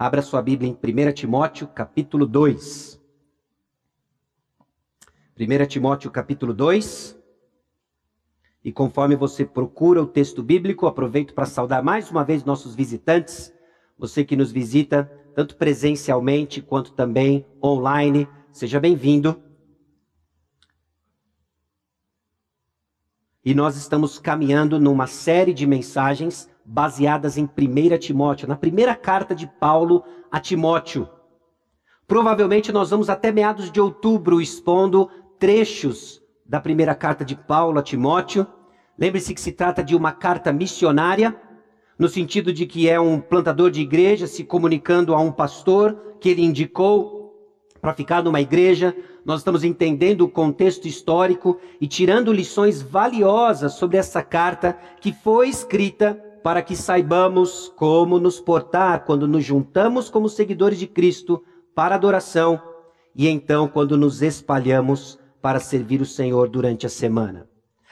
Abra 0.00 0.22
sua 0.22 0.40
Bíblia 0.40 0.70
em 0.70 0.74
1 0.74 1.12
Timóteo, 1.12 1.66
capítulo 1.66 2.24
2. 2.24 3.02
1 5.36 5.66
Timóteo, 5.66 6.08
capítulo 6.08 6.54
2. 6.54 7.18
E 8.62 8.70
conforme 8.70 9.16
você 9.16 9.44
procura 9.44 10.00
o 10.00 10.06
texto 10.06 10.40
bíblico, 10.40 10.86
aproveito 10.86 11.34
para 11.34 11.46
saudar 11.46 11.82
mais 11.82 12.12
uma 12.12 12.22
vez 12.22 12.44
nossos 12.44 12.76
visitantes, 12.76 13.52
você 13.98 14.24
que 14.24 14.36
nos 14.36 14.52
visita, 14.52 15.10
tanto 15.34 15.56
presencialmente 15.56 16.62
quanto 16.62 16.92
também 16.92 17.44
online, 17.60 18.28
seja 18.52 18.78
bem-vindo. 18.78 19.42
E 23.44 23.52
nós 23.52 23.76
estamos 23.76 24.16
caminhando 24.16 24.78
numa 24.78 25.08
série 25.08 25.52
de 25.52 25.66
mensagens 25.66 26.48
baseadas 26.70 27.38
em 27.38 27.44
1 27.44 27.98
Timóteo, 27.98 28.46
na 28.46 28.54
primeira 28.54 28.94
carta 28.94 29.34
de 29.34 29.46
Paulo 29.46 30.04
a 30.30 30.38
Timóteo. 30.38 31.08
Provavelmente 32.06 32.70
nós 32.70 32.90
vamos 32.90 33.08
até 33.08 33.32
meados 33.32 33.72
de 33.72 33.80
outubro 33.80 34.38
expondo 34.38 35.08
trechos 35.38 36.22
da 36.44 36.60
primeira 36.60 36.94
carta 36.94 37.24
de 37.24 37.34
Paulo 37.34 37.78
a 37.78 37.82
Timóteo. 37.82 38.46
Lembre-se 38.98 39.32
que 39.32 39.40
se 39.40 39.52
trata 39.52 39.82
de 39.82 39.96
uma 39.96 40.12
carta 40.12 40.52
missionária, 40.52 41.34
no 41.98 42.08
sentido 42.08 42.52
de 42.52 42.66
que 42.66 42.88
é 42.88 43.00
um 43.00 43.18
plantador 43.18 43.70
de 43.70 43.80
igreja 43.80 44.26
se 44.26 44.44
comunicando 44.44 45.14
a 45.14 45.20
um 45.20 45.32
pastor 45.32 46.16
que 46.20 46.28
ele 46.28 46.44
indicou 46.44 47.34
para 47.80 47.94
ficar 47.94 48.22
numa 48.22 48.40
igreja, 48.40 48.94
nós 49.24 49.40
estamos 49.40 49.64
entendendo 49.64 50.22
o 50.22 50.28
contexto 50.28 50.86
histórico 50.86 51.58
e 51.80 51.86
tirando 51.86 52.32
lições 52.32 52.82
valiosas 52.82 53.74
sobre 53.74 53.96
essa 53.96 54.22
carta 54.22 54.76
que 55.00 55.12
foi 55.12 55.48
escrita 55.48 56.27
para 56.42 56.62
que 56.62 56.76
saibamos 56.76 57.72
como 57.76 58.18
nos 58.18 58.40
portar 58.40 59.04
quando 59.04 59.26
nos 59.26 59.44
juntamos 59.44 60.08
como 60.08 60.28
seguidores 60.28 60.78
de 60.78 60.86
Cristo 60.86 61.42
para 61.74 61.94
adoração 61.94 62.60
e 63.14 63.28
então 63.28 63.68
quando 63.68 63.96
nos 63.96 64.22
espalhamos 64.22 65.18
para 65.40 65.60
servir 65.60 66.00
o 66.00 66.06
Senhor 66.06 66.48
durante 66.48 66.86
a 66.86 66.88
semana. 66.90 67.48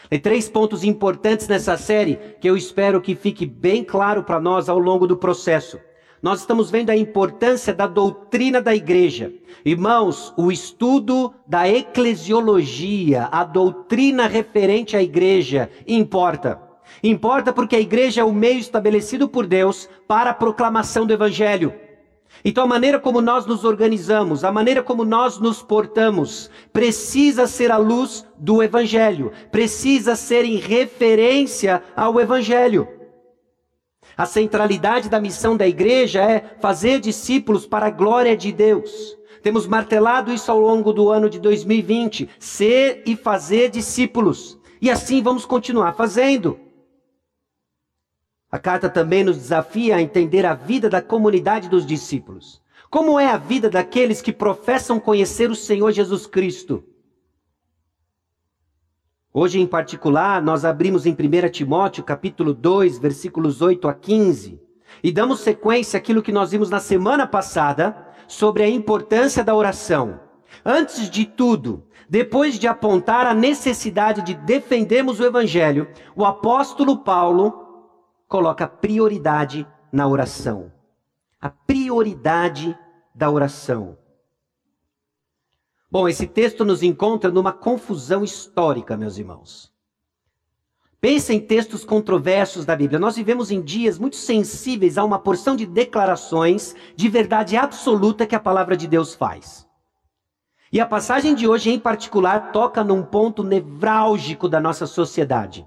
Tem 0.08 0.20
três 0.20 0.48
pontos 0.48 0.84
importantes 0.84 1.48
nessa 1.48 1.76
série 1.76 2.16
que 2.40 2.48
eu 2.48 2.56
espero 2.56 3.00
que 3.00 3.14
fique 3.14 3.46
bem 3.46 3.82
claro 3.82 4.22
para 4.22 4.40
nós 4.40 4.68
ao 4.68 4.78
longo 4.78 5.06
do 5.06 5.16
processo 5.16 5.78
nós 6.22 6.40
estamos 6.40 6.70
vendo 6.72 6.90
a 6.90 6.96
importância 6.96 7.72
da 7.72 7.86
doutrina 7.86 8.60
da 8.60 8.74
igreja. 8.74 9.32
Irmãos, 9.64 10.34
o 10.36 10.50
estudo 10.50 11.32
da 11.46 11.68
eclesiologia, 11.68 13.28
a 13.30 13.44
doutrina 13.44 14.26
referente 14.26 14.96
à 14.96 15.02
igreja, 15.02 15.70
importa. 15.86 16.60
Importa 17.02 17.52
porque 17.52 17.76
a 17.76 17.80
igreja 17.80 18.20
é 18.20 18.24
o 18.24 18.32
meio 18.32 18.58
estabelecido 18.58 19.28
por 19.28 19.46
Deus 19.46 19.88
para 20.06 20.30
a 20.30 20.34
proclamação 20.34 21.06
do 21.06 21.12
evangelho. 21.12 21.74
Então, 22.44 22.64
a 22.64 22.66
maneira 22.66 22.98
como 22.98 23.20
nós 23.20 23.46
nos 23.46 23.64
organizamos, 23.64 24.44
a 24.44 24.52
maneira 24.52 24.82
como 24.82 25.04
nós 25.04 25.38
nos 25.38 25.62
portamos, 25.62 26.50
precisa 26.72 27.46
ser 27.46 27.70
a 27.70 27.76
luz 27.76 28.26
do 28.36 28.62
Evangelho, 28.62 29.32
precisa 29.50 30.14
ser 30.14 30.44
em 30.44 30.56
referência 30.56 31.82
ao 31.96 32.20
Evangelho. 32.20 32.86
A 34.16 34.26
centralidade 34.26 35.08
da 35.08 35.20
missão 35.20 35.56
da 35.56 35.66
igreja 35.66 36.22
é 36.22 36.56
fazer 36.60 37.00
discípulos 37.00 37.66
para 37.66 37.86
a 37.86 37.90
glória 37.90 38.36
de 38.36 38.52
Deus. 38.52 39.16
Temos 39.42 39.66
martelado 39.66 40.32
isso 40.32 40.50
ao 40.50 40.58
longo 40.58 40.92
do 40.92 41.10
ano 41.10 41.28
de 41.28 41.38
2020: 41.38 42.28
ser 42.38 43.02
e 43.06 43.14
fazer 43.14 43.70
discípulos. 43.70 44.58
E 44.80 44.90
assim 44.90 45.22
vamos 45.22 45.44
continuar 45.44 45.94
fazendo. 45.94 46.58
A 48.56 48.58
carta 48.58 48.88
também 48.88 49.22
nos 49.22 49.36
desafia 49.36 49.96
a 49.96 50.00
entender 50.00 50.46
a 50.46 50.54
vida 50.54 50.88
da 50.88 51.02
comunidade 51.02 51.68
dos 51.68 51.84
discípulos. 51.84 52.62
Como 52.88 53.20
é 53.20 53.28
a 53.28 53.36
vida 53.36 53.68
daqueles 53.68 54.22
que 54.22 54.32
professam 54.32 54.98
conhecer 54.98 55.50
o 55.50 55.54
Senhor 55.54 55.92
Jesus 55.92 56.26
Cristo? 56.26 56.82
Hoje, 59.30 59.60
em 59.60 59.66
particular, 59.66 60.40
nós 60.40 60.64
abrimos 60.64 61.04
em 61.04 61.12
1 61.12 61.50
Timóteo, 61.50 62.02
capítulo 62.02 62.54
2, 62.54 62.98
versículos 62.98 63.60
8 63.60 63.88
a 63.88 63.92
15, 63.92 64.58
e 65.04 65.12
damos 65.12 65.40
sequência 65.40 65.98
àquilo 65.98 66.22
que 66.22 66.32
nós 66.32 66.52
vimos 66.52 66.70
na 66.70 66.80
semana 66.80 67.26
passada 67.26 67.94
sobre 68.26 68.62
a 68.62 68.70
importância 68.70 69.44
da 69.44 69.54
oração. 69.54 70.18
Antes 70.64 71.10
de 71.10 71.26
tudo, 71.26 71.84
depois 72.08 72.58
de 72.58 72.66
apontar 72.66 73.26
a 73.26 73.34
necessidade 73.34 74.22
de 74.22 74.32
defendermos 74.32 75.20
o 75.20 75.26
evangelho, 75.26 75.86
o 76.14 76.24
apóstolo 76.24 76.96
Paulo 77.04 77.65
coloca 78.28 78.66
prioridade 78.66 79.66
na 79.92 80.06
oração. 80.06 80.72
A 81.40 81.48
prioridade 81.48 82.76
da 83.14 83.30
oração. 83.30 83.96
Bom, 85.90 86.08
esse 86.08 86.26
texto 86.26 86.64
nos 86.64 86.82
encontra 86.82 87.30
numa 87.30 87.52
confusão 87.52 88.24
histórica, 88.24 88.96
meus 88.96 89.16
irmãos. 89.16 89.72
Pensa 91.00 91.32
em 91.32 91.40
textos 91.40 91.84
controversos 91.84 92.64
da 92.64 92.74
Bíblia. 92.74 92.98
Nós 92.98 93.16
vivemos 93.16 93.50
em 93.50 93.62
dias 93.62 93.98
muito 93.98 94.16
sensíveis 94.16 94.98
a 94.98 95.04
uma 95.04 95.18
porção 95.18 95.54
de 95.54 95.64
declarações 95.64 96.74
de 96.96 97.08
verdade 97.08 97.56
absoluta 97.56 98.26
que 98.26 98.34
a 98.34 98.40
palavra 98.40 98.76
de 98.76 98.88
Deus 98.88 99.14
faz. 99.14 99.66
E 100.72 100.80
a 100.80 100.86
passagem 100.86 101.34
de 101.34 101.46
hoje, 101.46 101.70
em 101.70 101.78
particular, 101.78 102.50
toca 102.50 102.82
num 102.82 103.02
ponto 103.02 103.44
nevrálgico 103.44 104.48
da 104.48 104.60
nossa 104.60 104.86
sociedade. 104.86 105.66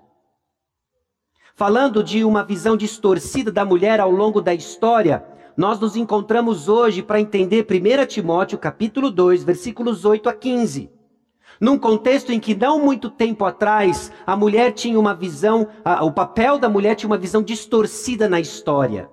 Falando 1.59 2.01
de 2.01 2.23
uma 2.23 2.41
visão 2.41 2.77
distorcida 2.77 3.51
da 3.51 3.65
mulher 3.65 3.99
ao 3.99 4.09
longo 4.09 4.39
da 4.39 4.53
história, 4.53 5.25
nós 5.57 5.77
nos 5.77 5.97
encontramos 5.97 6.69
hoje 6.69 7.03
para 7.03 7.19
entender 7.19 7.67
1 7.69 8.05
Timóteo 8.05 8.57
capítulo 8.57 9.11
2, 9.11 9.43
versículos 9.43 10.05
8 10.05 10.29
a 10.29 10.33
15. 10.33 10.89
Num 11.59 11.77
contexto 11.77 12.31
em 12.31 12.39
que 12.39 12.55
não 12.55 12.79
muito 12.79 13.09
tempo 13.09 13.43
atrás 13.43 14.09
a 14.25 14.37
mulher 14.37 14.71
tinha 14.71 14.97
uma 14.97 15.13
visão, 15.13 15.67
a, 15.83 16.01
o 16.05 16.13
papel 16.13 16.57
da 16.57 16.69
mulher 16.69 16.95
tinha 16.95 17.09
uma 17.09 17.17
visão 17.17 17.43
distorcida 17.43 18.29
na 18.29 18.39
história. 18.39 19.09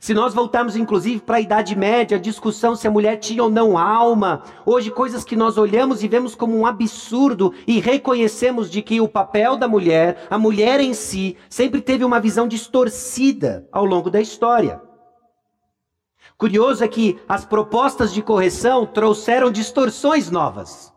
Se 0.00 0.14
nós 0.14 0.32
voltarmos 0.32 0.76
inclusive 0.76 1.20
para 1.20 1.36
a 1.36 1.40
Idade 1.42 1.76
Média, 1.76 2.16
a 2.16 2.20
discussão 2.20 2.74
se 2.74 2.88
a 2.88 2.90
mulher 2.90 3.18
tinha 3.18 3.42
ou 3.42 3.50
não 3.50 3.76
alma, 3.76 4.42
hoje 4.64 4.90
coisas 4.90 5.24
que 5.24 5.36
nós 5.36 5.58
olhamos 5.58 6.02
e 6.02 6.08
vemos 6.08 6.34
como 6.34 6.56
um 6.56 6.64
absurdo 6.64 7.52
e 7.66 7.78
reconhecemos 7.80 8.70
de 8.70 8.80
que 8.80 8.98
o 8.98 9.06
papel 9.06 9.58
da 9.58 9.68
mulher, 9.68 10.26
a 10.30 10.38
mulher 10.38 10.80
em 10.80 10.94
si, 10.94 11.36
sempre 11.50 11.82
teve 11.82 12.02
uma 12.02 12.18
visão 12.18 12.48
distorcida 12.48 13.68
ao 13.70 13.84
longo 13.84 14.10
da 14.10 14.22
história. 14.22 14.80
Curioso 16.38 16.82
é 16.82 16.88
que 16.88 17.20
as 17.28 17.44
propostas 17.44 18.10
de 18.10 18.22
correção 18.22 18.86
trouxeram 18.86 19.50
distorções 19.50 20.30
novas. 20.30 20.89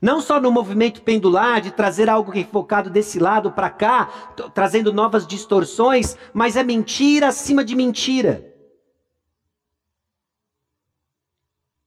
Não 0.00 0.20
só 0.20 0.40
no 0.40 0.50
movimento 0.50 1.02
pendular, 1.02 1.60
de 1.60 1.70
trazer 1.70 2.08
algo 2.08 2.30
que 2.30 2.40
é 2.40 2.82
desse 2.90 3.18
lado 3.18 3.50
para 3.50 3.68
cá, 3.68 4.08
trazendo 4.54 4.92
novas 4.92 5.26
distorções, 5.26 6.16
mas 6.32 6.56
é 6.56 6.62
mentira 6.62 7.28
acima 7.28 7.64
de 7.64 7.74
mentira. 7.74 8.54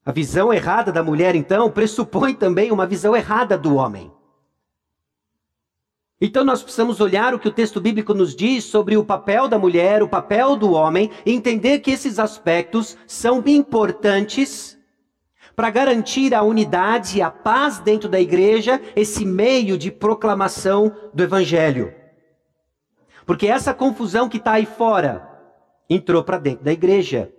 A 0.06 0.12
visão 0.12 0.52
errada 0.52 0.92
da 0.92 1.04
mulher, 1.04 1.36
então, 1.36 1.70
pressupõe 1.72 2.34
também 2.34 2.72
uma 2.72 2.88
visão 2.88 3.16
errada 3.16 3.58
do 3.58 3.76
homem. 3.76 4.12
Então 6.20 6.44
nós 6.44 6.62
precisamos 6.62 7.02
olhar 7.02 7.34
o 7.34 7.40
que 7.40 7.48
o 7.48 7.52
texto 7.52 7.82
bíblico 7.82 8.14
nos 8.14 8.36
diz 8.36 8.64
sobre 8.64 8.96
o 8.96 9.04
papel 9.04 9.48
da 9.48 9.58
mulher, 9.58 10.04
o 10.04 10.08
papel 10.08 10.56
do 10.56 10.72
homem, 10.72 11.10
e 11.26 11.32
entender 11.32 11.80
que 11.80 11.90
esses 11.90 12.20
aspectos 12.20 12.96
são 13.08 13.42
importantes 13.48 14.78
para 15.62 15.70
garantir 15.70 16.34
a 16.34 16.42
unidade 16.42 17.20
e 17.20 17.22
a 17.22 17.30
paz 17.30 17.78
dentro 17.78 18.10
da 18.10 18.20
igreja, 18.20 18.82
esse 18.96 19.24
meio 19.24 19.78
de 19.78 19.92
proclamação 19.92 20.92
do 21.14 21.22
evangelho. 21.22 21.94
Porque 23.28 23.46
essa 23.46 23.72
confusão 23.72 24.28
que 24.28 24.38
está 24.38 24.54
aí 24.54 24.66
fora 24.66 25.22
entrou 25.88 26.24
para 26.24 26.40
dentro 26.40 26.66
da 26.66 26.72
igreja. 26.72 27.32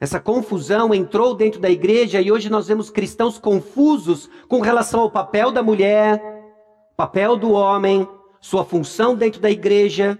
Essa 0.00 0.18
confusão 0.18 0.94
entrou 0.94 1.34
dentro 1.34 1.60
da 1.60 1.68
igreja 1.68 2.22
e 2.22 2.32
hoje 2.32 2.48
nós 2.48 2.68
vemos 2.68 2.88
cristãos 2.88 3.38
confusos 3.38 4.30
com 4.48 4.62
relação 4.62 5.00
ao 5.00 5.10
papel 5.10 5.52
da 5.52 5.62
mulher, 5.62 6.22
papel 6.96 7.36
do 7.36 7.52
homem, 7.52 8.08
sua 8.40 8.64
função 8.64 9.14
dentro 9.14 9.42
da 9.42 9.50
igreja, 9.50 10.18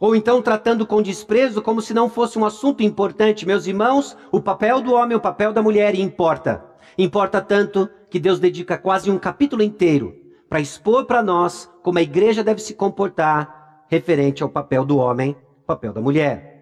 ou 0.00 0.14
então 0.14 0.40
tratando 0.40 0.86
com 0.86 1.02
desprezo 1.02 1.60
como 1.60 1.82
se 1.82 1.92
não 1.92 2.08
fosse 2.08 2.38
um 2.38 2.44
assunto 2.44 2.82
importante. 2.82 3.46
Meus 3.46 3.66
irmãos, 3.66 4.16
o 4.30 4.40
papel 4.40 4.80
do 4.80 4.92
homem, 4.92 5.16
o 5.16 5.20
papel 5.20 5.52
da 5.52 5.62
mulher 5.62 5.94
importa. 5.94 6.64
Importa 6.96 7.40
tanto 7.40 7.88
que 8.08 8.18
Deus 8.18 8.38
dedica 8.38 8.78
quase 8.78 9.10
um 9.10 9.18
capítulo 9.18 9.62
inteiro 9.62 10.14
para 10.48 10.60
expor 10.60 11.04
para 11.04 11.22
nós 11.22 11.68
como 11.82 11.98
a 11.98 12.02
igreja 12.02 12.42
deve 12.42 12.60
se 12.60 12.74
comportar 12.74 13.84
referente 13.88 14.42
ao 14.42 14.48
papel 14.48 14.84
do 14.84 14.98
homem, 14.98 15.36
papel 15.66 15.92
da 15.92 16.00
mulher. 16.00 16.56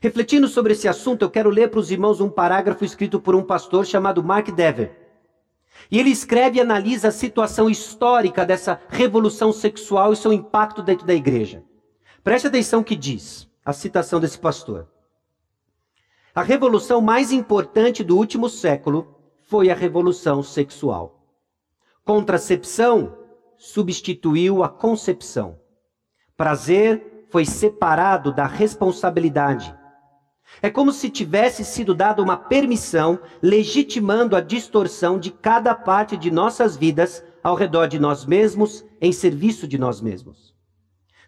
Refletindo 0.00 0.46
sobre 0.46 0.72
esse 0.72 0.88
assunto, 0.88 1.22
eu 1.22 1.30
quero 1.30 1.48
ler 1.48 1.68
para 1.68 1.80
os 1.80 1.90
irmãos 1.90 2.20
um 2.20 2.28
parágrafo 2.28 2.84
escrito 2.84 3.18
por 3.18 3.34
um 3.34 3.42
pastor 3.42 3.86
chamado 3.86 4.22
Mark 4.22 4.48
Dever. 4.50 5.05
E 5.90 5.98
ele 5.98 6.10
escreve 6.10 6.58
e 6.58 6.60
analisa 6.60 7.08
a 7.08 7.12
situação 7.12 7.70
histórica 7.70 8.44
dessa 8.44 8.80
revolução 8.88 9.52
sexual 9.52 10.12
e 10.12 10.16
seu 10.16 10.32
impacto 10.32 10.82
dentro 10.82 11.06
da 11.06 11.14
igreja. 11.14 11.62
Preste 12.24 12.46
atenção 12.48 12.82
que 12.82 12.96
diz 12.96 13.48
a 13.64 13.72
citação 13.72 14.18
desse 14.18 14.38
pastor. 14.38 14.88
A 16.34 16.42
revolução 16.42 17.00
mais 17.00 17.32
importante 17.32 18.04
do 18.04 18.16
último 18.16 18.48
século 18.48 19.16
foi 19.46 19.70
a 19.70 19.74
revolução 19.74 20.42
sexual. 20.42 21.24
Contracepção 22.04 23.16
substituiu 23.56 24.62
a 24.62 24.68
concepção. 24.68 25.58
Prazer 26.36 27.26
foi 27.30 27.44
separado 27.44 28.32
da 28.32 28.46
responsabilidade. 28.46 29.74
É 30.62 30.70
como 30.70 30.92
se 30.92 31.10
tivesse 31.10 31.64
sido 31.64 31.94
dada 31.94 32.22
uma 32.22 32.36
permissão 32.36 33.18
legitimando 33.42 34.34
a 34.36 34.40
distorção 34.40 35.18
de 35.18 35.30
cada 35.30 35.74
parte 35.74 36.16
de 36.16 36.30
nossas 36.30 36.76
vidas 36.76 37.22
ao 37.42 37.54
redor 37.54 37.86
de 37.86 37.98
nós 37.98 38.24
mesmos, 38.24 38.84
em 39.00 39.12
serviço 39.12 39.68
de 39.68 39.78
nós 39.78 40.00
mesmos. 40.00 40.56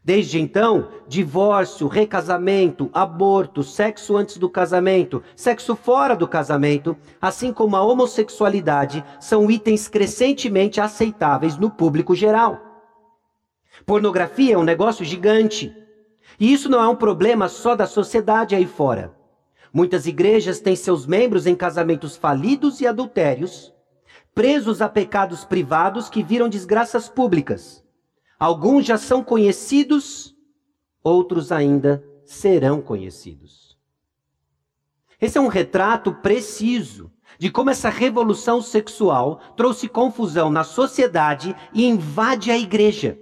Desde 0.03 0.41
então, 0.41 0.88
divórcio, 1.06 1.87
recasamento, 1.87 2.88
aborto, 2.94 3.62
sexo 3.62 4.17
antes 4.17 4.38
do 4.38 4.49
casamento, 4.49 5.23
sexo 5.37 5.76
fora 5.76 6.17
do 6.17 6.26
casamento, 6.26 6.97
assim 7.21 7.53
como 7.53 7.76
a 7.76 7.82
homossexualidade, 7.82 9.05
são 9.21 9.50
itens 9.50 9.87
crescentemente 9.87 10.81
aceitáveis 10.81 11.59
no 11.59 11.71
público 11.71 12.14
geral. 12.14 12.59
Pornografia 13.85 14.55
é 14.55 14.59
um 14.59 14.64
negócio 14.64 15.05
gigante. 15.05 15.75
E 16.38 16.52
isso 16.52 16.69
não 16.69 16.81
é 16.81 16.88
um 16.88 16.96
problema 16.96 17.49
só 17.49 17.75
da 17.75 17.87
sociedade 17.87 18.55
aí 18.55 18.67
fora. 18.67 19.12
Muitas 19.73 20.06
igrejas 20.06 20.61
têm 20.61 20.76
seus 20.76 21.06
membros 21.06 21.46
em 21.46 21.55
casamentos 21.55 22.17
falidos 22.17 22.81
e 22.81 22.87
adultérios, 22.87 23.75
presos 24.35 24.81
a 24.81 24.88
pecados 24.88 25.44
privados 25.44 26.08
que 26.08 26.23
viram 26.23 26.49
desgraças 26.49 27.08
públicas. 27.08 27.85
Alguns 28.38 28.87
já 28.87 28.96
são 28.96 29.23
conhecidos, 29.23 30.35
outros 31.02 31.50
ainda 31.50 32.05
serão 32.25 32.81
conhecidos. 32.81 33.76
Esse 35.20 35.38
é 35.38 35.40
um 35.40 35.49
retrato 35.49 36.12
preciso 36.14 37.11
de 37.38 37.50
como 37.50 37.70
essa 37.70 37.88
revolução 37.88 38.62
sexual 38.62 39.40
trouxe 39.56 39.88
confusão 39.88 40.50
na 40.50 40.62
sociedade 40.62 41.55
e 41.75 41.85
invade 41.85 42.50
a 42.50 42.56
igreja. 42.56 43.19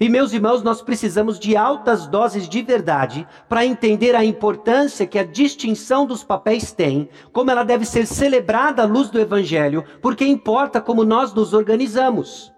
E 0.00 0.08
meus 0.08 0.32
irmãos, 0.32 0.62
nós 0.62 0.80
precisamos 0.80 1.38
de 1.38 1.56
altas 1.56 2.06
doses 2.06 2.48
de 2.48 2.62
verdade 2.62 3.26
para 3.48 3.64
entender 3.64 4.14
a 4.14 4.24
importância 4.24 5.06
que 5.06 5.18
a 5.18 5.24
distinção 5.24 6.06
dos 6.06 6.24
papéis 6.24 6.72
tem, 6.72 7.08
como 7.32 7.50
ela 7.50 7.64
deve 7.64 7.84
ser 7.84 8.06
celebrada 8.06 8.82
à 8.82 8.86
luz 8.86 9.10
do 9.10 9.20
evangelho, 9.20 9.84
porque 10.00 10.24
importa 10.24 10.80
como 10.80 11.04
nós 11.04 11.32
nos 11.34 11.52
organizamos. 11.52 12.52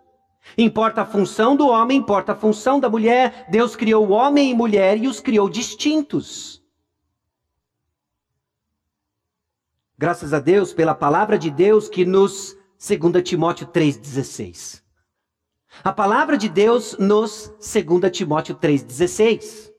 Importa 0.59 1.03
a 1.03 1.07
função 1.07 1.57
do 1.57 1.67
homem, 1.69 1.99
importa 1.99 2.33
a 2.33 2.37
função 2.37 2.79
da 2.79 2.89
mulher. 2.89 3.47
Deus 3.51 3.75
criou 3.75 4.11
homem 4.11 4.51
e 4.51 4.55
mulher 4.55 4.99
e 4.99 5.09
os 5.09 5.19
criou 5.19 5.49
distintos. 5.49 6.63
Graças 9.97 10.35
a 10.35 10.41
Deus 10.41 10.73
pela 10.73 10.95
palavra 10.95 11.39
de 11.39 11.51
Deus 11.51 11.89
que 11.89 12.05
nos 12.05 12.57
2 12.79 13.23
Timóteo 13.23 13.67
3:16. 13.67 14.84
A 15.83 15.93
palavra 15.93 16.37
de 16.37 16.49
Deus 16.49 16.97
nos 16.99 17.53
2 17.59 18.11
Timóteo 18.11 18.55
3:16. 18.55 19.73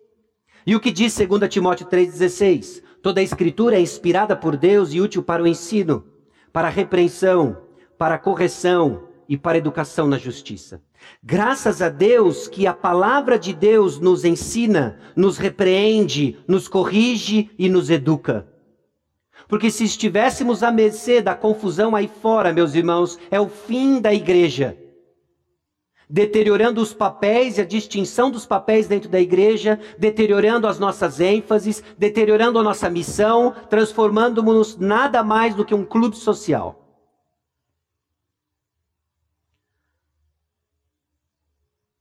E 0.66 0.76
o 0.76 0.80
que 0.80 0.92
diz 0.92 1.14
2 1.14 1.48
Timóteo 1.48 1.86
3:16? 1.88 2.84
Toda 3.02 3.20
a 3.20 3.24
escritura 3.24 3.78
é 3.78 3.82
inspirada 3.82 4.36
por 4.36 4.58
Deus 4.58 4.94
e 4.94 5.00
útil 5.00 5.24
para 5.24 5.44
o 5.44 5.48
ensino, 5.48 6.04
para 6.52 6.68
a 6.68 6.72
repreensão, 6.72 7.58
para 7.98 8.16
a 8.16 8.20
correção, 8.20 9.08
e 9.28 9.38
para 9.38 9.54
a 9.54 9.58
educação 9.58 10.08
na 10.08 10.18
justiça. 10.18 10.82
Graças 11.24 11.82
a 11.82 11.90
Deus 11.90 12.48
que 12.48 12.66
a 12.68 12.74
palavra 12.74 13.38
de 13.38 13.54
Deus 13.54 14.00
nos 14.00 14.24
ensina, 14.24 15.00
nos 15.16 15.38
repreende, 15.38 16.38
nos 16.48 16.68
corrige 16.68 17.50
e 17.58 17.70
nos 17.70 17.90
educa. 17.90 18.48
Porque 19.48 19.70
se 19.70 19.84
estivéssemos 19.84 20.64
à 20.64 20.72
mercê 20.72 21.22
da 21.22 21.36
confusão 21.36 21.96
aí 21.96 22.10
fora, 22.22 22.54
meus 22.54 22.74
irmãos, 22.74 23.20
é 23.30 23.40
o 23.40 23.48
fim 23.48 24.00
da 24.00 24.14
igreja. 24.14 24.78
Deteriorando 26.10 26.82
os 26.82 26.94
papéis 26.94 27.58
e 27.58 27.62
a 27.62 27.66
distinção 27.66 28.30
dos 28.30 28.46
papéis 28.46 28.88
dentro 28.88 29.10
da 29.10 29.20
igreja, 29.20 29.80
deteriorando 29.98 30.68
as 30.68 30.78
nossas 30.78 31.20
ênfases, 31.20 31.84
deteriorando 31.98 32.60
a 32.60 32.64
nossa 32.64 32.90
missão, 32.90 33.56
transformando-nos 33.70 34.78
nada 34.78 35.24
mais 35.24 35.56
do 35.56 35.66
que 35.66 35.74
um 35.74 35.86
clube 35.86 36.16
social. 36.16 36.86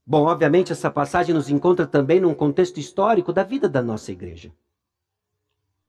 Bom, 0.07 0.25
obviamente, 0.25 0.71
essa 0.71 0.91
passagem 0.91 1.33
nos 1.33 1.49
encontra 1.49 1.87
também 1.87 2.19
num 2.19 2.35
contexto 2.35 2.79
histórico 2.79 3.33
da 3.33 3.41
vida 3.41 3.67
da 3.67 3.81
nossa 3.81 4.11
igreja. 4.11 4.51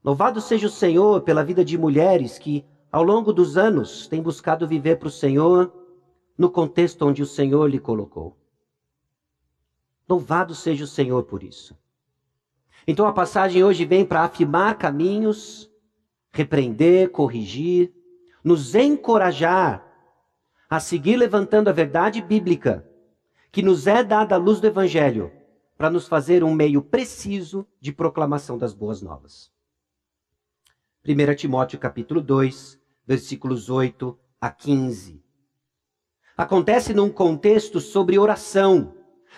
Louvado 0.02 0.40
seja 0.40 0.68
o 0.68 0.70
Senhor 0.70 1.20
pela 1.20 1.44
vida 1.44 1.62
de 1.62 1.76
mulheres 1.76 2.38
que, 2.38 2.64
ao 2.90 3.02
longo 3.02 3.30
dos 3.30 3.58
anos, 3.58 4.06
têm 4.06 4.22
buscado 4.22 4.66
viver 4.66 4.98
para 4.98 5.08
o 5.08 5.10
Senhor 5.10 5.70
no 6.36 6.50
contexto 6.50 7.06
onde 7.06 7.22
o 7.22 7.26
Senhor 7.26 7.68
lhe 7.68 7.78
colocou. 7.78 8.36
Louvado 10.08 10.54
seja 10.54 10.84
o 10.84 10.88
Senhor 10.88 11.24
por 11.24 11.42
isso. 11.42 11.76
Então 12.86 13.06
a 13.06 13.12
passagem 13.12 13.64
hoje 13.64 13.84
vem 13.84 14.04
para 14.04 14.22
afirmar 14.22 14.78
caminhos, 14.78 15.70
repreender, 16.30 17.10
corrigir, 17.10 17.92
nos 18.44 18.74
encorajar 18.74 19.84
a 20.68 20.78
seguir 20.78 21.16
levantando 21.16 21.68
a 21.68 21.72
verdade 21.72 22.20
bíblica 22.20 22.88
que 23.50 23.62
nos 23.62 23.86
é 23.86 24.04
dada 24.04 24.34
a 24.34 24.38
luz 24.38 24.60
do 24.60 24.66
Evangelho 24.66 25.32
para 25.76 25.90
nos 25.90 26.06
fazer 26.06 26.44
um 26.44 26.54
meio 26.54 26.82
preciso 26.82 27.66
de 27.80 27.92
proclamação 27.92 28.56
das 28.56 28.72
boas 28.72 29.02
novas. 29.02 29.50
1 31.06 31.34
Timóteo 31.34 31.78
capítulo 31.78 32.20
2, 32.20 32.80
versículos 33.06 33.70
8 33.70 34.18
a 34.40 34.50
15. 34.50 35.25
Acontece 36.36 36.92
num 36.92 37.08
contexto 37.08 37.80
sobre 37.80 38.18
oração, 38.18 38.92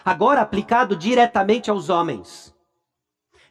agora 0.04 0.40
aplicado 0.40 0.96
diretamente 0.96 1.70
aos 1.70 1.88
homens. 1.88 2.52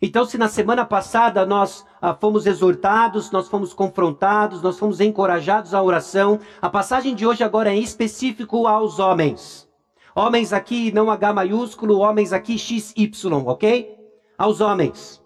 Então, 0.02 0.26
se 0.26 0.38
na 0.38 0.50
semana 0.50 0.86
passada 0.86 1.46
nós 1.46 1.86
ah, 2.02 2.14
fomos 2.14 2.46
exortados, 2.46 3.32
nós 3.32 3.48
fomos 3.48 3.74
confrontados, 3.74 4.62
nós 4.62 4.78
fomos 4.78 5.00
encorajados 5.00 5.74
à 5.74 5.82
oração, 5.82 6.42
a 6.62 6.70
passagem 6.70 7.16
de 7.16 7.26
hoje 7.26 7.42
agora 7.42 7.72
é 7.74 7.78
específico 7.78 8.68
aos 8.68 9.00
homens. 9.00 9.66
Homens 10.14 10.52
aqui, 10.52 10.92
não 10.92 11.10
H 11.10 11.32
maiúsculo, 11.32 12.00
homens 12.00 12.34
aqui 12.34 12.58
XY, 12.58 13.32
ok? 13.46 13.98
Aos 14.38 14.60
homens. 14.60 15.24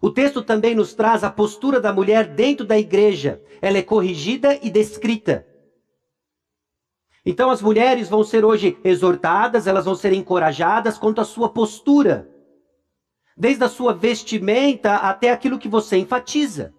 O 0.00 0.10
texto 0.10 0.42
também 0.42 0.74
nos 0.74 0.94
traz 0.94 1.22
a 1.22 1.30
postura 1.30 1.80
da 1.80 1.92
mulher 1.92 2.26
dentro 2.34 2.64
da 2.64 2.78
igreja. 2.78 3.42
Ela 3.60 3.76
é 3.76 3.82
corrigida 3.82 4.58
e 4.62 4.70
descrita. 4.70 5.46
Então 7.28 7.50
as 7.50 7.60
mulheres 7.60 8.08
vão 8.08 8.22
ser 8.22 8.44
hoje 8.44 8.78
exortadas, 8.84 9.66
elas 9.66 9.84
vão 9.84 9.96
ser 9.96 10.12
encorajadas 10.12 10.96
quanto 10.96 11.20
à 11.20 11.24
sua 11.24 11.48
postura. 11.48 12.30
Desde 13.36 13.64
a 13.64 13.68
sua 13.68 13.92
vestimenta 13.92 14.94
até 14.94 15.32
aquilo 15.32 15.58
que 15.58 15.68
você 15.68 15.96
enfatiza. 15.96 16.72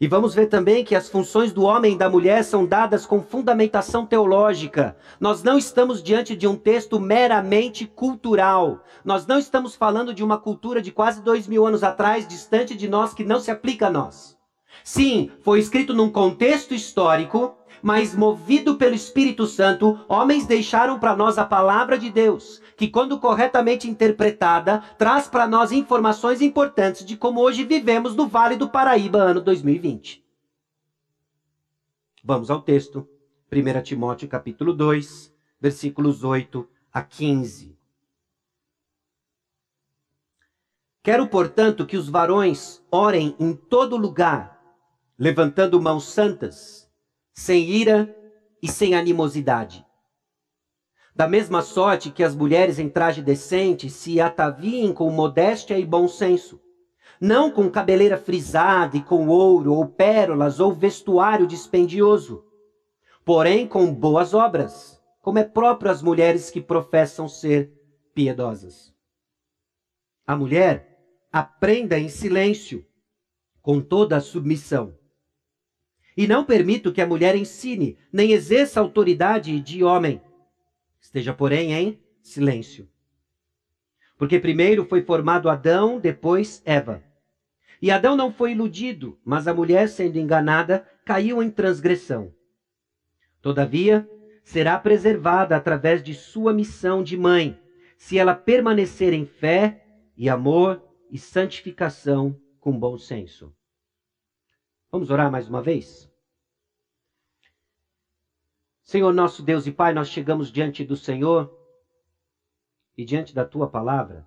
E 0.00 0.06
vamos 0.06 0.34
ver 0.34 0.46
também 0.46 0.82
que 0.84 0.94
as 0.94 1.10
funções 1.10 1.52
do 1.52 1.64
homem 1.64 1.92
e 1.94 1.98
da 1.98 2.08
mulher 2.08 2.42
são 2.44 2.64
dadas 2.64 3.04
com 3.04 3.20
fundamentação 3.20 4.06
teológica. 4.06 4.96
Nós 5.18 5.42
não 5.42 5.58
estamos 5.58 6.02
diante 6.02 6.34
de 6.34 6.46
um 6.46 6.56
texto 6.56 6.98
meramente 6.98 7.86
cultural. 7.86 8.82
Nós 9.04 9.26
não 9.26 9.38
estamos 9.38 9.74
falando 9.74 10.14
de 10.14 10.24
uma 10.24 10.38
cultura 10.38 10.80
de 10.80 10.92
quase 10.92 11.20
dois 11.22 11.46
mil 11.46 11.66
anos 11.66 11.82
atrás, 11.82 12.26
distante 12.26 12.74
de 12.74 12.88
nós, 12.88 13.12
que 13.12 13.24
não 13.24 13.40
se 13.40 13.50
aplica 13.50 13.88
a 13.88 13.90
nós. 13.90 14.38
Sim, 14.82 15.30
foi 15.42 15.58
escrito 15.58 15.92
num 15.92 16.10
contexto 16.10 16.72
histórico 16.72 17.56
mas 17.82 18.14
movido 18.14 18.76
pelo 18.76 18.94
Espírito 18.94 19.46
Santo, 19.46 19.98
homens 20.08 20.46
deixaram 20.46 20.98
para 20.98 21.16
nós 21.16 21.38
a 21.38 21.44
palavra 21.44 21.98
de 21.98 22.10
Deus, 22.10 22.60
que 22.76 22.88
quando 22.88 23.18
corretamente 23.18 23.88
interpretada, 23.88 24.82
traz 24.98 25.28
para 25.28 25.46
nós 25.46 25.72
informações 25.72 26.40
importantes 26.40 27.04
de 27.04 27.16
como 27.16 27.40
hoje 27.40 27.64
vivemos 27.64 28.14
no 28.14 28.26
Vale 28.26 28.56
do 28.56 28.68
Paraíba, 28.68 29.18
ano 29.18 29.40
2020. 29.40 30.24
Vamos 32.22 32.50
ao 32.50 32.60
texto. 32.60 33.08
1 33.50 33.82
Timóteo 33.82 34.28
capítulo 34.28 34.72
2, 34.72 35.32
versículos 35.60 36.22
8 36.22 36.68
a 36.92 37.02
15. 37.02 37.76
Quero, 41.02 41.26
portanto, 41.26 41.86
que 41.86 41.96
os 41.96 42.08
varões 42.08 42.80
orem 42.90 43.34
em 43.40 43.54
todo 43.54 43.96
lugar, 43.96 44.62
levantando 45.18 45.80
mãos 45.80 46.04
santas, 46.04 46.79
sem 47.40 47.70
ira 47.70 48.14
e 48.62 48.68
sem 48.68 48.94
animosidade. 48.94 49.82
Da 51.16 51.26
mesma 51.26 51.62
sorte 51.62 52.10
que 52.10 52.22
as 52.22 52.34
mulheres 52.34 52.78
em 52.78 52.86
traje 52.86 53.22
decente 53.22 53.88
se 53.88 54.20
ataviem 54.20 54.92
com 54.92 55.10
modéstia 55.10 55.78
e 55.78 55.84
bom 55.86 56.06
senso, 56.06 56.60
não 57.18 57.50
com 57.50 57.70
cabeleira 57.70 58.18
frisada 58.18 58.98
e 58.98 59.02
com 59.02 59.26
ouro 59.28 59.72
ou 59.72 59.86
pérolas 59.86 60.60
ou 60.60 60.70
vestuário 60.70 61.46
dispendioso, 61.46 62.44
porém 63.24 63.66
com 63.66 63.90
boas 63.92 64.34
obras, 64.34 65.00
como 65.22 65.38
é 65.38 65.44
próprio 65.44 65.90
às 65.90 66.02
mulheres 66.02 66.50
que 66.50 66.60
professam 66.60 67.26
ser 67.26 67.72
piedosas. 68.14 68.92
A 70.26 70.36
mulher 70.36 70.94
aprenda 71.32 71.98
em 71.98 72.10
silêncio, 72.10 72.84
com 73.62 73.80
toda 73.80 74.18
a 74.18 74.20
submissão. 74.20 74.99
E 76.20 76.26
não 76.26 76.44
permito 76.44 76.92
que 76.92 77.00
a 77.00 77.06
mulher 77.06 77.34
ensine, 77.34 77.96
nem 78.12 78.32
exerça 78.32 78.78
autoridade 78.78 79.58
de 79.58 79.82
homem. 79.82 80.20
Esteja, 81.00 81.32
porém, 81.32 81.72
em 81.72 81.98
silêncio. 82.20 82.86
Porque 84.18 84.38
primeiro 84.38 84.84
foi 84.84 85.00
formado 85.00 85.48
Adão, 85.48 85.98
depois 85.98 86.60
Eva. 86.66 87.02
E 87.80 87.90
Adão 87.90 88.16
não 88.16 88.30
foi 88.30 88.52
iludido, 88.52 89.18
mas 89.24 89.48
a 89.48 89.54
mulher, 89.54 89.88
sendo 89.88 90.18
enganada, 90.18 90.86
caiu 91.06 91.42
em 91.42 91.48
transgressão. 91.50 92.34
Todavia, 93.40 94.06
será 94.44 94.78
preservada 94.78 95.56
através 95.56 96.02
de 96.02 96.12
sua 96.12 96.52
missão 96.52 97.02
de 97.02 97.16
mãe, 97.16 97.58
se 97.96 98.18
ela 98.18 98.34
permanecer 98.34 99.14
em 99.14 99.24
fé 99.24 99.86
e 100.14 100.28
amor 100.28 100.86
e 101.10 101.16
santificação 101.16 102.38
com 102.60 102.78
bom 102.78 102.98
senso. 102.98 103.50
Vamos 104.92 105.08
orar 105.08 105.30
mais 105.30 105.48
uma 105.48 105.62
vez? 105.62 106.09
Senhor 108.90 109.12
nosso 109.12 109.40
Deus 109.40 109.68
e 109.68 109.70
Pai, 109.70 109.92
nós 109.92 110.08
chegamos 110.08 110.50
diante 110.50 110.82
do 110.82 110.96
Senhor 110.96 111.48
e 112.98 113.04
diante 113.04 113.32
da 113.32 113.44
tua 113.44 113.68
palavra, 113.68 114.26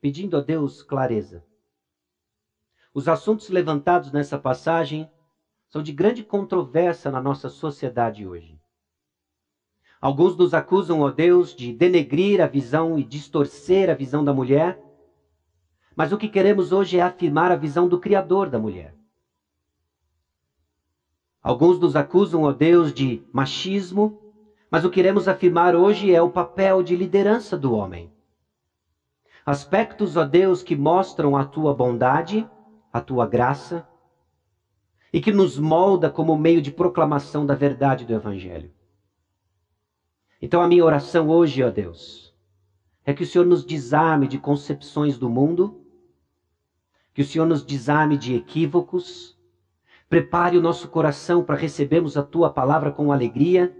pedindo 0.00 0.36
a 0.36 0.40
Deus 0.40 0.80
clareza. 0.80 1.44
Os 2.94 3.08
assuntos 3.08 3.48
levantados 3.48 4.12
nessa 4.12 4.38
passagem 4.38 5.10
são 5.68 5.82
de 5.82 5.90
grande 5.90 6.22
controvérsia 6.22 7.10
na 7.10 7.20
nossa 7.20 7.48
sociedade 7.48 8.24
hoje. 8.24 8.60
Alguns 10.00 10.36
nos 10.36 10.54
acusam, 10.54 11.00
ó 11.00 11.10
Deus, 11.10 11.52
de 11.52 11.72
denegrir 11.72 12.40
a 12.40 12.46
visão 12.46 12.96
e 12.96 13.02
distorcer 13.02 13.90
a 13.90 13.94
visão 13.94 14.22
da 14.22 14.32
mulher. 14.32 14.80
Mas 15.96 16.12
o 16.12 16.16
que 16.16 16.28
queremos 16.28 16.70
hoje 16.70 16.96
é 16.96 17.02
afirmar 17.02 17.50
a 17.50 17.56
visão 17.56 17.88
do 17.88 17.98
Criador 17.98 18.48
da 18.48 18.60
mulher. 18.60 19.01
Alguns 21.42 21.78
nos 21.80 21.96
acusam, 21.96 22.42
ó 22.42 22.52
Deus, 22.52 22.92
de 22.92 23.26
machismo, 23.32 24.20
mas 24.70 24.84
o 24.84 24.88
que 24.88 24.94
queremos 24.94 25.26
afirmar 25.26 25.74
hoje 25.74 26.14
é 26.14 26.22
o 26.22 26.30
papel 26.30 26.82
de 26.82 26.94
liderança 26.94 27.56
do 27.56 27.72
homem. 27.72 28.12
Aspectos, 29.44 30.16
ó 30.16 30.24
Deus, 30.24 30.62
que 30.62 30.76
mostram 30.76 31.36
a 31.36 31.44
tua 31.44 31.74
bondade, 31.74 32.48
a 32.92 33.00
tua 33.00 33.26
graça, 33.26 33.86
e 35.12 35.20
que 35.20 35.32
nos 35.32 35.58
molda 35.58 36.08
como 36.08 36.36
meio 36.36 36.62
de 36.62 36.70
proclamação 36.70 37.44
da 37.44 37.54
verdade 37.54 38.04
do 38.04 38.14
Evangelho. 38.14 38.72
Então 40.40 40.62
a 40.62 40.66
minha 40.66 40.84
oração 40.84 41.28
hoje, 41.28 41.62
ó 41.62 41.70
Deus, 41.70 42.32
é 43.04 43.12
que 43.12 43.24
o 43.24 43.26
Senhor 43.26 43.44
nos 43.44 43.64
desarme 43.64 44.28
de 44.28 44.38
concepções 44.38 45.18
do 45.18 45.28
mundo, 45.28 45.84
que 47.12 47.20
o 47.20 47.24
Senhor 47.24 47.44
nos 47.44 47.62
desarme 47.62 48.16
de 48.16 48.34
equívocos, 48.34 49.36
prepare 50.12 50.58
o 50.58 50.60
nosso 50.60 50.88
coração 50.88 51.42
para 51.42 51.56
recebermos 51.56 52.18
a 52.18 52.22
tua 52.22 52.50
palavra 52.50 52.90
com 52.90 53.10
alegria 53.10 53.74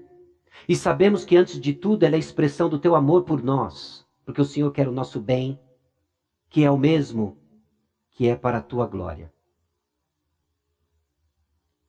e 0.66 0.74
sabemos 0.74 1.26
que 1.26 1.36
antes 1.36 1.60
de 1.60 1.74
tudo 1.74 2.04
ela 2.04 2.14
é 2.14 2.16
a 2.16 2.18
expressão 2.18 2.70
do 2.70 2.78
teu 2.78 2.94
amor 2.94 3.24
por 3.24 3.42
nós, 3.42 4.06
porque 4.24 4.40
o 4.40 4.44
Senhor 4.46 4.70
quer 4.70 4.88
o 4.88 4.92
nosso 4.92 5.20
bem, 5.20 5.60
que 6.48 6.64
é 6.64 6.70
o 6.70 6.78
mesmo 6.78 7.36
que 8.12 8.26
é 8.26 8.34
para 8.34 8.56
a 8.56 8.60
tua 8.62 8.86
glória. 8.86 9.30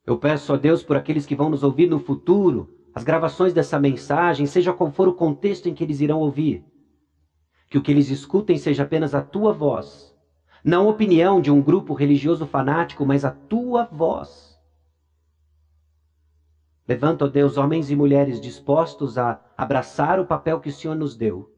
Eu 0.06 0.18
peço 0.18 0.52
a 0.52 0.58
Deus 0.58 0.84
por 0.84 0.98
aqueles 0.98 1.26
que 1.26 1.38
vão 1.38 1.50
nos 1.50 1.64
ouvir 1.64 1.88
no 1.88 1.98
futuro, 1.98 2.68
as 2.94 3.06
gravações 3.06 3.54
dessa 3.54 3.80
mensagem, 3.80 4.46
seja 4.46 4.74
qual 4.74 4.92
for 4.92 5.08
o 5.08 5.14
contexto 5.14 5.70
em 5.70 5.74
que 5.74 5.86
eles 5.86 6.02
irão 6.02 6.20
ouvir. 6.20 6.66
Que 7.70 7.78
o 7.78 7.82
que 7.82 7.92
eles 7.92 8.10
escutem 8.10 8.58
seja 8.58 8.84
apenas 8.84 9.16
a 9.16 9.22
tua 9.22 9.54
voz, 9.54 10.13
não 10.64 10.88
a 10.88 10.90
opinião 10.90 11.42
de 11.42 11.52
um 11.52 11.62
grupo 11.62 11.94
religioso 11.94 12.46
fanático, 12.46 13.06
mas 13.06 13.26
a 13.26 13.32
tua 13.32 13.84
voz. 13.84 14.58
Levanta, 16.88 17.26
ó 17.26 17.28
Deus, 17.28 17.58
homens 17.58 17.90
e 17.90 17.96
mulheres 17.96 18.40
dispostos 18.40 19.18
a 19.18 19.40
abraçar 19.58 20.20
o 20.20 20.26
papel 20.26 20.60
que 20.60 20.70
o 20.70 20.72
Senhor 20.72 20.96
nos 20.96 21.16
deu 21.16 21.54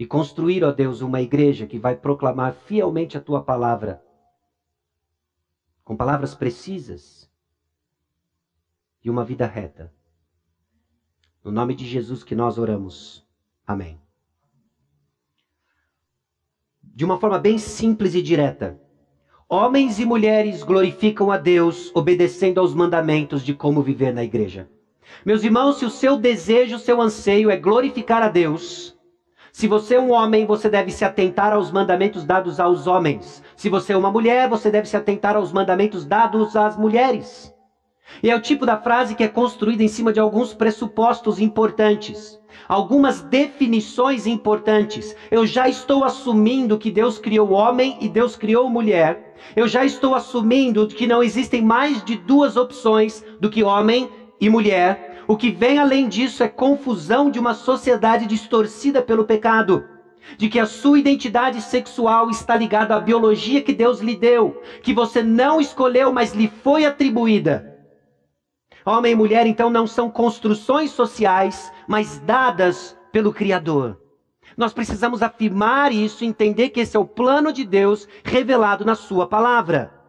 e 0.00 0.06
construir, 0.06 0.64
ó 0.64 0.72
Deus, 0.72 1.02
uma 1.02 1.20
igreja 1.20 1.66
que 1.66 1.78
vai 1.78 1.94
proclamar 1.94 2.54
fielmente 2.54 3.18
a 3.18 3.20
tua 3.20 3.38
palavra, 3.38 4.02
com 5.84 5.94
palavras 5.94 6.34
precisas 6.34 7.30
e 9.04 9.10
uma 9.10 9.22
vida 9.22 9.44
reta. 9.44 9.92
No 11.44 11.50
nome 11.50 11.74
de 11.74 11.86
Jesus 11.86 12.22
que 12.22 12.34
nós 12.34 12.56
oramos. 12.56 13.22
Amém. 13.66 13.99
De 16.92 17.04
uma 17.04 17.18
forma 17.18 17.38
bem 17.38 17.56
simples 17.56 18.14
e 18.14 18.20
direta, 18.20 18.78
homens 19.48 20.00
e 20.00 20.04
mulheres 20.04 20.62
glorificam 20.62 21.30
a 21.30 21.36
Deus 21.36 21.90
obedecendo 21.94 22.58
aos 22.58 22.74
mandamentos 22.74 23.44
de 23.44 23.54
como 23.54 23.80
viver 23.80 24.12
na 24.12 24.24
igreja. 24.24 24.68
Meus 25.24 25.44
irmãos, 25.44 25.78
se 25.78 25.84
o 25.84 25.90
seu 25.90 26.16
desejo, 26.16 26.76
o 26.76 26.80
seu 26.80 27.00
anseio 27.00 27.48
é 27.48 27.56
glorificar 27.56 28.22
a 28.22 28.28
Deus, 28.28 28.98
se 29.52 29.66
você 29.66 29.94
é 29.96 30.00
um 30.00 30.12
homem, 30.12 30.46
você 30.46 30.68
deve 30.68 30.90
se 30.90 31.04
atentar 31.04 31.52
aos 31.52 31.70
mandamentos 31.70 32.24
dados 32.24 32.60
aos 32.60 32.86
homens. 32.86 33.42
Se 33.56 33.68
você 33.68 33.92
é 33.92 33.96
uma 33.96 34.10
mulher, 34.10 34.48
você 34.48 34.70
deve 34.70 34.88
se 34.88 34.96
atentar 34.96 35.36
aos 35.36 35.52
mandamentos 35.52 36.04
dados 36.04 36.56
às 36.56 36.76
mulheres. 36.76 37.54
E 38.22 38.30
é 38.30 38.34
o 38.34 38.40
tipo 38.40 38.66
da 38.66 38.76
frase 38.76 39.14
que 39.14 39.22
é 39.22 39.28
construída 39.28 39.82
em 39.82 39.88
cima 39.88 40.12
de 40.12 40.20
alguns 40.20 40.52
pressupostos 40.52 41.38
importantes, 41.38 42.38
algumas 42.68 43.20
definições 43.20 44.26
importantes. 44.26 45.14
Eu 45.30 45.46
já 45.46 45.68
estou 45.68 46.04
assumindo 46.04 46.78
que 46.78 46.90
Deus 46.90 47.18
criou 47.18 47.50
homem 47.52 47.96
e 48.00 48.08
Deus 48.08 48.36
criou 48.36 48.68
mulher. 48.68 49.34
Eu 49.56 49.66
já 49.66 49.84
estou 49.84 50.14
assumindo 50.14 50.86
que 50.86 51.06
não 51.06 51.22
existem 51.22 51.62
mais 51.62 52.04
de 52.04 52.16
duas 52.16 52.56
opções 52.56 53.24
do 53.40 53.48
que 53.48 53.62
homem 53.62 54.08
e 54.40 54.48
mulher. 54.48 55.22
O 55.26 55.36
que 55.36 55.50
vem 55.50 55.78
além 55.78 56.08
disso 56.08 56.42
é 56.42 56.48
confusão 56.48 57.30
de 57.30 57.38
uma 57.38 57.54
sociedade 57.54 58.26
distorcida 58.26 59.00
pelo 59.00 59.24
pecado 59.24 59.84
de 60.36 60.48
que 60.48 60.58
a 60.58 60.66
sua 60.66 60.98
identidade 60.98 61.60
sexual 61.60 62.30
está 62.30 62.56
ligada 62.56 62.94
à 62.94 63.00
biologia 63.00 63.62
que 63.62 63.72
Deus 63.72 64.00
lhe 64.00 64.14
deu, 64.14 64.60
que 64.82 64.92
você 64.92 65.22
não 65.22 65.60
escolheu, 65.60 66.12
mas 66.12 66.34
lhe 66.34 66.48
foi 66.62 66.84
atribuída. 66.84 67.69
Homem 68.84 69.12
e 69.12 69.16
mulher, 69.16 69.46
então, 69.46 69.68
não 69.68 69.86
são 69.86 70.10
construções 70.10 70.90
sociais, 70.90 71.72
mas 71.86 72.18
dadas 72.20 72.96
pelo 73.12 73.32
Criador. 73.32 74.00
Nós 74.56 74.72
precisamos 74.72 75.22
afirmar 75.22 75.92
isso, 75.92 76.24
entender 76.24 76.70
que 76.70 76.80
esse 76.80 76.96
é 76.96 77.00
o 77.00 77.04
plano 77.04 77.52
de 77.52 77.64
Deus 77.64 78.08
revelado 78.24 78.84
na 78.84 78.94
Sua 78.94 79.26
palavra. 79.26 79.99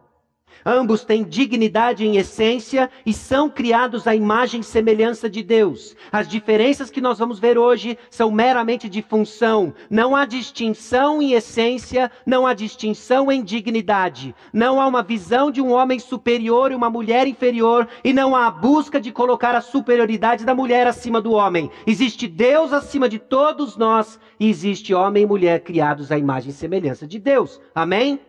Ambos 0.64 1.04
têm 1.04 1.24
dignidade 1.24 2.06
em 2.06 2.16
essência 2.16 2.90
e 3.04 3.12
são 3.12 3.50
criados 3.50 4.06
à 4.06 4.14
imagem 4.14 4.60
e 4.60 4.64
semelhança 4.64 5.28
de 5.28 5.42
Deus. 5.42 5.96
As 6.10 6.28
diferenças 6.28 6.90
que 6.90 7.00
nós 7.00 7.18
vamos 7.18 7.38
ver 7.38 7.58
hoje 7.58 7.98
são 8.10 8.30
meramente 8.30 8.88
de 8.88 9.02
função. 9.02 9.74
Não 9.90 10.14
há 10.14 10.24
distinção 10.24 11.20
em 11.20 11.32
essência, 11.32 12.10
não 12.24 12.46
há 12.46 12.54
distinção 12.54 13.30
em 13.30 13.42
dignidade. 13.42 14.34
Não 14.52 14.80
há 14.80 14.86
uma 14.86 15.02
visão 15.02 15.50
de 15.50 15.60
um 15.60 15.72
homem 15.72 15.98
superior 15.98 16.72
e 16.72 16.74
uma 16.74 16.90
mulher 16.90 17.26
inferior, 17.26 17.88
e 18.04 18.12
não 18.12 18.34
há 18.36 18.46
a 18.46 18.50
busca 18.50 19.00
de 19.00 19.12
colocar 19.12 19.54
a 19.54 19.60
superioridade 19.60 20.44
da 20.44 20.54
mulher 20.54 20.86
acima 20.86 21.20
do 21.20 21.32
homem. 21.32 21.70
Existe 21.86 22.28
Deus 22.28 22.72
acima 22.72 23.08
de 23.08 23.18
todos 23.18 23.76
nós 23.76 24.18
e 24.38 24.48
existe 24.48 24.94
homem 24.94 25.24
e 25.24 25.26
mulher 25.26 25.60
criados 25.60 26.10
à 26.10 26.18
imagem 26.18 26.50
e 26.50 26.54
semelhança 26.54 27.06
de 27.06 27.18
Deus. 27.18 27.60
Amém? 27.74 28.20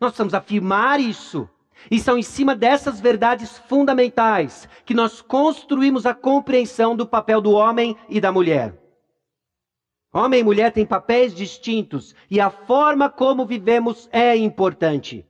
Nós 0.00 0.10
precisamos 0.10 0.34
afirmar 0.34 1.00
isso. 1.00 1.48
E 1.90 1.98
são 1.98 2.18
em 2.18 2.22
cima 2.22 2.56
dessas 2.56 3.00
verdades 3.00 3.58
fundamentais 3.58 4.68
que 4.84 4.94
nós 4.94 5.20
construímos 5.22 6.06
a 6.06 6.14
compreensão 6.14 6.96
do 6.96 7.06
papel 7.06 7.40
do 7.40 7.52
homem 7.52 7.96
e 8.08 8.20
da 8.20 8.32
mulher. 8.32 8.76
Homem 10.12 10.40
e 10.40 10.44
mulher 10.44 10.72
têm 10.72 10.86
papéis 10.86 11.34
distintos 11.34 12.14
e 12.30 12.40
a 12.40 12.50
forma 12.50 13.08
como 13.08 13.46
vivemos 13.46 14.08
é 14.10 14.36
importante. 14.36 15.24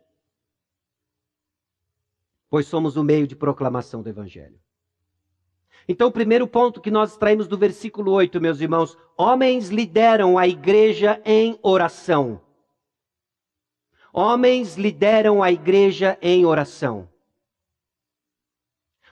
Pois 2.48 2.66
somos 2.66 2.96
o 2.96 3.04
meio 3.04 3.26
de 3.26 3.36
proclamação 3.36 4.02
do 4.02 4.08
Evangelho. 4.08 4.58
Então, 5.86 6.08
o 6.08 6.12
primeiro 6.12 6.46
ponto 6.46 6.80
que 6.80 6.90
nós 6.90 7.12
extraímos 7.12 7.48
do 7.48 7.58
versículo 7.58 8.12
8, 8.12 8.40
meus 8.40 8.60
irmãos: 8.60 8.96
homens 9.16 9.68
lideram 9.68 10.38
a 10.38 10.46
igreja 10.46 11.20
em 11.24 11.58
oração. 11.62 12.40
Homens 14.12 14.76
lideram 14.76 15.42
a 15.42 15.52
igreja 15.52 16.18
em 16.22 16.46
oração. 16.46 17.08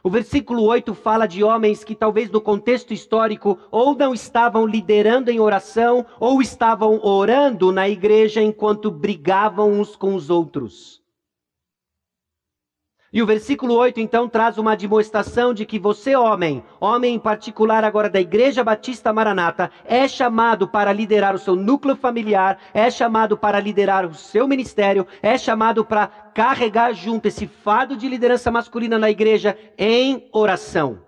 O 0.03 0.09
versículo 0.09 0.63
8 0.63 0.95
fala 0.95 1.27
de 1.27 1.43
homens 1.43 1.83
que, 1.83 1.95
talvez 1.95 2.31
no 2.31 2.41
contexto 2.41 2.95
histórico, 2.95 3.59
ou 3.73 3.95
não 3.97 4.15
estavam 4.15 4.65
liderando 4.65 5.33
em 5.33 5.41
oração, 5.41 6.07
ou 6.21 6.41
estavam 6.41 7.01
orando 7.05 7.73
na 7.73 7.89
igreja 7.89 8.41
enquanto 8.41 8.89
brigavam 8.89 9.73
uns 9.73 9.97
com 9.97 10.15
os 10.15 10.31
outros. 10.31 11.03
E 13.13 13.23
o 13.23 13.27
versículo 13.27 13.75
8 13.75 14.01
então 14.01 14.29
traz 14.29 14.59
uma 14.59 14.77
demonstração 14.77 15.55
de 15.55 15.65
que 15.65 15.79
você, 15.79 16.17
homem, 16.17 16.63
homem 16.81 17.15
em 17.15 17.19
particular 17.19 17.85
agora 17.85 18.11
da 18.11 18.21
Igreja 18.21 18.65
Batista 18.65 19.13
Maranata, 19.13 19.71
é 19.85 20.09
chamado 20.09 20.67
para 20.67 20.93
liderar 20.93 21.35
o 21.35 21.39
seu 21.39 21.55
núcleo 21.55 21.95
familiar, 21.95 22.59
é 22.75 22.91
chamado 22.91 23.37
para 23.37 23.61
liderar 23.61 24.05
o 24.05 24.15
seu 24.15 24.49
ministério, 24.49 25.07
é 25.23 25.39
chamado 25.39 25.85
para 25.85 26.09
carregar 26.09 26.93
junto 26.93 27.29
esse 27.29 27.47
fardo 27.47 27.97
de 27.97 28.09
liderança 28.09 28.51
masculina 28.51 28.99
na 28.99 29.09
igreja 29.09 29.57
em 29.79 30.29
oração. 30.33 31.06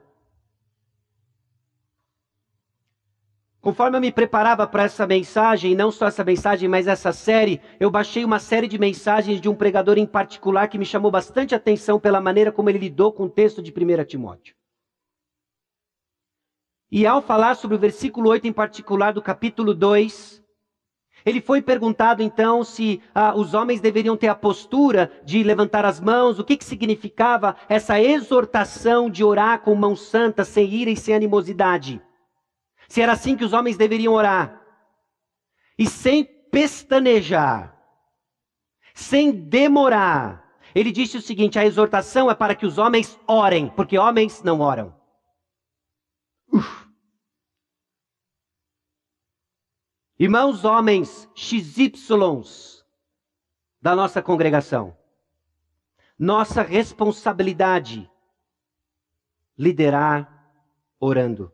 Conforme 3.60 3.96
eu 3.96 4.00
me 4.00 4.12
preparava 4.12 4.66
para 4.68 4.84
essa 4.84 5.04
mensagem, 5.04 5.74
não 5.74 5.90
só 5.90 6.06
essa 6.06 6.22
mensagem, 6.22 6.68
mas 6.68 6.86
essa 6.86 7.12
série, 7.12 7.60
eu 7.80 7.90
baixei 7.90 8.24
uma 8.24 8.38
série 8.38 8.68
de 8.68 8.78
mensagens 8.78 9.40
de 9.40 9.48
um 9.48 9.54
pregador 9.54 9.98
em 9.98 10.06
particular 10.06 10.68
que 10.68 10.78
me 10.78 10.84
chamou 10.84 11.10
bastante 11.10 11.56
atenção 11.56 11.98
pela 11.98 12.20
maneira 12.20 12.52
como 12.52 12.70
ele 12.70 12.78
lidou 12.78 13.12
com 13.12 13.24
o 13.24 13.28
texto 13.28 13.60
de 13.60 13.72
1 13.72 14.04
Timóteo. 14.04 14.54
E 16.90 17.04
ao 17.04 17.20
falar 17.20 17.56
sobre 17.56 17.76
o 17.76 17.80
versículo 17.80 18.30
8 18.30 18.46
em 18.46 18.52
particular 18.52 19.12
do 19.12 19.20
capítulo 19.20 19.74
2, 19.74 20.40
ele 21.26 21.40
foi 21.40 21.60
perguntado 21.60 22.22
então 22.22 22.62
se 22.62 23.02
ah, 23.12 23.34
os 23.36 23.54
homens 23.54 23.80
deveriam 23.80 24.16
ter 24.16 24.28
a 24.28 24.36
postura 24.36 25.10
de 25.24 25.42
levantar 25.42 25.84
as 25.84 26.00
mãos, 26.00 26.38
o 26.38 26.44
que, 26.44 26.56
que 26.56 26.64
significava 26.64 27.56
essa 27.68 28.00
exortação 28.00 29.10
de 29.10 29.24
orar 29.24 29.60
com 29.62 29.74
mão 29.74 29.96
santa, 29.96 30.44
sem 30.44 30.72
ira 30.72 30.90
e 30.90 30.96
sem 30.96 31.12
animosidade. 31.12 32.00
Se 32.88 33.02
era 33.02 33.12
assim 33.12 33.36
que 33.36 33.44
os 33.44 33.52
homens 33.52 33.76
deveriam 33.76 34.14
orar. 34.14 34.60
E 35.78 35.86
sem 35.86 36.24
pestanejar, 36.24 37.78
sem 38.94 39.30
demorar. 39.30 40.44
Ele 40.74 40.90
disse 40.90 41.16
o 41.16 41.22
seguinte: 41.22 41.58
a 41.58 41.64
exortação 41.64 42.30
é 42.30 42.34
para 42.34 42.54
que 42.54 42.66
os 42.66 42.78
homens 42.78 43.18
orem, 43.28 43.68
porque 43.70 43.98
homens 43.98 44.42
não 44.42 44.60
oram. 44.60 44.98
Uf. 46.52 46.88
Irmãos 50.18 50.64
homens 50.64 51.28
XYs 51.34 52.84
da 53.80 53.94
nossa 53.94 54.20
congregação, 54.20 54.96
nossa 56.18 56.62
responsabilidade 56.62 58.10
liderar 59.56 60.52
orando. 60.98 61.52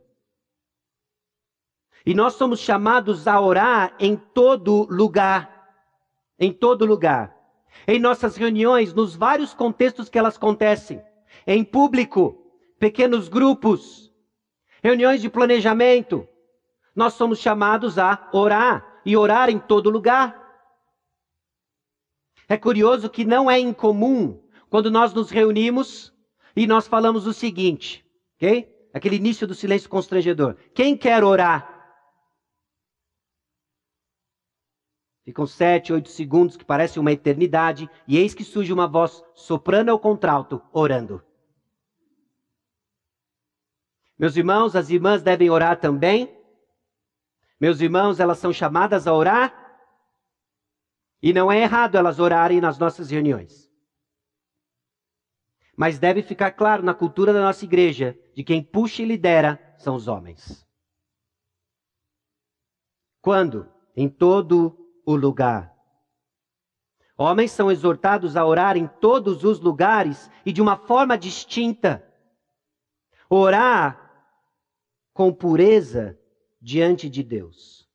E 2.05 2.13
nós 2.13 2.33
somos 2.33 2.59
chamados 2.59 3.27
a 3.27 3.39
orar 3.39 3.95
em 3.99 4.15
todo 4.15 4.87
lugar. 4.89 5.73
Em 6.39 6.53
todo 6.53 6.85
lugar. 6.85 7.35
Em 7.87 7.99
nossas 7.99 8.35
reuniões, 8.35 8.93
nos 8.93 9.15
vários 9.15 9.53
contextos 9.53 10.07
que 10.07 10.19
elas 10.19 10.37
acontecem. 10.37 11.01
Em 11.47 11.63
público, 11.63 12.37
pequenos 12.79 13.27
grupos, 13.27 14.11
reuniões 14.83 15.21
de 15.21 15.29
planejamento. 15.29 16.27
Nós 16.95 17.13
somos 17.13 17.39
chamados 17.39 17.97
a 17.97 18.29
orar 18.31 19.01
e 19.03 19.17
orar 19.17 19.49
em 19.49 19.57
todo 19.57 19.89
lugar. 19.89 20.43
É 22.47 22.55
curioso 22.55 23.09
que 23.09 23.25
não 23.25 23.49
é 23.49 23.59
incomum 23.59 24.39
quando 24.69 24.91
nós 24.91 25.13
nos 25.13 25.31
reunimos 25.31 26.13
e 26.55 26.67
nós 26.67 26.87
falamos 26.87 27.25
o 27.25 27.33
seguinte, 27.33 28.05
ok? 28.35 28.71
Aquele 28.93 29.15
início 29.15 29.47
do 29.47 29.55
silêncio 29.55 29.89
constrangedor. 29.89 30.55
Quem 30.73 30.95
quer 30.95 31.23
orar? 31.23 31.74
Ficam 35.25 35.47
sete, 35.47 35.91
oito 35.91 36.07
segundos 36.09 36.55
que 36.55 36.63
parecem 36.63 37.01
uma 37.01 37.11
eternidade, 37.11 37.89
e 38.07 38.15
eis 38.15 38.35
que 38.35 38.43
surge 38.43 38.71
uma 38.71 38.87
voz 38.87 39.23
soprano 39.33 39.91
ou 39.91 39.97
contralto, 39.97 40.61
orando. 40.71 41.25
Meus 44.19 44.37
irmãos, 44.37 44.75
as 44.75 44.91
irmãs 44.91 45.23
devem 45.23 45.49
orar 45.49 45.79
também. 45.79 46.31
Meus 47.59 47.81
irmãos, 47.81 48.19
elas 48.19 48.37
são 48.37 48.53
chamadas 48.53 49.07
a 49.07 49.13
orar. 49.13 49.65
E 51.19 51.33
não 51.33 51.51
é 51.51 51.59
errado 51.59 51.95
elas 51.95 52.19
orarem 52.19 52.61
nas 52.61 52.77
nossas 52.77 53.09
reuniões. 53.09 53.67
Mas 55.75 55.97
deve 55.97 56.21
ficar 56.21 56.51
claro 56.51 56.83
na 56.83 56.93
cultura 56.93 57.33
da 57.33 57.41
nossa 57.41 57.65
igreja 57.65 58.17
de 58.35 58.43
quem 58.43 58.63
puxa 58.63 59.01
e 59.01 59.05
lidera 59.05 59.75
são 59.79 59.95
os 59.95 60.07
homens. 60.07 60.65
Quando? 63.21 63.67
Em 63.95 64.07
todo 64.07 64.84
o 65.05 65.15
lugar. 65.15 65.73
Homens 67.17 67.51
são 67.51 67.71
exortados 67.71 68.35
a 68.35 68.45
orar 68.45 68.75
em 68.75 68.87
todos 68.87 69.43
os 69.43 69.59
lugares 69.59 70.29
e 70.45 70.51
de 70.51 70.61
uma 70.61 70.75
forma 70.75 71.17
distinta. 71.17 72.03
Orar 73.29 74.01
com 75.13 75.31
pureza 75.31 76.19
diante 76.61 77.09
de 77.09 77.23
Deus. 77.23 77.87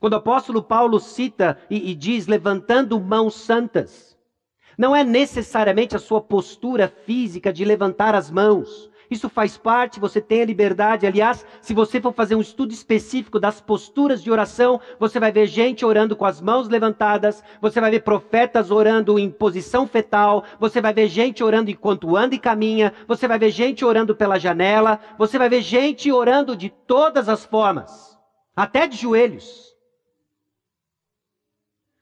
Quando 0.00 0.14
o 0.14 0.16
apóstolo 0.16 0.62
Paulo 0.62 0.98
cita 0.98 1.60
e, 1.70 1.90
e 1.90 1.94
diz 1.94 2.26
levantando 2.26 2.98
mãos 2.98 3.34
santas, 3.34 4.18
não 4.76 4.96
é 4.96 5.04
necessariamente 5.04 5.94
a 5.94 6.00
sua 6.00 6.20
postura 6.20 6.88
física 6.88 7.52
de 7.52 7.64
levantar 7.64 8.14
as 8.14 8.28
mãos, 8.28 8.90
isso 9.12 9.28
faz 9.28 9.56
parte, 9.56 10.00
você 10.00 10.20
tem 10.20 10.42
a 10.42 10.46
liberdade. 10.46 11.06
Aliás, 11.06 11.46
se 11.60 11.74
você 11.74 12.00
for 12.00 12.12
fazer 12.12 12.34
um 12.34 12.40
estudo 12.40 12.72
específico 12.72 13.38
das 13.38 13.60
posturas 13.60 14.22
de 14.22 14.30
oração, 14.30 14.80
você 14.98 15.20
vai 15.20 15.30
ver 15.30 15.46
gente 15.46 15.84
orando 15.84 16.16
com 16.16 16.24
as 16.24 16.40
mãos 16.40 16.68
levantadas, 16.68 17.42
você 17.60 17.80
vai 17.80 17.90
ver 17.90 18.00
profetas 18.00 18.70
orando 18.70 19.18
em 19.18 19.30
posição 19.30 19.86
fetal, 19.86 20.44
você 20.58 20.80
vai 20.80 20.92
ver 20.92 21.08
gente 21.08 21.44
orando 21.44 21.70
enquanto 21.70 22.16
anda 22.16 22.34
e 22.34 22.38
caminha, 22.38 22.92
você 23.06 23.28
vai 23.28 23.38
ver 23.38 23.50
gente 23.50 23.84
orando 23.84 24.14
pela 24.14 24.38
janela, 24.38 24.98
você 25.18 25.38
vai 25.38 25.48
ver 25.48 25.62
gente 25.62 26.10
orando 26.10 26.56
de 26.56 26.68
todas 26.68 27.28
as 27.28 27.44
formas, 27.44 28.18
até 28.56 28.86
de 28.86 28.96
joelhos. 28.96 29.72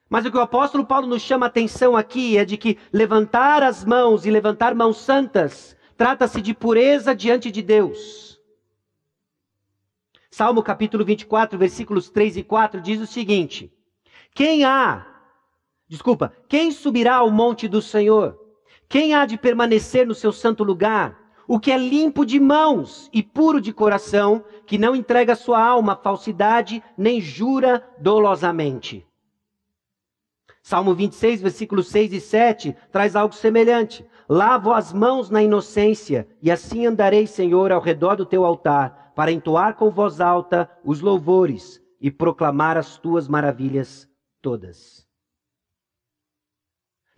Mas 0.09 0.27
o 0.27 0.31
que 0.31 0.37
o 0.37 0.41
apóstolo 0.41 0.85
Paulo 0.85 1.07
nos 1.07 1.23
chama 1.23 1.47
a 1.47 1.49
atenção 1.49 1.97
aqui 1.97 2.37
é 2.37 2.45
de 2.45 2.57
que 2.57 2.77
levantar 2.93 3.63
as 3.63 3.85
mãos 3.85 4.27
e 4.27 4.31
levantar 4.31 4.75
mãos 4.75 4.97
santas 4.97 5.79
Trata-se 6.01 6.41
de 6.41 6.55
pureza 6.55 7.15
diante 7.15 7.51
de 7.51 7.61
Deus. 7.61 8.41
Salmo 10.31 10.63
capítulo 10.63 11.05
24, 11.05 11.59
versículos 11.59 12.09
3 12.09 12.39
e 12.39 12.43
4 12.43 12.81
diz 12.81 13.03
o 13.03 13.07
seguinte: 13.07 13.71
Quem 14.35 14.65
há, 14.65 15.07
desculpa, 15.87 16.33
quem 16.49 16.71
subirá 16.71 17.17
ao 17.17 17.31
monte 17.31 17.69
do 17.69 17.83
Senhor? 17.83 18.35
Quem 18.89 19.13
há 19.13 19.27
de 19.27 19.37
permanecer 19.37 20.07
no 20.07 20.15
seu 20.15 20.33
santo 20.33 20.65
lugar? 20.65 21.21
O 21.47 21.61
que 21.61 21.71
é 21.71 21.77
limpo 21.77 22.25
de 22.25 22.41
mãos 22.41 23.11
e 23.13 23.23
puro 23.23 23.61
de 23.61 23.71
coração, 23.71 24.43
que 24.65 24.79
não 24.79 24.97
entrega 24.97 25.37
sua 25.37 25.63
alma 25.63 25.93
à 25.93 25.97
falsidade, 25.97 26.83
nem 26.97 27.21
jura 27.21 27.87
dolosamente. 27.99 29.07
Salmo 30.63 30.95
26, 30.95 31.43
versículos 31.43 31.89
6 31.89 32.13
e 32.15 32.21
7 32.23 32.77
traz 32.91 33.15
algo 33.15 33.35
semelhante. 33.35 34.03
Lavo 34.33 34.73
as 34.73 34.93
mãos 34.93 35.29
na 35.29 35.43
inocência, 35.43 36.25
e 36.41 36.53
assim 36.53 36.87
andarei, 36.87 37.27
Senhor, 37.27 37.73
ao 37.73 37.81
redor 37.81 38.15
do 38.15 38.25
teu 38.25 38.45
altar, 38.45 39.13
para 39.17 39.33
entoar 39.33 39.75
com 39.75 39.91
voz 39.91 40.21
alta 40.21 40.71
os 40.85 41.01
louvores 41.01 41.83
e 42.01 42.13
proclamar 42.13 42.77
as 42.77 42.97
tuas 42.97 43.27
maravilhas 43.27 44.09
todas. 44.41 45.05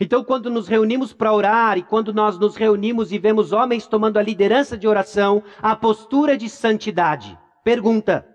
Então, 0.00 0.24
quando 0.24 0.48
nos 0.48 0.66
reunimos 0.66 1.12
para 1.12 1.34
orar 1.34 1.76
e 1.76 1.82
quando 1.82 2.14
nós 2.14 2.38
nos 2.38 2.56
reunimos 2.56 3.12
e 3.12 3.18
vemos 3.18 3.52
homens 3.52 3.86
tomando 3.86 4.16
a 4.16 4.22
liderança 4.22 4.74
de 4.74 4.88
oração, 4.88 5.42
a 5.60 5.76
postura 5.76 6.34
de 6.34 6.48
santidade. 6.48 7.38
Pergunta: 7.62 8.26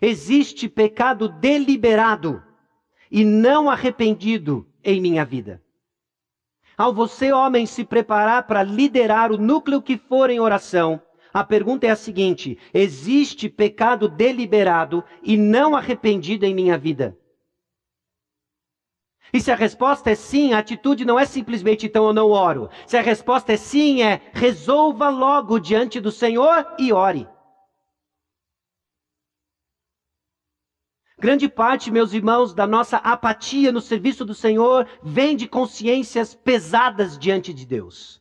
existe 0.00 0.70
pecado 0.70 1.28
deliberado 1.28 2.42
e 3.10 3.26
não 3.26 3.68
arrependido 3.68 4.66
em 4.82 5.02
minha 5.02 5.22
vida? 5.22 5.62
Ao 6.76 6.92
você, 6.92 7.32
homem, 7.32 7.66
se 7.66 7.84
preparar 7.84 8.46
para 8.46 8.62
liderar 8.62 9.30
o 9.30 9.36
núcleo 9.36 9.82
que 9.82 9.96
for 9.96 10.30
em 10.30 10.40
oração, 10.40 11.00
a 11.32 11.42
pergunta 11.42 11.86
é 11.86 11.90
a 11.90 11.96
seguinte: 11.96 12.58
existe 12.72 13.48
pecado 13.48 14.08
deliberado 14.08 15.02
e 15.22 15.36
não 15.36 15.74
arrependido 15.74 16.44
em 16.44 16.54
minha 16.54 16.76
vida? 16.76 17.16
E 19.32 19.40
se 19.40 19.50
a 19.50 19.54
resposta 19.54 20.10
é 20.10 20.14
sim, 20.14 20.52
a 20.52 20.58
atitude 20.58 21.06
não 21.06 21.18
é 21.18 21.24
simplesmente 21.24 21.86
então 21.86 22.06
eu 22.06 22.12
não 22.12 22.30
oro. 22.30 22.68
Se 22.86 22.98
a 22.98 23.02
resposta 23.02 23.52
é 23.52 23.56
sim, 23.56 24.02
é 24.02 24.20
resolva 24.34 25.08
logo 25.08 25.58
diante 25.58 25.98
do 26.00 26.12
Senhor 26.12 26.66
e 26.78 26.92
ore. 26.92 27.26
Grande 31.22 31.48
parte, 31.48 31.88
meus 31.88 32.12
irmãos, 32.12 32.52
da 32.52 32.66
nossa 32.66 32.96
apatia 32.96 33.70
no 33.70 33.80
serviço 33.80 34.24
do 34.24 34.34
Senhor 34.34 34.88
vem 35.04 35.36
de 35.36 35.46
consciências 35.46 36.34
pesadas 36.34 37.16
diante 37.16 37.54
de 37.54 37.64
Deus. 37.64 38.20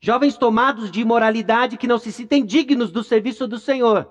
Jovens 0.00 0.36
tomados 0.38 0.92
de 0.92 1.00
imoralidade 1.00 1.76
que 1.76 1.88
não 1.88 1.98
se 1.98 2.12
sentem 2.12 2.46
dignos 2.46 2.92
do 2.92 3.02
serviço 3.02 3.48
do 3.48 3.58
Senhor. 3.58 4.08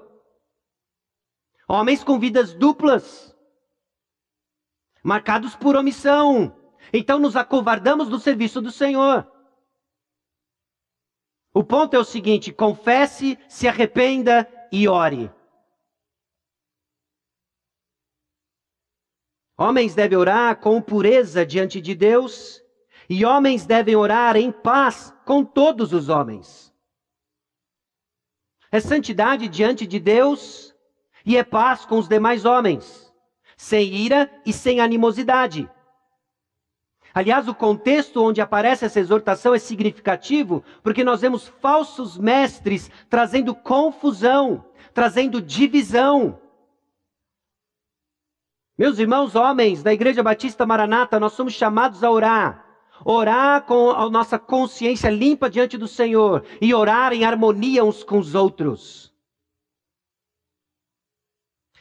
Homens 1.66 2.04
com 2.04 2.20
vidas 2.20 2.54
duplas, 2.54 3.34
marcados 5.02 5.56
por 5.56 5.78
omissão, 5.78 6.54
então 6.92 7.20
nos 7.20 7.38
acovardamos 7.38 8.10
do 8.10 8.20
serviço 8.20 8.60
do 8.60 8.70
Senhor. 8.70 9.26
O 11.54 11.64
ponto 11.64 11.94
é 11.94 12.00
o 12.00 12.04
seguinte: 12.04 12.52
confesse, 12.52 13.40
se 13.48 13.66
arrependa 13.66 14.46
e 14.74 14.90
ore. 14.90 15.32
Homens 19.58 19.94
devem 19.94 20.18
orar 20.18 20.56
com 20.60 20.82
pureza 20.82 21.46
diante 21.46 21.80
de 21.80 21.94
Deus, 21.94 22.62
e 23.10 23.24
homens 23.26 23.66
devem 23.66 23.96
orar 23.96 24.36
em 24.36 24.52
paz 24.52 25.14
com 25.26 25.44
todos 25.44 25.94
os 25.94 26.10
homens. 26.10 26.74
É 28.72 28.80
santidade 28.80 29.48
diante 29.48 29.86
de 29.86 30.00
Deus 30.00 30.74
e 31.24 31.38
é 31.38 31.44
paz 31.44 31.86
com 31.86 32.00
os 32.00 32.08
demais 32.08 32.44
homens, 32.44 33.14
sem 33.56 33.94
ira 33.94 34.30
e 34.46 34.52
sem 34.52 34.80
animosidade. 34.80 35.70
Aliás, 37.14 37.48
o 37.48 37.54
contexto 37.54 38.24
onde 38.24 38.42
aparece 38.42 38.86
essa 38.86 39.00
exortação 39.00 39.54
é 39.54 39.60
significativo, 39.60 40.64
porque 40.82 41.04
nós 41.04 41.22
vemos 41.22 41.48
falsos 41.62 42.18
mestres 42.18 42.90
trazendo 43.08 43.54
confusão, 43.54 44.66
trazendo 44.92 45.40
divisão. 45.40 46.42
Meus 48.78 48.98
irmãos 48.98 49.36
homens 49.36 49.84
da 49.84 49.94
Igreja 49.94 50.24
Batista 50.24 50.66
Maranata, 50.66 51.20
nós 51.20 51.34
somos 51.34 51.54
chamados 51.54 52.04
a 52.04 52.10
orar. 52.10 52.66
Orar 53.06 53.66
com 53.66 53.92
a 53.92 54.10
nossa 54.10 54.40
consciência 54.40 55.10
limpa 55.10 55.50
diante 55.50 55.78
do 55.78 55.88
Senhor 55.88 56.46
e 56.60 56.74
orar 56.74 57.14
em 57.14 57.24
harmonia 57.24 57.84
uns 57.84 58.04
com 58.04 58.18
os 58.18 58.34
outros. 58.34 59.14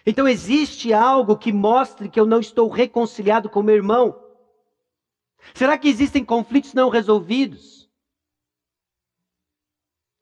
Então 0.05 0.27
existe 0.27 0.93
algo 0.93 1.39
que 1.39 1.53
mostre 1.53 2.09
que 2.09 2.19
eu 2.19 2.27
não 2.27 2.41
estou 2.41 2.69
reconciliado 2.69 3.49
com 3.49 3.63
meu 3.63 3.77
irmão. 3.77 4.21
Será 5.55 5.79
que 5.79 5.89
existem 5.89 6.25
conflitos 6.25 6.75
não 6.75 6.91
resolvidos? 6.91 7.89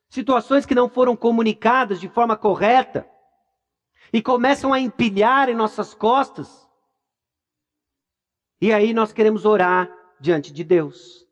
Situações 0.08 0.66
que 0.66 0.74
não 0.74 0.88
foram 0.88 1.16
comunicadas 1.16 2.00
de 2.00 2.08
forma 2.08 2.36
correta 2.36 3.08
e 4.12 4.20
começam 4.20 4.72
a 4.72 4.80
empilhar 4.80 5.48
em 5.48 5.54
nossas 5.54 5.94
costas. 5.94 6.59
E 8.60 8.72
aí 8.72 8.92
nós 8.92 9.12
queremos 9.12 9.46
orar 9.46 9.90
diante 10.20 10.52
de 10.52 10.62
Deus. 10.62 11.26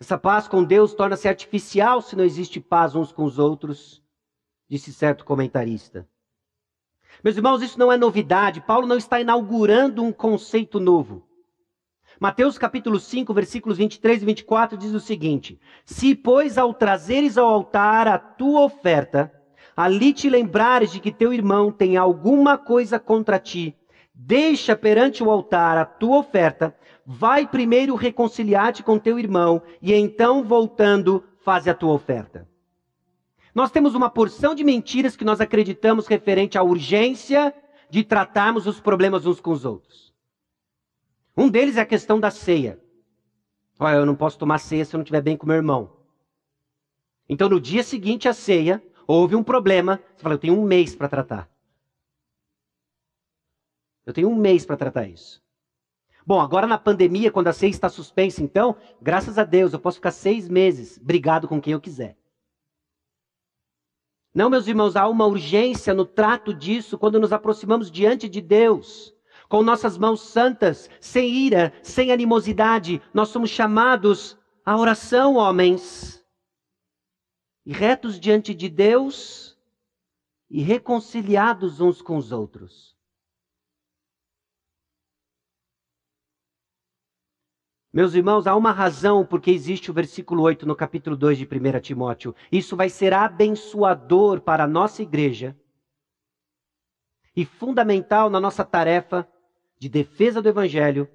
Essa 0.00 0.16
paz 0.16 0.48
com 0.48 0.64
Deus 0.64 0.94
torna-se 0.94 1.28
artificial 1.28 2.00
se 2.00 2.16
não 2.16 2.24
existe 2.24 2.58
paz 2.58 2.94
uns 2.94 3.12
com 3.12 3.24
os 3.24 3.38
outros, 3.38 4.02
disse 4.66 4.94
certo 4.94 5.26
comentarista. 5.26 6.08
Meus 7.22 7.36
irmãos, 7.36 7.60
isso 7.60 7.78
não 7.78 7.92
é 7.92 7.98
novidade. 7.98 8.62
Paulo 8.62 8.86
não 8.86 8.96
está 8.96 9.20
inaugurando 9.20 10.02
um 10.02 10.10
conceito 10.10 10.80
novo. 10.80 11.28
Mateus 12.18 12.56
capítulo 12.56 12.98
5, 12.98 13.34
versículos 13.34 13.76
23 13.76 14.22
e 14.22 14.24
24 14.24 14.78
diz 14.78 14.94
o 14.94 15.00
seguinte: 15.00 15.60
Se, 15.84 16.14
pois, 16.14 16.56
ao 16.56 16.72
trazeres 16.72 17.36
ao 17.36 17.46
altar 17.46 18.08
a 18.08 18.18
tua 18.18 18.62
oferta, 18.62 19.30
ali 19.76 20.14
te 20.14 20.30
lembrares 20.30 20.92
de 20.92 21.00
que 21.00 21.12
teu 21.12 21.30
irmão 21.32 21.70
tem 21.70 21.98
alguma 21.98 22.56
coisa 22.56 22.98
contra 22.98 23.38
ti, 23.38 23.76
deixa 24.22 24.76
perante 24.76 25.22
o 25.22 25.30
altar 25.30 25.78
a 25.78 25.84
tua 25.84 26.18
oferta, 26.18 26.76
vai 27.06 27.46
primeiro 27.46 27.94
reconciliar-te 27.94 28.82
com 28.82 28.98
teu 28.98 29.18
irmão, 29.18 29.62
e 29.80 29.94
então, 29.94 30.44
voltando, 30.44 31.24
faze 31.38 31.70
a 31.70 31.74
tua 31.74 31.92
oferta. 31.92 32.46
Nós 33.54 33.70
temos 33.70 33.94
uma 33.94 34.10
porção 34.10 34.54
de 34.54 34.62
mentiras 34.62 35.16
que 35.16 35.24
nós 35.24 35.40
acreditamos 35.40 36.06
referente 36.06 36.58
à 36.58 36.62
urgência 36.62 37.52
de 37.88 38.04
tratarmos 38.04 38.66
os 38.66 38.78
problemas 38.78 39.26
uns 39.26 39.40
com 39.40 39.50
os 39.50 39.64
outros. 39.64 40.14
Um 41.36 41.48
deles 41.48 41.76
é 41.76 41.80
a 41.80 41.86
questão 41.86 42.20
da 42.20 42.30
ceia. 42.30 42.78
Olha, 43.78 43.96
eu 43.96 44.06
não 44.06 44.14
posso 44.14 44.38
tomar 44.38 44.58
ceia 44.58 44.84
se 44.84 44.94
eu 44.94 44.98
não 44.98 45.02
estiver 45.02 45.22
bem 45.22 45.36
com 45.36 45.46
meu 45.46 45.56
irmão. 45.56 45.96
Então, 47.28 47.48
no 47.48 47.60
dia 47.60 47.82
seguinte 47.82 48.28
à 48.28 48.34
ceia, 48.34 48.82
houve 49.06 49.34
um 49.34 49.42
problema. 49.42 49.98
Você 50.14 50.22
fala, 50.22 50.34
eu 50.34 50.38
tenho 50.38 50.60
um 50.60 50.64
mês 50.64 50.94
para 50.94 51.08
tratar. 51.08 51.49
Eu 54.06 54.12
tenho 54.12 54.28
um 54.28 54.36
mês 54.36 54.64
para 54.64 54.76
tratar 54.76 55.06
isso. 55.06 55.42
Bom, 56.26 56.40
agora 56.40 56.66
na 56.66 56.78
pandemia, 56.78 57.30
quando 57.30 57.48
a 57.48 57.52
ceia 57.52 57.70
está 57.70 57.88
suspensa, 57.88 58.42
então, 58.42 58.76
graças 59.00 59.38
a 59.38 59.44
Deus, 59.44 59.72
eu 59.72 59.78
posso 59.78 59.96
ficar 59.96 60.10
seis 60.10 60.48
meses 60.48 60.98
brigado 60.98 61.48
com 61.48 61.60
quem 61.60 61.72
eu 61.72 61.80
quiser. 61.80 62.16
Não, 64.34 64.48
meus 64.48 64.66
irmãos, 64.68 64.94
há 64.94 65.08
uma 65.08 65.26
urgência 65.26 65.92
no 65.92 66.04
trato 66.04 66.54
disso 66.54 66.96
quando 66.96 67.18
nos 67.18 67.32
aproximamos 67.32 67.90
diante 67.90 68.28
de 68.28 68.40
Deus 68.40 69.14
com 69.50 69.64
nossas 69.64 69.98
mãos 69.98 70.20
santas, 70.20 70.88
sem 71.00 71.28
ira, 71.28 71.72
sem 71.82 72.12
animosidade. 72.12 73.02
Nós 73.12 73.30
somos 73.30 73.50
chamados 73.50 74.38
à 74.64 74.78
oração, 74.78 75.34
homens. 75.34 76.24
E 77.66 77.72
retos 77.72 78.18
diante 78.18 78.54
de 78.54 78.68
Deus 78.68 79.58
e 80.48 80.62
reconciliados 80.62 81.80
uns 81.80 82.00
com 82.00 82.16
os 82.16 82.30
outros. 82.30 82.96
Meus 87.92 88.14
irmãos, 88.14 88.46
há 88.46 88.54
uma 88.54 88.70
razão 88.70 89.26
porque 89.26 89.50
existe 89.50 89.90
o 89.90 89.94
versículo 89.94 90.42
8 90.42 90.64
no 90.64 90.76
capítulo 90.76 91.16
2 91.16 91.38
de 91.38 91.44
1 91.44 91.80
Timóteo. 91.80 92.34
Isso 92.50 92.76
vai 92.76 92.88
ser 92.88 93.12
abençoador 93.12 94.40
para 94.40 94.62
a 94.62 94.68
nossa 94.68 95.02
igreja 95.02 95.58
e 97.34 97.44
fundamental 97.44 98.30
na 98.30 98.38
nossa 98.38 98.64
tarefa 98.64 99.28
de 99.76 99.88
defesa 99.88 100.40
do 100.40 100.48
Evangelho 100.48 101.08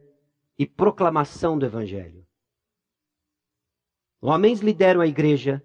e 0.60 0.66
proclamação 0.66 1.58
do 1.58 1.66
Evangelho. 1.66 2.28
Homens 4.20 4.60
lideram 4.60 5.00
a 5.00 5.08
igreja 5.08 5.64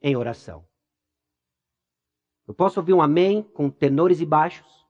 em 0.00 0.16
oração. 0.16 0.66
Eu 2.46 2.54
posso 2.54 2.80
ouvir 2.80 2.94
um 2.94 3.02
amém 3.02 3.42
com 3.42 3.68
tenores 3.68 4.20
e 4.20 4.24
baixos? 4.24 4.86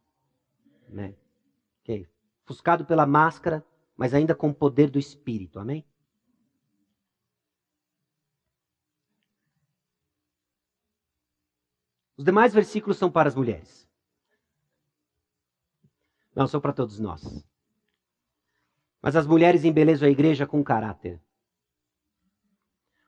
Né? 0.89 1.17
Okay. 1.83 2.07
Fuscado 2.45 2.85
pela 2.85 3.07
máscara, 3.07 3.65
mas 3.99 4.15
ainda 4.15 4.33
com 4.33 4.51
o 4.51 4.55
poder 4.55 4.89
do 4.89 4.99
Espírito. 4.99 5.59
Amém? 5.59 5.85
Os 12.17 12.25
demais 12.25 12.55
versículos 12.55 12.97
são 12.97 13.11
para 13.11 13.29
as 13.29 13.35
mulheres. 13.35 13.89
Não, 16.35 16.47
são 16.47 16.61
para 16.61 16.73
todos 16.73 17.01
nós. 17.01 17.45
Mas 19.03 19.17
as 19.17 19.27
mulheres 19.27 19.65
embelezam 19.65 20.07
a 20.07 20.11
igreja 20.11 20.47
com 20.47 20.63
caráter. 20.63 21.21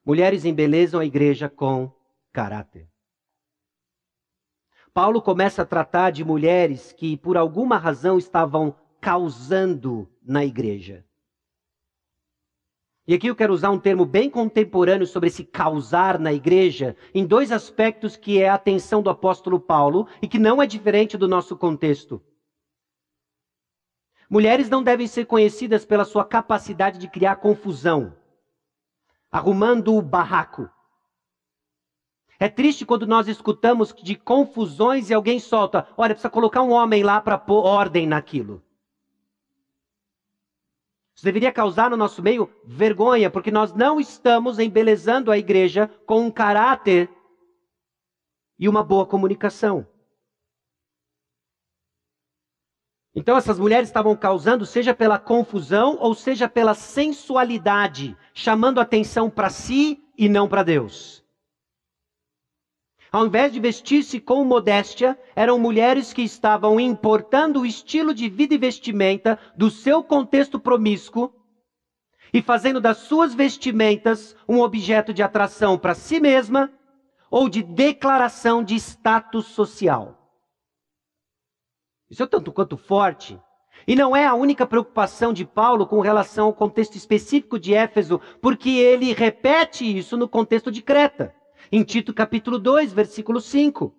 Mulheres 0.05 0.45
embelezam 0.45 0.99
a 0.99 1.07
igreja 1.07 1.49
com 1.49 1.93
caráter. 2.33 2.91
Paulo 4.93 5.23
começa 5.23 5.63
a 5.63 5.67
tratar 5.67 6.11
de 6.11 6.25
mulheres 6.25 6.93
que, 6.93 7.17
por 7.17 7.37
alguma 7.37 7.79
razão, 7.79 8.19
estavam 8.19 8.77
causando 9.01 10.09
na 10.23 10.45
igreja. 10.45 11.05
E 13.07 13.15
aqui 13.15 13.27
eu 13.27 13.35
quero 13.35 13.53
usar 13.53 13.71
um 13.71 13.79
termo 13.79 14.05
bem 14.05 14.31
contemporâneo 14.31 15.07
sobre 15.07 15.29
esse 15.29 15.43
causar 15.43 16.19
na 16.19 16.33
igreja, 16.33 16.95
em 17.13 17.27
dois 17.27 17.51
aspectos 17.51 18.17
que 18.17 18.41
é 18.41 18.49
a 18.49 18.55
atenção 18.55 19.03
do 19.03 19.11
apóstolo 19.11 19.59
Paulo 19.59 20.07
e 20.23 20.29
que 20.29 20.39
não 20.39 20.63
é 20.63 20.67
diferente 20.67 21.17
do 21.17 21.27
nosso 21.27 21.57
contexto. 21.57 22.23
Mulheres 24.29 24.71
não 24.71 24.81
devem 24.81 25.09
ser 25.09 25.25
conhecidas 25.25 25.85
pela 25.85 26.05
sua 26.05 26.25
capacidade 26.25 27.01
de 27.01 27.09
criar 27.09 27.37
confusão, 27.37 28.17
arrumando 29.29 29.97
o 29.97 30.03
barraco. 30.03 30.71
É 32.39 32.49
triste 32.49 32.87
quando 32.87 33.09
nós 33.09 33.27
escutamos 33.27 33.93
de 33.93 34.15
confusões 34.15 35.11
e 35.11 35.15
alguém 35.15 35.41
solta: 35.41 35.89
olha, 35.97 36.15
precisa 36.15 36.31
colocar 36.31 36.63
um 36.63 36.71
homem 36.71 37.03
lá 37.03 37.21
para 37.21 37.37
pôr 37.37 37.65
ordem 37.65 38.07
naquilo. 38.07 38.63
Isso 41.21 41.25
deveria 41.27 41.53
causar 41.53 41.91
no 41.91 41.99
nosso 41.99 42.23
meio 42.23 42.51
vergonha, 42.65 43.29
porque 43.29 43.51
nós 43.51 43.75
não 43.75 44.01
estamos 44.01 44.59
embelezando 44.59 45.31
a 45.31 45.37
igreja 45.37 45.87
com 46.07 46.23
um 46.23 46.31
caráter 46.31 47.11
e 48.59 48.67
uma 48.67 48.83
boa 48.83 49.05
comunicação. 49.05 49.87
Então 53.15 53.37
essas 53.37 53.59
mulheres 53.59 53.91
estavam 53.91 54.17
causando, 54.17 54.65
seja 54.65 54.95
pela 54.95 55.19
confusão 55.19 55.99
ou 56.01 56.15
seja 56.15 56.49
pela 56.49 56.73
sensualidade, 56.73 58.17
chamando 58.33 58.81
atenção 58.81 59.29
para 59.29 59.51
si 59.51 60.03
e 60.17 60.27
não 60.27 60.49
para 60.49 60.63
Deus. 60.63 61.20
Ao 63.13 63.27
invés 63.27 63.53
de 63.53 63.59
vestir-se 63.59 64.21
com 64.21 64.45
modéstia, 64.45 65.19
eram 65.35 65.59
mulheres 65.59 66.13
que 66.13 66.23
estavam 66.23 66.79
importando 66.79 67.61
o 67.61 67.67
estilo 67.67 68.15
de 68.15 68.29
vida 68.29 68.55
e 68.55 68.59
vestimenta 68.59 69.37
do 69.57 69.69
seu 69.69 70.03
contexto 70.03 70.61
promíscuo 70.61 71.33
e 72.33 72.41
fazendo 72.41 72.81
das 72.81 72.99
suas 72.99 73.35
vestimentas 73.35 74.37
um 74.49 74.61
objeto 74.61 75.13
de 75.13 75.25
atração 75.25 75.77
para 75.77 75.95
si 75.95 76.21
mesma 76.21 76.71
ou 77.29 77.49
de 77.49 77.63
declaração 77.65 78.63
de 78.63 78.77
status 78.77 79.47
social. 79.47 80.17
Isso 82.09 82.23
é 82.23 82.27
tanto 82.27 82.53
quanto 82.53 82.77
forte 82.77 83.41
E 83.87 83.97
não 83.97 84.15
é 84.15 84.27
a 84.27 84.35
única 84.35 84.67
preocupação 84.67 85.33
de 85.33 85.45
Paulo 85.45 85.87
com 85.87 86.01
relação 86.01 86.47
ao 86.47 86.55
contexto 86.55 86.97
específico 86.97 87.59
de 87.59 87.75
Éfeso, 87.75 88.21
porque 88.41 88.71
ele 88.71 89.13
repete 89.13 89.85
isso 89.85 90.17
no 90.17 90.29
contexto 90.29 90.71
de 90.71 90.83
Creta. 90.83 91.35
Em 91.73 91.85
Tito 91.85 92.13
capítulo 92.13 92.59
2, 92.59 92.93
versículo 92.93 93.41
5. 93.41 93.95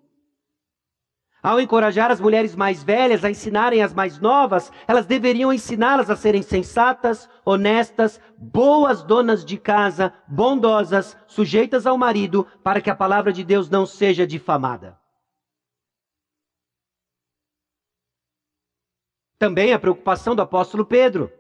Ao 1.42 1.60
encorajar 1.60 2.12
as 2.12 2.20
mulheres 2.20 2.54
mais 2.54 2.84
velhas 2.84 3.24
a 3.24 3.32
ensinarem 3.32 3.82
as 3.82 3.94
mais 3.94 4.20
novas, 4.20 4.72
elas 4.86 5.06
deveriam 5.06 5.54
ensiná-las 5.54 6.10
a 6.10 6.16
serem 6.16 6.42
sensatas, 6.42 7.30
honestas, 7.46 8.20
boas 8.38 9.02
donas 9.02 9.46
de 9.46 9.58
casa, 9.58 10.14
bondosas, 10.28 11.18
sujeitas 11.28 11.88
ao 11.88 11.98
marido, 11.98 12.46
para 12.62 12.82
que 12.82 12.90
a 12.90 12.96
palavra 12.96 13.32
de 13.32 13.44
Deus 13.44 13.70
não 13.70 13.86
seja 13.86 14.28
difamada. 14.28 15.00
Também 19.40 19.74
a 19.74 19.80
preocupação 19.80 20.36
do 20.36 20.42
apóstolo 20.42 20.86
Pedro. 20.86 21.32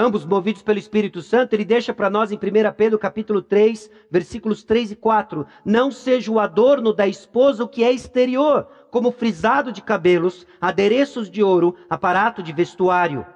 Ambos 0.00 0.24
movidos 0.24 0.62
pelo 0.62 0.78
Espírito 0.78 1.20
Santo, 1.20 1.54
ele 1.54 1.64
deixa 1.64 1.92
para 1.92 2.08
nós 2.08 2.30
em 2.30 2.36
1 2.36 2.40
Pedro 2.76 3.00
capítulo 3.00 3.42
3, 3.42 3.90
versículos 4.08 4.62
3 4.62 4.92
e 4.92 4.94
4. 4.94 5.44
Não 5.64 5.90
seja 5.90 6.30
o 6.30 6.38
adorno 6.38 6.92
da 6.92 7.08
esposa 7.08 7.64
o 7.64 7.68
que 7.68 7.82
é 7.82 7.90
exterior, 7.90 8.68
como 8.92 9.10
frisado 9.10 9.72
de 9.72 9.82
cabelos, 9.82 10.46
adereços 10.60 11.28
de 11.28 11.42
ouro, 11.42 11.74
aparato 11.90 12.44
de 12.44 12.52
vestuário. 12.52 13.26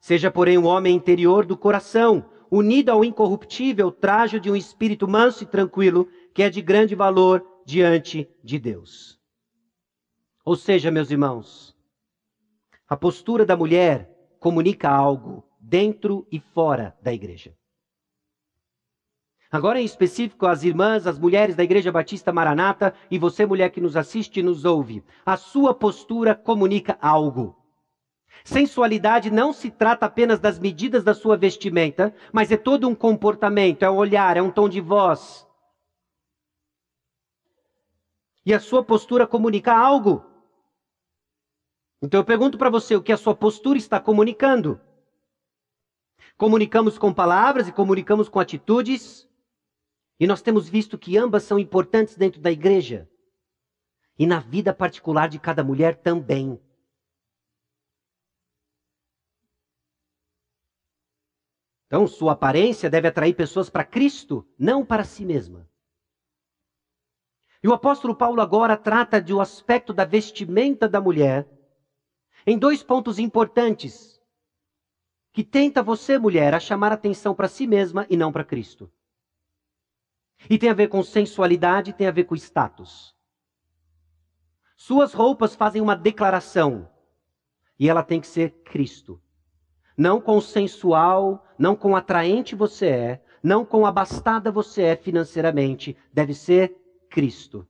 Seja, 0.00 0.30
porém, 0.30 0.56
o 0.56 0.66
homem 0.66 0.94
interior 0.94 1.44
do 1.44 1.56
coração, 1.56 2.24
unido 2.48 2.90
ao 2.90 3.04
incorruptível 3.04 3.90
trajo 3.90 4.38
de 4.38 4.48
um 4.48 4.54
espírito 4.54 5.08
manso 5.08 5.42
e 5.42 5.46
tranquilo, 5.46 6.06
que 6.32 6.44
é 6.44 6.48
de 6.48 6.62
grande 6.62 6.94
valor 6.94 7.44
diante 7.66 8.30
de 8.40 8.56
Deus. 8.60 9.18
Ou 10.44 10.54
seja, 10.54 10.92
meus 10.92 11.10
irmãos, 11.10 11.76
a 12.88 12.96
postura 12.96 13.44
da 13.44 13.56
mulher 13.56 14.08
comunica 14.38 14.88
algo 14.88 15.42
dentro 15.74 16.24
e 16.30 16.38
fora 16.38 16.96
da 17.02 17.12
igreja. 17.12 17.52
Agora, 19.50 19.80
em 19.80 19.84
específico, 19.84 20.46
as 20.46 20.62
irmãs, 20.62 21.04
as 21.04 21.18
mulheres 21.18 21.56
da 21.56 21.64
Igreja 21.64 21.90
Batista 21.90 22.32
Maranata 22.32 22.94
e 23.10 23.18
você, 23.18 23.44
mulher 23.44 23.70
que 23.70 23.80
nos 23.80 23.96
assiste 23.96 24.38
e 24.38 24.42
nos 24.42 24.64
ouve, 24.64 25.02
a 25.26 25.36
sua 25.36 25.74
postura 25.74 26.32
comunica 26.32 26.96
algo. 27.02 27.56
Sensualidade 28.44 29.32
não 29.32 29.52
se 29.52 29.68
trata 29.68 30.06
apenas 30.06 30.38
das 30.38 30.60
medidas 30.60 31.02
da 31.02 31.12
sua 31.12 31.36
vestimenta, 31.36 32.14
mas 32.32 32.52
é 32.52 32.56
todo 32.56 32.88
um 32.88 32.94
comportamento, 32.94 33.82
é 33.82 33.90
um 33.90 33.96
olhar, 33.96 34.36
é 34.36 34.42
um 34.42 34.52
tom 34.52 34.68
de 34.68 34.80
voz. 34.80 35.44
E 38.46 38.54
a 38.54 38.60
sua 38.60 38.84
postura 38.84 39.26
comunica 39.26 39.76
algo. 39.76 40.24
Então 42.00 42.20
eu 42.20 42.24
pergunto 42.24 42.56
para 42.56 42.70
você 42.70 42.94
o 42.94 43.02
que 43.02 43.12
a 43.12 43.16
sua 43.16 43.34
postura 43.34 43.76
está 43.76 43.98
comunicando. 43.98 44.80
Comunicamos 46.36 46.98
com 46.98 47.12
palavras 47.12 47.68
e 47.68 47.72
comunicamos 47.72 48.28
com 48.28 48.40
atitudes. 48.40 49.28
E 50.18 50.26
nós 50.26 50.42
temos 50.42 50.68
visto 50.68 50.98
que 50.98 51.16
ambas 51.16 51.44
são 51.44 51.58
importantes 51.58 52.16
dentro 52.16 52.40
da 52.40 52.50
igreja. 52.50 53.08
E 54.18 54.26
na 54.26 54.40
vida 54.40 54.72
particular 54.72 55.28
de 55.28 55.38
cada 55.38 55.62
mulher 55.62 55.96
também. 55.96 56.60
Então, 61.86 62.06
sua 62.08 62.32
aparência 62.32 62.90
deve 62.90 63.06
atrair 63.06 63.34
pessoas 63.34 63.70
para 63.70 63.84
Cristo, 63.84 64.44
não 64.58 64.84
para 64.84 65.04
si 65.04 65.24
mesma. 65.24 65.68
E 67.62 67.68
o 67.68 67.72
apóstolo 67.72 68.14
Paulo 68.14 68.40
agora 68.40 68.76
trata 68.76 69.20
do 69.20 69.40
aspecto 69.40 69.92
da 69.92 70.04
vestimenta 70.04 70.88
da 70.88 71.00
mulher 71.00 71.48
em 72.46 72.58
dois 72.58 72.82
pontos 72.82 73.18
importantes 73.18 74.13
que 75.34 75.42
tenta 75.42 75.82
você, 75.82 76.16
mulher, 76.16 76.54
a 76.54 76.60
chamar 76.60 76.92
atenção 76.92 77.34
para 77.34 77.48
si 77.48 77.66
mesma 77.66 78.06
e 78.08 78.16
não 78.16 78.30
para 78.30 78.44
Cristo. 78.44 78.88
E 80.48 80.56
tem 80.56 80.70
a 80.70 80.74
ver 80.74 80.86
com 80.86 81.02
sensualidade, 81.02 81.92
tem 81.92 82.06
a 82.06 82.12
ver 82.12 82.22
com 82.22 82.36
status. 82.36 83.12
Suas 84.76 85.12
roupas 85.12 85.56
fazem 85.56 85.82
uma 85.82 85.96
declaração. 85.96 86.88
E 87.76 87.88
ela 87.88 88.04
tem 88.04 88.20
que 88.20 88.28
ser 88.28 88.50
Cristo. 88.62 89.20
Não 89.98 90.20
com 90.20 90.40
sensual, 90.40 91.44
não 91.58 91.74
com 91.74 91.96
atraente 91.96 92.54
você 92.54 92.86
é, 92.86 93.24
não 93.42 93.64
com 93.64 93.84
abastada 93.84 94.52
você 94.52 94.82
é 94.82 94.96
financeiramente, 94.96 95.96
deve 96.12 96.32
ser 96.32 96.76
Cristo. 97.10 97.66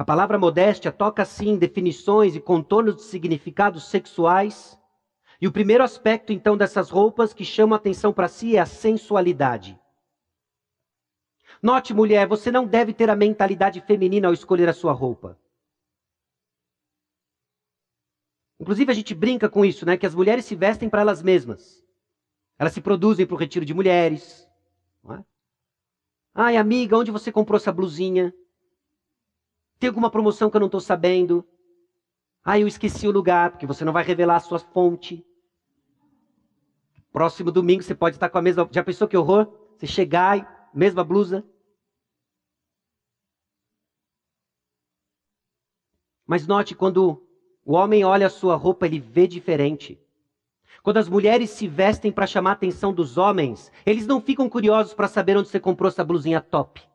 A 0.00 0.04
palavra 0.04 0.38
modéstia 0.38 0.90
toca 0.90 1.26
sim 1.26 1.58
definições 1.58 2.34
e 2.34 2.40
contornos 2.40 2.96
de 2.96 3.02
significados 3.02 3.90
sexuais. 3.90 4.80
E 5.38 5.46
o 5.46 5.52
primeiro 5.52 5.84
aspecto 5.84 6.32
então 6.32 6.56
dessas 6.56 6.88
roupas 6.88 7.34
que 7.34 7.44
chama 7.44 7.76
atenção 7.76 8.10
para 8.10 8.26
si 8.26 8.56
é 8.56 8.60
a 8.60 8.64
sensualidade. 8.64 9.78
Note, 11.62 11.92
mulher, 11.92 12.26
você 12.26 12.50
não 12.50 12.66
deve 12.66 12.94
ter 12.94 13.10
a 13.10 13.14
mentalidade 13.14 13.82
feminina 13.82 14.26
ao 14.26 14.32
escolher 14.32 14.70
a 14.70 14.72
sua 14.72 14.94
roupa. 14.94 15.38
Inclusive 18.58 18.90
a 18.90 18.94
gente 18.94 19.14
brinca 19.14 19.50
com 19.50 19.66
isso, 19.66 19.84
né? 19.84 19.98
Que 19.98 20.06
as 20.06 20.14
mulheres 20.14 20.46
se 20.46 20.56
vestem 20.56 20.88
para 20.88 21.02
elas 21.02 21.22
mesmas. 21.22 21.84
Elas 22.58 22.72
se 22.72 22.80
produzem 22.80 23.26
para 23.26 23.34
o 23.34 23.38
retiro 23.38 23.66
de 23.66 23.74
mulheres. 23.74 24.48
Não 25.04 25.16
é? 25.16 25.24
Ai, 26.32 26.56
amiga, 26.56 26.96
onde 26.96 27.10
você 27.10 27.30
comprou 27.30 27.58
essa 27.58 27.70
blusinha? 27.70 28.34
Tem 29.80 29.88
alguma 29.88 30.10
promoção 30.10 30.50
que 30.50 30.56
eu 30.56 30.60
não 30.60 30.66
estou 30.66 30.80
sabendo? 30.80 31.42
Ah, 32.44 32.58
eu 32.58 32.68
esqueci 32.68 33.08
o 33.08 33.10
lugar, 33.10 33.50
porque 33.50 33.64
você 33.64 33.82
não 33.82 33.94
vai 33.94 34.04
revelar 34.04 34.36
a 34.36 34.40
sua 34.40 34.58
fonte. 34.58 35.24
Próximo 37.10 37.50
domingo 37.50 37.82
você 37.82 37.94
pode 37.94 38.16
estar 38.16 38.28
com 38.28 38.36
a 38.36 38.42
mesma. 38.42 38.68
Já 38.70 38.82
pensou 38.82 39.08
que 39.08 39.16
horror? 39.16 39.48
Você 39.78 39.86
chegar 39.86 40.38
e 40.38 40.46
mesma 40.74 41.02
blusa. 41.02 41.42
Mas 46.26 46.46
note, 46.46 46.74
quando 46.74 47.26
o 47.64 47.72
homem 47.72 48.04
olha 48.04 48.26
a 48.26 48.30
sua 48.30 48.56
roupa, 48.56 48.84
ele 48.84 48.98
vê 48.98 49.26
diferente. 49.26 49.98
Quando 50.82 50.98
as 50.98 51.08
mulheres 51.08 51.48
se 51.48 51.66
vestem 51.66 52.12
para 52.12 52.26
chamar 52.26 52.50
a 52.50 52.52
atenção 52.52 52.92
dos 52.92 53.16
homens, 53.16 53.72
eles 53.86 54.06
não 54.06 54.20
ficam 54.20 54.46
curiosos 54.46 54.92
para 54.92 55.08
saber 55.08 55.38
onde 55.38 55.48
você 55.48 55.58
comprou 55.58 55.88
essa 55.88 56.04
blusinha 56.04 56.40
top. 56.40 56.89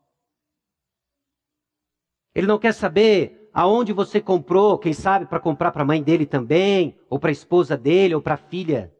Ele 2.35 2.45
não 2.45 2.59
quer 2.59 2.73
saber 2.73 3.49
aonde 3.53 3.93
você 3.93 4.19
comprou, 4.19 4.77
quem 4.77 4.91
sabe 4.91 5.25
para 5.25 5.39
comprar 5.39 5.71
para 5.71 5.83
a 5.83 5.85
mãe 5.85 6.03
dele 6.03 6.25
também, 6.25 6.99
ou 7.09 7.17
para 7.17 7.29
a 7.29 7.31
esposa 7.31 7.77
dele, 7.77 8.13
ou 8.13 8.21
para 8.21 8.33
a 8.33 8.37
filha. 8.37 8.93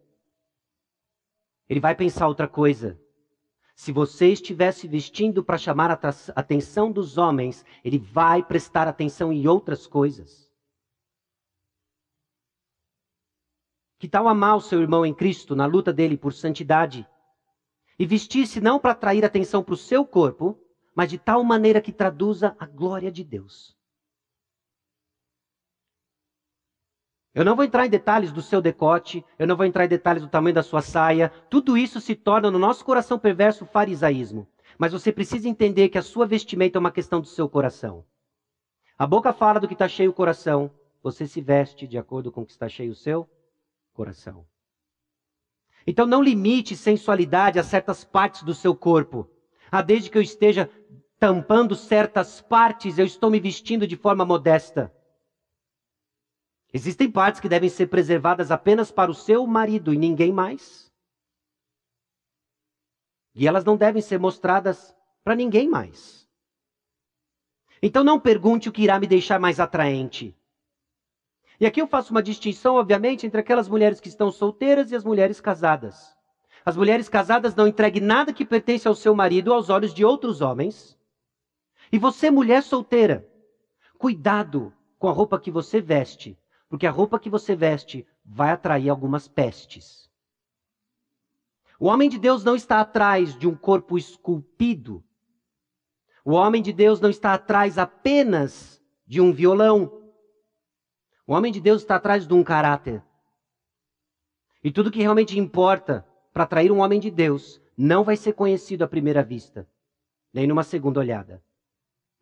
Ele 1.68 1.82
vai 1.82 1.94
pensar 1.94 2.30
outra 2.30 2.48
coisa. 2.48 2.98
Se 3.76 3.92
você 3.92 4.28
estivesse 4.28 4.88
vestindo 4.88 5.44
para 5.44 5.58
chamar 5.58 5.92
a 5.92 6.00
atenção 6.34 6.90
dos 6.90 7.18
homens, 7.18 7.66
ele 7.84 7.98
vai 7.98 8.42
prestar 8.42 8.88
atenção 8.88 9.34
em 9.34 9.46
outras 9.46 9.86
coisas. 9.86 10.50
Que 14.00 14.08
tal 14.08 14.30
amar 14.30 14.56
o 14.56 14.62
seu 14.62 14.82
irmão 14.82 15.06
em 15.06 15.14
Cristo 15.14 15.58
na 15.58 15.66
luta 15.66 15.92
dele 15.92 16.16
por 16.16 16.32
santidade? 16.32 17.06
E 18.00 18.06
vestir-se 18.06 18.62
não 18.62 18.80
para 18.80 18.92
atrair 18.92 19.26
atenção 19.26 19.62
para 19.62 19.74
o 19.74 19.78
seu 19.78 20.06
corpo, 20.06 20.58
mas 20.96 21.10
de 21.10 21.18
tal 21.18 21.44
maneira 21.44 21.82
que 21.82 21.92
traduza 21.92 22.56
a 22.58 22.66
glória 22.66 23.12
de 23.12 23.24
Deus. 23.24 23.76
Eu 27.34 27.44
não 27.44 27.54
vou 27.54 27.66
entrar 27.66 27.86
em 27.86 27.90
detalhes 27.90 28.32
do 28.32 28.42
seu 28.42 28.62
decote, 28.62 29.24
eu 29.38 29.46
não 29.46 29.58
vou 29.58 29.66
entrar 29.66 29.84
em 29.84 29.90
detalhes 29.90 30.24
do 30.24 30.30
tamanho 30.30 30.56
da 30.56 30.64
sua 30.64 30.82
saia. 30.82 31.28
Tudo 31.50 31.78
isso 31.78 32.00
se 32.00 32.16
torna 32.16 32.50
no 32.50 32.58
nosso 32.58 32.86
coração 32.86 33.20
perverso 33.20 33.66
farisaísmo. 33.66 34.48
Mas 34.78 34.94
você 34.94 35.12
precisa 35.12 35.50
entender 35.50 35.90
que 35.90 35.98
a 35.98 36.02
sua 36.02 36.26
vestimenta 36.26 36.78
é 36.78 36.80
uma 36.80 36.92
questão 36.92 37.20
do 37.20 37.28
seu 37.28 37.50
coração. 37.50 38.06
A 38.98 39.06
boca 39.06 39.34
fala 39.34 39.60
do 39.60 39.68
que 39.68 39.74
está 39.74 39.86
cheio 39.86 40.12
o 40.12 40.14
coração. 40.14 40.72
Você 41.04 41.28
se 41.28 41.42
veste 41.42 41.86
de 41.86 41.98
acordo 41.98 42.32
com 42.32 42.42
o 42.42 42.46
que 42.46 42.54
está 42.54 42.70
cheio 42.70 42.94
o 42.94 42.96
seu 42.96 43.30
coração. 43.94 44.46
Então 45.86 46.06
não 46.06 46.22
limite 46.22 46.74
sensualidade 46.74 47.60
a 47.60 47.64
certas 47.64 48.06
partes 48.06 48.44
do 48.44 48.54
seu 48.54 48.74
corpo. 48.74 49.30
Ah, 49.70 49.82
desde 49.82 50.10
que 50.10 50.18
eu 50.18 50.22
esteja 50.22 50.70
tampando 51.20 51.76
certas 51.76 52.42
partes, 52.42 52.98
eu 52.98 53.06
estou 53.06 53.30
me 53.30 53.40
vestindo 53.40 53.88
de 53.88 53.96
forma 53.96 54.26
modesta. 54.26 54.94
Existem 56.74 57.10
partes 57.10 57.40
que 57.40 57.48
devem 57.48 57.70
ser 57.70 57.88
preservadas 57.88 58.52
apenas 58.52 58.92
para 58.92 59.10
o 59.10 59.16
seu 59.16 59.46
marido 59.48 59.94
e 59.94 59.98
ninguém 59.98 60.34
mais. 60.34 60.92
E 63.34 63.48
elas 63.48 63.64
não 63.64 63.78
devem 63.78 64.02
ser 64.02 64.20
mostradas 64.20 64.94
para 65.24 65.36
ninguém 65.36 65.70
mais. 65.70 66.28
Então 67.82 68.04
não 68.04 68.20
pergunte 68.20 68.68
o 68.68 68.72
que 68.72 68.84
irá 68.84 69.00
me 69.00 69.08
deixar 69.08 69.40
mais 69.40 69.60
atraente. 69.60 70.36
E 71.60 71.66
aqui 71.66 71.82
eu 71.82 71.88
faço 71.88 72.12
uma 72.12 72.22
distinção, 72.22 72.76
obviamente, 72.76 73.26
entre 73.26 73.40
aquelas 73.40 73.70
mulheres 73.70 74.02
que 74.02 74.10
estão 74.10 74.32
solteiras 74.32 74.92
e 74.92 74.96
as 74.96 75.04
mulheres 75.04 75.40
casadas. 75.40 76.16
As 76.66 76.76
mulheres 76.76 77.08
casadas 77.08 77.56
não 77.56 77.68
entreguem 77.68 78.02
nada 78.02 78.34
que 78.34 78.46
pertence 78.46 78.88
ao 78.88 78.96
seu 78.96 79.16
marido 79.16 79.54
aos 79.54 79.70
olhos 79.70 79.94
de 79.94 80.04
outros 80.04 80.42
homens. 80.42 80.95
E 81.92 81.98
você, 81.98 82.32
mulher 82.32 82.64
solteira, 82.64 83.28
cuidado 83.98 84.74
com 84.98 85.08
a 85.08 85.12
roupa 85.12 85.40
que 85.40 85.52
você 85.52 85.80
veste, 85.80 86.38
porque 86.70 86.88
a 86.88 86.92
roupa 86.92 87.20
que 87.20 87.30
você 87.30 87.56
veste 87.56 88.06
vai 88.24 88.52
atrair 88.52 88.90
algumas 88.90 89.28
pestes. 89.28 90.10
O 91.80 91.88
homem 91.88 92.10
de 92.10 92.18
Deus 92.18 92.44
não 92.44 92.56
está 92.56 92.80
atrás 92.80 93.38
de 93.38 93.48
um 93.48 93.56
corpo 93.56 93.98
esculpido. 93.98 95.04
O 96.24 96.32
homem 96.32 96.62
de 96.62 96.72
Deus 96.72 97.00
não 97.00 97.10
está 97.10 97.34
atrás 97.34 97.78
apenas 97.78 98.82
de 99.06 99.22
um 99.22 99.32
violão. 99.32 100.12
O 101.28 101.34
homem 101.34 101.52
de 101.52 101.60
Deus 101.60 101.82
está 101.82 101.96
atrás 101.96 102.26
de 102.26 102.34
um 102.34 102.44
caráter. 102.44 103.04
E 104.64 104.72
tudo 104.72 104.90
que 104.90 105.02
realmente 105.02 105.38
importa 105.38 106.08
para 106.34 106.44
atrair 106.44 106.72
um 106.72 106.80
homem 106.80 107.00
de 107.00 107.12
Deus 107.12 107.62
não 107.78 108.04
vai 108.04 108.16
ser 108.16 108.34
conhecido 108.34 108.84
à 108.84 108.88
primeira 108.88 109.22
vista, 109.22 109.68
nem 110.34 110.48
numa 110.48 110.64
segunda 110.64 111.00
olhada. 111.00 111.44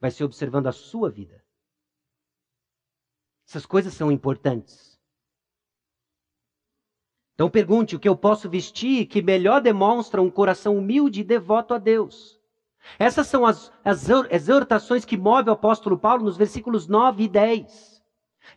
Vai 0.04 0.12
ser 0.12 0.26
observando 0.26 0.68
a 0.68 0.74
sua 0.74 1.10
vida. 1.10 1.42
Essas 3.48 3.66
coisas 3.66 3.94
são 3.94 4.12
importantes. 4.12 5.00
Então 7.34 7.50
pergunte 7.50 7.96
o 7.96 8.00
que 8.02 8.10
eu 8.10 8.13
posso 8.18 8.50
vestir 8.50 9.06
que 9.06 9.22
melhor 9.22 9.62
demonstra 9.62 10.22
um 10.22 10.30
coração 10.30 10.78
humilde 10.78 11.22
e 11.22 11.24
devoto 11.24 11.74
a 11.74 11.78
Deus. 11.78 12.38
Essas 13.00 13.28
são 13.28 13.46
as, 13.46 13.72
as 13.82 14.10
exortações 14.30 15.06
que 15.06 15.16
move 15.16 15.50
o 15.50 15.54
apóstolo 15.54 15.98
Paulo 15.98 16.26
nos 16.26 16.36
versículos 16.36 16.86
9 16.86 17.24
e 17.24 17.28
10. 17.30 18.04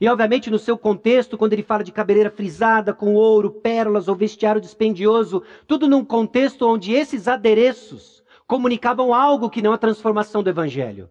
E, 0.01 0.09
obviamente, 0.09 0.51
no 0.51 0.59
seu 0.59 0.77
contexto, 0.77 1.39
quando 1.39 1.53
ele 1.53 1.63
fala 1.63 1.85
de 1.85 1.93
cabeleira 1.93 2.29
frisada, 2.29 2.93
com 2.93 3.15
ouro, 3.15 3.53
pérolas 3.53 4.09
ou 4.09 4.17
vestiário 4.17 4.61
dispendioso, 4.61 5.45
tudo 5.65 5.87
num 5.87 6.05
contexto 6.05 6.67
onde 6.67 6.93
esses 6.93 7.29
adereços 7.29 8.25
comunicavam 8.49 9.15
algo 9.15 9.49
que 9.49 9.63
não 9.63 9.73
a 9.73 9.79
transformação 9.79 10.43
do 10.43 10.51
evangelho. 10.51 11.09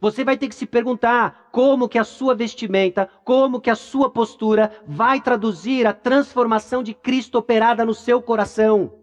Você 0.00 0.24
vai 0.24 0.36
ter 0.36 0.48
que 0.48 0.54
se 0.54 0.66
perguntar 0.66 1.48
como 1.50 1.88
que 1.88 1.98
a 1.98 2.04
sua 2.04 2.34
vestimenta, 2.34 3.08
como 3.24 3.60
que 3.60 3.70
a 3.70 3.74
sua 3.74 4.10
postura 4.10 4.72
vai 4.86 5.20
traduzir 5.20 5.86
a 5.86 5.92
transformação 5.92 6.82
de 6.82 6.92
Cristo 6.92 7.38
operada 7.38 7.84
no 7.84 7.94
seu 7.94 8.20
coração. 8.20 9.00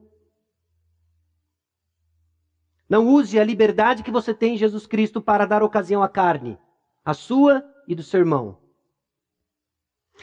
Não 2.87 3.07
use 3.07 3.39
a 3.39 3.43
liberdade 3.43 4.03
que 4.03 4.11
você 4.11 4.33
tem 4.33 4.53
em 4.53 4.57
Jesus 4.57 4.85
Cristo 4.85 5.21
para 5.21 5.45
dar 5.45 5.63
ocasião 5.63 6.03
à 6.03 6.09
carne, 6.09 6.59
a 7.03 7.13
sua 7.13 7.65
e 7.87 7.95
do 7.95 8.03
seu 8.03 8.19
irmão. 8.19 8.57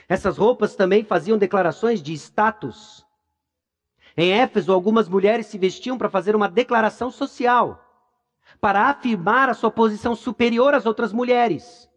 Essas 0.09 0.39
roupas 0.39 0.77
também 0.77 1.03
faziam 1.03 1.37
declarações 1.37 2.01
de 2.01 2.13
status. 2.15 3.05
Em 4.17 4.33
Éfeso, 4.33 4.73
algumas 4.73 5.09
mulheres 5.09 5.47
se 5.47 5.59
vestiam 5.59 5.99
para 5.99 6.09
fazer 6.09 6.37
uma 6.37 6.49
declaração 6.49 7.11
social, 7.11 7.90
para 8.61 8.91
afirmar 8.91 9.49
a 9.49 9.55
sua 9.55 9.71
posição 9.71 10.15
superior 10.15 10.75
às 10.75 10.87
outras 10.87 11.13
mulheres. 11.13 11.89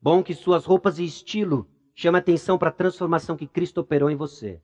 Bom 0.00 0.22
que 0.22 0.34
suas 0.34 0.64
roupas 0.64 0.98
e 0.98 1.04
estilo 1.04 1.68
chamem 1.94 2.18
atenção 2.18 2.58
para 2.58 2.68
a 2.68 2.72
transformação 2.72 3.36
que 3.36 3.46
Cristo 3.46 3.80
operou 3.80 4.10
em 4.10 4.16
você. 4.16 4.62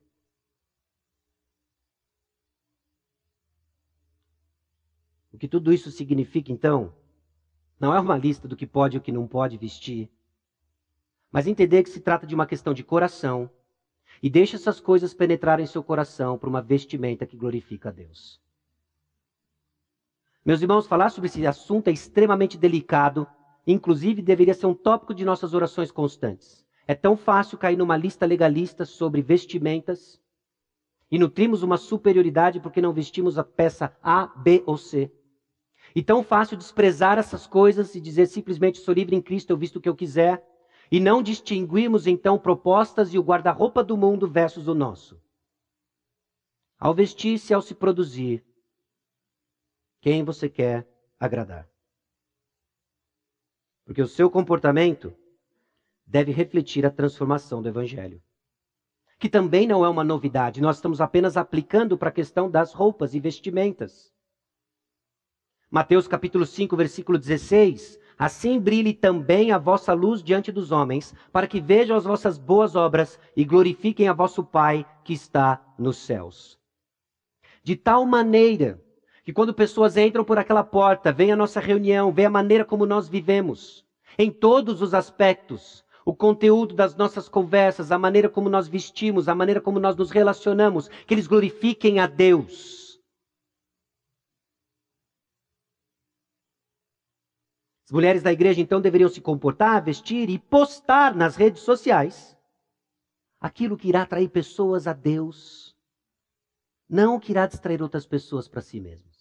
O 5.33 5.38
que 5.38 5.48
tudo 5.48 5.72
isso 5.72 5.90
significa, 5.90 6.53
então, 6.53 6.94
não 7.81 7.94
é 7.94 7.98
uma 7.98 8.18
lista 8.18 8.46
do 8.46 8.55
que 8.55 8.66
pode 8.66 8.96
e 8.96 8.98
o 8.98 9.03
que 9.03 9.11
não 9.11 9.27
pode 9.27 9.57
vestir 9.57 10.11
mas 11.33 11.46
entender 11.46 11.83
que 11.83 11.88
se 11.88 12.01
trata 12.01 12.27
de 12.27 12.35
uma 12.35 12.46
questão 12.46 12.75
de 12.75 12.85
coração 12.85 13.51
e 14.22 14.29
deixe 14.29 14.55
essas 14.55 14.79
coisas 14.79 15.14
penetrarem 15.14 15.64
em 15.64 15.66
seu 15.66 15.83
coração 15.83 16.38
para 16.38 16.48
uma 16.48 16.61
vestimenta 16.61 17.27
que 17.27 17.38
glorifica 17.38 17.88
a 17.88 17.92
Deus. 17.92 18.38
Meus 20.45 20.61
irmãos, 20.61 20.89
falar 20.89 21.11
sobre 21.11 21.29
esse 21.29 21.47
assunto 21.47 21.87
é 21.87 21.93
extremamente 21.93 22.59
delicado, 22.59 23.29
inclusive 23.65 24.21
deveria 24.21 24.55
ser 24.55 24.67
um 24.67 24.75
tópico 24.75 25.15
de 25.15 25.25
nossas 25.25 25.55
orações 25.55 25.93
constantes. 25.93 26.67
É 26.87 26.97
tão 26.97 27.17
fácil 27.17 27.57
cair 27.57 27.77
numa 27.77 27.97
lista 27.97 28.27
legalista 28.27 28.85
sobre 28.85 29.23
vestimentas 29.23 30.21
e 31.09 31.17
nutrimos 31.17 31.63
uma 31.63 31.77
superioridade 31.77 32.59
porque 32.59 32.81
não 32.81 32.93
vestimos 32.93 33.39
a 33.39 33.45
peça 33.45 33.97
A, 34.03 34.27
B 34.27 34.65
ou 34.67 34.77
C. 34.77 35.13
E 35.95 36.03
tão 36.03 36.25
fácil 36.25 36.57
desprezar 36.57 37.19
essas 37.19 37.47
coisas 37.47 37.95
e 37.95 38.01
dizer 38.01 38.27
simplesmente 38.27 38.79
sou 38.79 38.95
livre 38.95 39.15
em 39.15 39.23
Cristo, 39.23 39.51
eu 39.51 39.57
visto 39.57 39.77
o 39.77 39.81
que 39.81 39.89
eu 39.89 39.95
quiser. 39.95 40.45
E 40.91 40.99
não 40.99 41.23
distinguimos 41.23 42.07
então 42.07 42.37
propostas 42.37 43.15
e 43.15 43.19
o 43.19 43.23
guarda-roupa 43.23 43.85
do 43.85 43.97
mundo 43.97 44.27
versus 44.27 44.67
o 44.67 44.75
nosso. 44.75 45.21
Ao 46.81 46.93
vestir-se, 46.93 47.55
ao 47.55 47.63
se 47.63 47.75
produzir, 47.75 48.45
quem 50.03 50.25
você 50.25 50.49
quer 50.49 50.87
agradar? 51.19 51.67
Porque 53.85 54.03
o 54.03 54.07
seu 54.07 54.29
comportamento 54.29 55.17
deve 56.05 56.33
refletir 56.33 56.85
a 56.85 56.91
transformação 56.91 57.62
do 57.62 57.69
Evangelho. 57.69 58.21
Que 59.17 59.29
também 59.29 59.65
não 59.65 59.85
é 59.85 59.88
uma 59.88 60.03
novidade, 60.03 60.61
nós 60.61 60.77
estamos 60.77 61.01
apenas 61.01 61.37
aplicando 61.37 61.97
para 61.97 62.09
a 62.09 62.12
questão 62.12 62.51
das 62.51 62.73
roupas 62.73 63.15
e 63.15 63.21
vestimentas. 63.21 64.12
Mateus 65.71 66.09
capítulo 66.09 66.45
5, 66.45 66.77
versículo 66.77 67.17
16, 67.17 68.01
Assim 68.19 68.59
brilhe 68.59 68.93
também 68.93 69.53
a 69.53 69.59
vossa 69.59 69.93
luz 69.93 70.21
diante 70.21 70.51
dos 70.51 70.73
homens, 70.73 71.15
para 71.33 71.47
que 71.47 71.61
vejam 71.61 71.97
as 71.97 72.05
vossas 72.05 72.37
boas 72.38 72.75
obras 72.75 73.21
e 73.37 73.45
glorifiquem 73.45 74.09
a 74.09 74.12
vosso 74.12 74.43
Pai 74.43 74.85
que 75.05 75.12
está 75.12 75.65
nos 75.79 75.99
céus. 75.99 76.59
De 77.62 77.77
tal 77.77 78.05
maneira 78.05 78.82
que 79.25 79.33
quando 79.33 79.55
pessoas 79.55 79.97
entram 79.97 80.25
por 80.25 80.39
aquela 80.39 80.65
porta, 80.65 81.13
vem 81.13 81.31
a 81.31 81.37
nossa 81.37 81.61
reunião, 81.61 82.13
vê 82.13 82.25
a 82.25 82.31
maneira 82.31 82.65
como 82.65 82.85
nós 82.85 83.09
vivemos, 83.09 83.85
em 84.19 84.31
todos 84.31 84.83
os 84.83 84.95
aspectos, 84.95 85.85
o 86.05 86.15
conteúdo 86.15 86.75
das 86.75 86.97
nossas 86.97 87.29
conversas, 87.29 87.93
a 87.93 87.99
maneira 87.99 88.29
como 88.29 88.49
nós 88.49 88.67
vestimos, 88.67 89.29
a 89.29 89.35
maneira 89.35 89.61
como 89.61 89.79
nós 89.79 89.95
nos 89.95 90.11
relacionamos, 90.11 90.89
que 90.89 91.15
eles 91.15 91.29
glorifiquem 91.29 92.01
a 92.01 92.07
Deus. 92.07 93.01
As 97.87 97.93
mulheres 97.93 98.23
da 98.23 98.33
igreja 98.33 98.61
então 98.61 98.81
deveriam 98.81 99.09
se 99.09 99.21
comportar, 99.21 99.85
vestir 99.85 100.31
e 100.31 100.39
postar 100.39 101.15
nas 101.15 101.37
redes 101.37 101.63
sociais 101.63 102.37
aquilo 103.39 103.77
que 103.77 103.89
irá 103.89 104.03
atrair 104.03 104.29
pessoas 104.29 104.87
a 104.87 104.93
Deus, 104.93 105.77
não 106.89 107.17
o 107.17 107.21
que 107.21 107.33
irá 107.33 107.47
distrair 107.47 107.83
outras 107.83 108.07
pessoas 108.07 108.49
para 108.49 108.63
si 108.63 108.81
mesmas. 108.81 109.12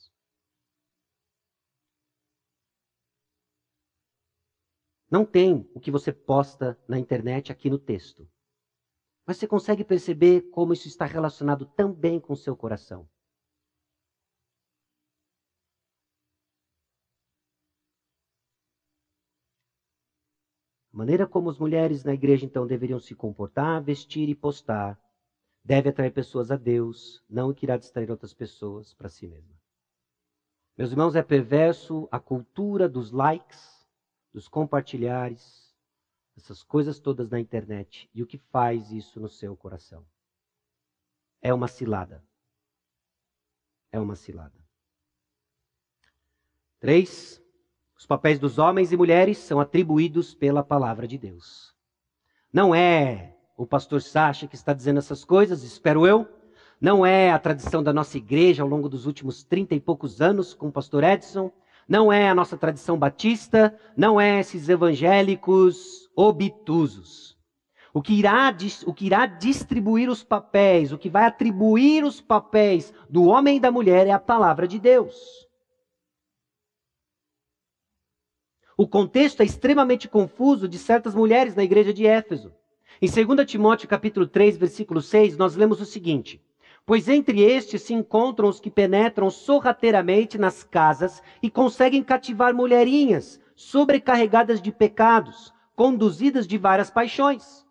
Não 5.11 5.25
tem 5.25 5.69
o 5.75 5.79
que 5.79 5.91
você 5.91 6.13
posta 6.13 6.79
na 6.87 6.97
internet 6.97 7.51
aqui 7.51 7.69
no 7.69 7.77
texto. 7.77 8.25
Mas 9.27 9.35
você 9.37 9.45
consegue 9.45 9.83
perceber 9.83 10.49
como 10.51 10.71
isso 10.71 10.87
está 10.87 11.05
relacionado 11.05 11.65
também 11.65 12.17
com 12.17 12.31
o 12.31 12.37
seu 12.37 12.55
coração. 12.55 13.05
A 20.93 20.97
maneira 20.97 21.27
como 21.27 21.49
as 21.49 21.57
mulheres 21.57 22.05
na 22.05 22.13
igreja 22.13 22.45
então 22.45 22.65
deveriam 22.65 22.99
se 22.99 23.13
comportar, 23.13 23.83
vestir 23.83 24.29
e 24.29 24.35
postar 24.35 24.97
deve 25.63 25.89
atrair 25.89 26.11
pessoas 26.11 26.51
a 26.51 26.55
Deus, 26.55 27.23
não 27.29 27.49
o 27.49 27.53
que 27.53 27.65
irá 27.65 27.77
distrair 27.77 28.09
outras 28.09 28.33
pessoas 28.33 28.93
para 28.93 29.09
si 29.09 29.27
mesma. 29.27 29.55
Meus 30.77 30.91
irmãos, 30.91 31.15
é 31.15 31.21
perverso 31.21 32.07
a 32.11 32.19
cultura 32.19 32.89
dos 32.89 33.11
likes, 33.11 33.80
dos 34.33 34.47
compartilhares, 34.47 35.75
essas 36.37 36.63
coisas 36.63 36.99
todas 36.99 37.29
na 37.29 37.39
internet 37.39 38.09
e 38.13 38.23
o 38.23 38.27
que 38.27 38.37
faz 38.37 38.91
isso 38.91 39.19
no 39.19 39.29
seu 39.29 39.55
coração. 39.55 40.05
É 41.41 41.53
uma 41.53 41.67
cilada. 41.67 42.23
É 43.91 43.99
uma 43.99 44.15
cilada. 44.15 44.59
Três, 46.79 47.41
os 47.95 48.05
papéis 48.05 48.39
dos 48.39 48.57
homens 48.57 48.91
e 48.91 48.97
mulheres 48.97 49.37
são 49.37 49.59
atribuídos 49.59 50.33
pela 50.33 50.63
palavra 50.63 51.07
de 51.07 51.17
Deus. 51.17 51.75
Não 52.51 52.73
é 52.73 53.37
o 53.55 53.65
pastor 53.67 54.01
Sacha 54.01 54.47
que 54.47 54.55
está 54.55 54.73
dizendo 54.73 54.97
essas 54.97 55.23
coisas, 55.23 55.63
espero 55.63 56.07
eu. 56.07 56.27
Não 56.79 57.05
é 57.05 57.31
a 57.31 57.37
tradição 57.37 57.83
da 57.83 57.93
nossa 57.93 58.17
igreja 58.17 58.63
ao 58.63 58.67
longo 58.67 58.89
dos 58.89 59.05
últimos 59.05 59.43
trinta 59.43 59.75
e 59.75 59.79
poucos 59.79 60.19
anos 60.19 60.55
com 60.55 60.69
o 60.69 60.71
pastor 60.71 61.03
Edson. 61.03 61.51
Não 61.87 62.11
é 62.11 62.29
a 62.29 62.35
nossa 62.35 62.57
tradição 62.57 62.97
batista. 62.97 63.77
Não 63.95 64.19
é 64.19 64.39
esses 64.39 64.69
evangélicos 64.69 66.09
obtusos. 66.15 67.37
O 67.93 68.01
que, 68.01 68.13
irá, 68.13 68.55
o 68.85 68.93
que 68.93 69.05
irá 69.05 69.25
distribuir 69.25 70.09
os 70.09 70.23
papéis, 70.23 70.93
o 70.93 70.97
que 70.97 71.09
vai 71.09 71.25
atribuir 71.25 72.05
os 72.05 72.21
papéis 72.21 72.93
do 73.09 73.25
homem 73.25 73.57
e 73.57 73.59
da 73.59 73.69
mulher 73.69 74.07
é 74.07 74.11
a 74.11 74.19
palavra 74.19 74.65
de 74.65 74.79
Deus. 74.79 75.15
O 78.77 78.87
contexto 78.87 79.41
é 79.41 79.45
extremamente 79.45 80.07
confuso 80.07 80.67
de 80.67 80.77
certas 80.77 81.13
mulheres 81.13 81.53
na 81.53 81.63
igreja 81.63 81.93
de 81.93 82.07
Éfeso. 82.07 82.53
Em 83.01 83.09
2 83.09 83.45
Timóteo 83.45 83.89
capítulo 83.89 84.25
3, 84.25 84.57
versículo 84.57 85.01
6, 85.01 85.37
nós 85.37 85.55
lemos 85.55 85.81
o 85.81 85.85
seguinte: 85.85 86.41
Pois 86.85 87.07
entre 87.07 87.41
estes 87.41 87.83
se 87.83 87.93
encontram 87.93 88.49
os 88.49 88.59
que 88.59 88.71
penetram 88.71 89.29
sorrateiramente 89.29 90.37
nas 90.37 90.63
casas 90.63 91.21
e 91.41 91.49
conseguem 91.49 92.03
cativar 92.03 92.53
mulherinhas, 92.53 93.39
sobrecarregadas 93.55 94.61
de 94.61 94.71
pecados, 94.71 95.53
conduzidas 95.75 96.47
de 96.47 96.57
várias 96.57 96.89
paixões. 96.89 97.65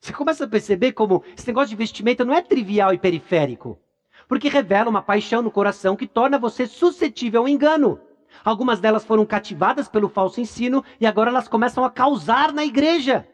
Você 0.00 0.12
começa 0.12 0.44
a 0.44 0.48
perceber 0.48 0.92
como 0.92 1.22
esse 1.36 1.46
negócio 1.46 1.70
de 1.70 1.76
vestimenta 1.76 2.24
não 2.24 2.34
é 2.34 2.42
trivial 2.42 2.92
e 2.92 2.98
periférico, 2.98 3.78
porque 4.26 4.48
revela 4.48 4.90
uma 4.90 5.00
paixão 5.00 5.40
no 5.40 5.50
coração 5.50 5.94
que 5.94 6.08
torna 6.08 6.38
você 6.38 6.66
suscetível 6.66 7.42
ao 7.42 7.48
engano. 7.48 8.00
Algumas 8.44 8.80
delas 8.80 9.04
foram 9.04 9.24
cativadas 9.24 9.88
pelo 9.88 10.08
falso 10.08 10.40
ensino 10.40 10.82
e 11.00 11.06
agora 11.06 11.30
elas 11.30 11.46
começam 11.46 11.84
a 11.84 11.90
causar 11.90 12.52
na 12.52 12.64
igreja. 12.64 13.28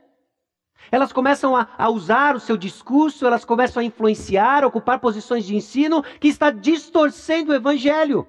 Elas 0.91 1.13
começam 1.13 1.55
a, 1.55 1.69
a, 1.77 1.91
usar 1.91 2.35
o 2.35 2.41
seu 2.41 2.57
discurso, 2.57 3.27
elas 3.27 3.45
começam 3.45 3.81
a 3.81 3.85
influenciar, 3.85 4.65
a 4.65 4.67
ocupar 4.67 4.99
posições 4.99 5.45
de 5.45 5.55
ensino 5.55 6.03
que 6.19 6.29
está 6.29 6.51
distorcendo 6.51 7.53
o 7.53 7.55
evangelho. 7.55 8.27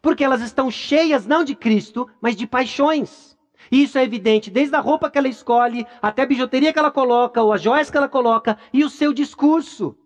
Porque 0.00 0.22
elas 0.22 0.40
estão 0.40 0.70
cheias 0.70 1.26
não 1.26 1.42
de 1.42 1.54
Cristo, 1.54 2.08
mas 2.20 2.36
de 2.36 2.46
paixões. 2.46 3.36
E 3.70 3.82
isso 3.82 3.98
é 3.98 4.04
evidente 4.04 4.50
desde 4.50 4.74
a 4.76 4.80
roupa 4.80 5.10
que 5.10 5.18
ela 5.18 5.28
escolhe, 5.28 5.86
até 6.00 6.22
a 6.22 6.26
bijuteria 6.26 6.72
que 6.72 6.78
ela 6.78 6.90
coloca, 6.90 7.42
ou 7.42 7.52
as 7.52 7.60
joias 7.60 7.90
que 7.90 7.96
ela 7.96 8.08
coloca, 8.08 8.56
e 8.72 8.84
o 8.84 8.90
seu 8.90 9.12
discurso. 9.12 9.96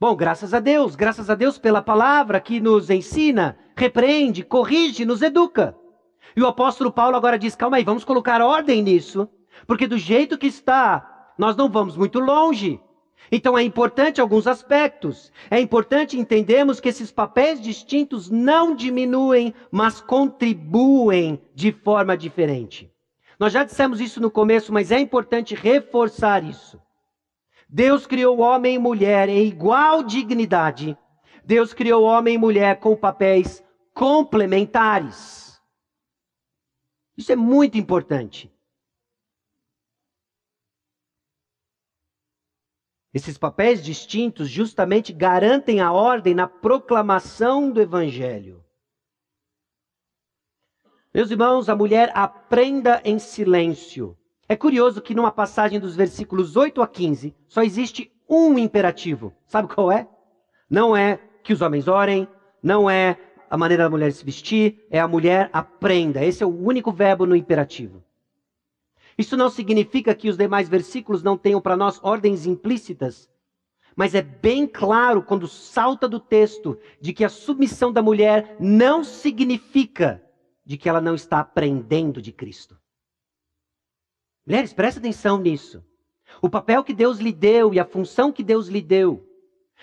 Bom, 0.00 0.14
graças 0.14 0.54
a 0.54 0.60
Deus, 0.60 0.94
graças 0.94 1.28
a 1.28 1.34
Deus 1.34 1.58
pela 1.58 1.82
palavra 1.82 2.40
que 2.40 2.60
nos 2.60 2.88
ensina, 2.88 3.58
repreende, 3.76 4.44
corrige, 4.44 5.04
nos 5.04 5.22
educa. 5.22 5.76
E 6.36 6.42
o 6.42 6.46
apóstolo 6.46 6.92
Paulo 6.92 7.16
agora 7.16 7.36
diz: 7.36 7.56
calma 7.56 7.78
aí, 7.78 7.84
vamos 7.84 8.04
colocar 8.04 8.40
ordem 8.40 8.80
nisso, 8.80 9.28
porque 9.66 9.86
do 9.86 9.98
jeito 9.98 10.38
que 10.38 10.46
está, 10.46 11.32
nós 11.38 11.56
não 11.56 11.68
vamos 11.68 11.96
muito 11.96 12.18
longe. 12.18 12.80
Então 13.30 13.58
é 13.58 13.62
importante 13.62 14.20
alguns 14.20 14.46
aspectos. 14.46 15.32
É 15.50 15.60
importante 15.60 16.18
entendermos 16.18 16.80
que 16.80 16.88
esses 16.88 17.10
papéis 17.10 17.60
distintos 17.60 18.30
não 18.30 18.74
diminuem, 18.74 19.54
mas 19.70 20.00
contribuem 20.00 21.40
de 21.54 21.72
forma 21.72 22.16
diferente. 22.16 22.90
Nós 23.38 23.52
já 23.52 23.62
dissemos 23.62 24.00
isso 24.00 24.20
no 24.20 24.30
começo, 24.30 24.72
mas 24.72 24.90
é 24.90 24.98
importante 24.98 25.54
reforçar 25.54 26.42
isso. 26.42 26.80
Deus 27.68 28.06
criou 28.06 28.40
homem 28.40 28.76
e 28.76 28.78
mulher 28.78 29.28
em 29.28 29.46
igual 29.46 30.02
dignidade. 30.02 30.96
Deus 31.44 31.72
criou 31.72 32.02
homem 32.02 32.34
e 32.34 32.38
mulher 32.38 32.80
com 32.80 32.96
papéis 32.96 33.62
complementares. 33.94 35.60
Isso 37.16 37.30
é 37.32 37.36
muito 37.36 37.76
importante. 37.76 38.50
Esses 43.12 43.38
papéis 43.38 43.82
distintos 43.82 44.48
justamente 44.48 45.12
garantem 45.12 45.80
a 45.80 45.90
ordem 45.92 46.34
na 46.34 46.46
proclamação 46.46 47.70
do 47.70 47.80
Evangelho. 47.80 48.62
Meus 51.12 51.30
irmãos, 51.30 51.68
a 51.68 51.76
mulher 51.76 52.12
aprenda 52.14 53.00
em 53.04 53.18
silêncio. 53.18 54.16
É 54.46 54.54
curioso 54.54 55.00
que 55.00 55.14
numa 55.14 55.32
passagem 55.32 55.80
dos 55.80 55.96
versículos 55.96 56.54
8 56.54 56.82
a 56.82 56.86
15 56.86 57.34
só 57.48 57.62
existe 57.62 58.12
um 58.28 58.58
imperativo. 58.58 59.34
Sabe 59.46 59.72
qual 59.74 59.90
é? 59.90 60.06
Não 60.68 60.94
é 60.94 61.18
que 61.42 61.52
os 61.52 61.62
homens 61.62 61.88
orem, 61.88 62.28
não 62.62 62.90
é 62.90 63.18
a 63.48 63.56
maneira 63.56 63.84
da 63.84 63.90
mulher 63.90 64.12
se 64.12 64.24
vestir, 64.24 64.86
é 64.90 65.00
a 65.00 65.08
mulher 65.08 65.48
aprenda. 65.52 66.22
Esse 66.22 66.42
é 66.42 66.46
o 66.46 66.54
único 66.54 66.92
verbo 66.92 67.24
no 67.24 67.34
imperativo. 67.34 68.04
Isso 69.18 69.36
não 69.36 69.50
significa 69.50 70.14
que 70.14 70.28
os 70.28 70.36
demais 70.36 70.68
versículos 70.68 71.24
não 71.24 71.36
tenham 71.36 71.60
para 71.60 71.76
nós 71.76 71.98
ordens 72.04 72.46
implícitas, 72.46 73.28
mas 73.96 74.14
é 74.14 74.22
bem 74.22 74.64
claro 74.64 75.24
quando 75.24 75.48
salta 75.48 76.08
do 76.08 76.20
texto 76.20 76.78
de 77.00 77.12
que 77.12 77.24
a 77.24 77.28
submissão 77.28 77.92
da 77.92 78.00
mulher 78.00 78.56
não 78.60 79.02
significa 79.02 80.22
de 80.64 80.76
que 80.76 80.88
ela 80.88 81.00
não 81.00 81.16
está 81.16 81.40
aprendendo 81.40 82.22
de 82.22 82.30
Cristo. 82.30 82.78
Mulheres, 84.46 84.72
presta 84.72 85.00
atenção 85.00 85.36
nisso. 85.38 85.84
O 86.40 86.48
papel 86.48 86.84
que 86.84 86.94
Deus 86.94 87.18
lhe 87.18 87.32
deu 87.32 87.74
e 87.74 87.80
a 87.80 87.84
função 87.84 88.30
que 88.30 88.44
Deus 88.44 88.68
lhe 88.68 88.80
deu, 88.80 89.26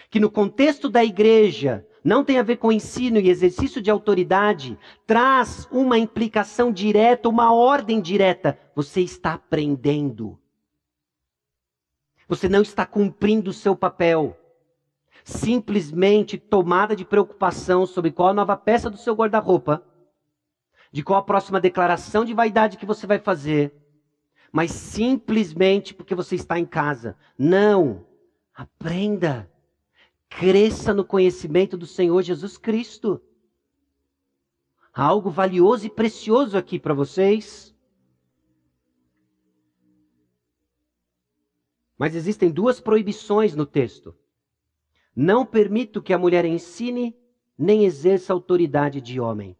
que 0.10 0.20
no 0.20 0.32
contexto 0.32 0.88
da 0.90 1.04
igreja 1.04 1.86
não 2.06 2.24
tem 2.24 2.38
a 2.38 2.44
ver 2.44 2.58
com 2.58 2.72
ensino 2.72 3.20
e 3.20 3.30
exercício 3.30 3.82
de 3.82 3.90
autoridade, 3.90 4.78
traz 5.08 5.68
uma 5.72 5.98
implicação 5.98 6.72
direta, 6.72 7.28
uma 7.28 7.52
ordem 7.52 8.00
direta. 8.00 8.58
Você 8.76 9.02
está 9.02 9.34
aprendendo. 9.34 10.40
Você 12.28 12.48
não 12.48 12.62
está 12.62 12.86
cumprindo 12.86 13.50
o 13.50 13.54
seu 13.54 13.76
papel. 13.76 14.38
Simplesmente 15.24 16.38
tomada 16.38 16.96
de 16.96 17.04
preocupação 17.04 17.86
sobre 17.86 18.12
qual 18.12 18.30
a 18.30 18.34
nova 18.34 18.56
peça 18.56 18.90
do 18.90 18.98
seu 18.98 19.16
guarda-roupa, 19.16 19.84
de 20.92 21.04
qual 21.04 21.18
a 21.18 21.24
próxima 21.24 21.60
declaração 21.60 22.24
de 22.24 22.34
vaidade 22.34 22.78
que 22.78 22.86
você 22.86 23.08
vai 23.08 23.18
fazer 23.18 23.74
mas 24.56 24.72
simplesmente 24.72 25.94
porque 25.94 26.16
você 26.16 26.36
está 26.36 26.58
em 26.58 26.66
casa. 26.66 27.18
Não. 27.38 28.06
Aprenda. 28.54 29.52
Cresça 30.30 30.94
no 30.94 31.06
conhecimento 31.06 31.78
do 31.78 31.86
Senhor 31.86 32.22
Jesus 32.22 32.58
Cristo. 32.58 33.22
Há 34.94 35.04
algo 35.04 35.30
valioso 35.30 35.86
e 35.86 35.90
precioso 35.90 36.58
aqui 36.58 36.80
para 36.80 36.94
vocês. 36.94 37.76
Mas 41.98 42.16
existem 42.16 42.52
duas 42.52 42.80
proibições 42.80 43.56
no 43.56 43.66
texto. 43.66 44.18
Não 45.16 45.46
permito 45.46 46.02
que 46.02 46.14
a 46.14 46.18
mulher 46.18 46.44
ensine 46.44 47.16
nem 47.58 47.86
exerça 47.86 48.34
autoridade 48.34 49.00
de 49.00 49.20
homem. 49.20 49.58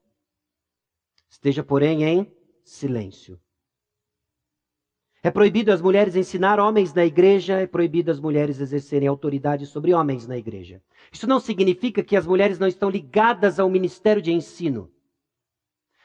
Esteja, 1.30 1.64
porém, 1.64 2.04
em 2.04 2.34
silêncio. 2.64 3.40
É 5.26 5.32
proibido 5.32 5.72
as 5.72 5.82
mulheres 5.82 6.16
ensinar 6.16 6.60
homens 6.60 6.94
na 6.94 7.04
igreja, 7.04 7.60
é 7.60 7.66
proibido 7.66 8.12
as 8.12 8.20
mulheres 8.20 8.62
exercerem 8.62 9.08
autoridade 9.08 9.66
sobre 9.66 9.92
homens 9.92 10.28
na 10.28 10.38
igreja. 10.38 10.84
Isso 11.12 11.26
não 11.26 11.40
significa 11.40 12.04
que 12.04 12.16
as 12.16 12.28
mulheres 12.28 12.60
não 12.60 12.68
estão 12.68 12.92
ligadas 12.92 13.60
ao 13.60 13.68
ministério 13.68 14.22
de 14.22 14.32
ensino. 14.32 14.88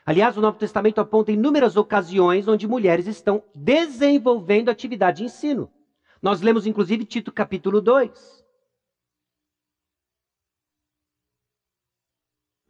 Aliás, 0.06 0.38
o 0.38 0.40
Novo 0.40 0.56
Testamento 0.56 1.02
aponta 1.02 1.32
inúmeras 1.32 1.76
ocasiões 1.76 2.48
onde 2.48 2.66
mulheres 2.66 3.06
estão 3.06 3.44
desenvolvendo 3.54 4.70
atividade 4.70 5.18
de 5.18 5.24
ensino. 5.24 5.70
Nós 6.22 6.40
lemos 6.40 6.66
inclusive 6.66 7.04
Tito 7.04 7.30
capítulo 7.30 7.82
2. 7.82 8.42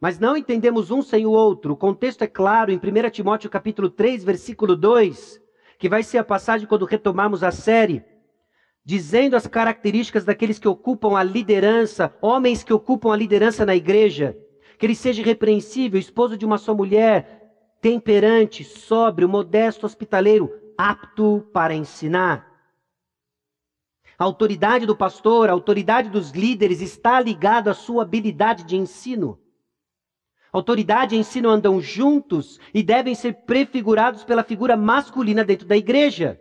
Mas 0.01 0.19
não 0.19 0.35
entendemos 0.35 0.91
um 0.91 1.01
sem 1.01 1.25
o 1.25 1.31
outro. 1.31 1.71
O 1.71 1.77
contexto 1.77 2.23
é 2.23 2.27
claro 2.27 2.73
em 2.73 2.75
1 2.75 3.09
Timóteo 3.09 3.49
capítulo 3.49 3.89
3, 3.89 4.25
versículo 4.25 4.75
2 4.75 5.40
que 5.81 5.89
vai 5.89 6.03
ser 6.03 6.19
a 6.19 6.23
passagem 6.23 6.67
quando 6.67 6.85
retomarmos 6.85 7.43
a 7.43 7.49
série, 7.49 8.03
dizendo 8.85 9.35
as 9.35 9.47
características 9.47 10.23
daqueles 10.23 10.59
que 10.59 10.67
ocupam 10.67 11.17
a 11.17 11.23
liderança, 11.23 12.15
homens 12.21 12.63
que 12.63 12.71
ocupam 12.71 13.11
a 13.11 13.15
liderança 13.17 13.65
na 13.65 13.75
igreja, 13.75 14.37
que 14.77 14.85
ele 14.85 14.93
seja 14.93 15.23
repreensível, 15.23 15.99
esposo 15.99 16.37
de 16.37 16.45
uma 16.45 16.59
só 16.59 16.75
mulher, 16.75 17.79
temperante, 17.81 18.63
sóbrio, 18.63 19.27
modesto, 19.27 19.87
hospitaleiro, 19.87 20.53
apto 20.77 21.49
para 21.51 21.73
ensinar. 21.73 22.47
A 24.19 24.23
autoridade 24.23 24.85
do 24.85 24.95
pastor, 24.95 25.49
a 25.49 25.53
autoridade 25.53 26.11
dos 26.11 26.29
líderes 26.29 26.79
está 26.79 27.19
ligada 27.19 27.71
à 27.71 27.73
sua 27.73 28.03
habilidade 28.03 28.65
de 28.65 28.77
ensino. 28.77 29.40
Autoridade 30.51 31.15
e 31.15 31.19
ensino 31.19 31.49
andam 31.49 31.79
juntos 31.79 32.59
e 32.73 32.83
devem 32.83 33.15
ser 33.15 33.45
prefigurados 33.45 34.23
pela 34.23 34.43
figura 34.43 34.75
masculina 34.75 35.43
dentro 35.45 35.65
da 35.65 35.77
igreja. 35.77 36.39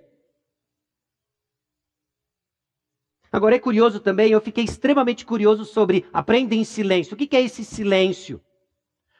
Agora 3.30 3.54
é 3.54 3.60
curioso 3.60 4.00
também, 4.00 4.32
eu 4.32 4.40
fiquei 4.40 4.64
extremamente 4.64 5.24
curioso 5.24 5.64
sobre 5.64 6.08
aprenda 6.12 6.54
em 6.54 6.64
silêncio. 6.64 7.14
O 7.14 7.16
que 7.16 7.36
é 7.36 7.40
esse 7.40 7.64
silêncio? 7.64 8.42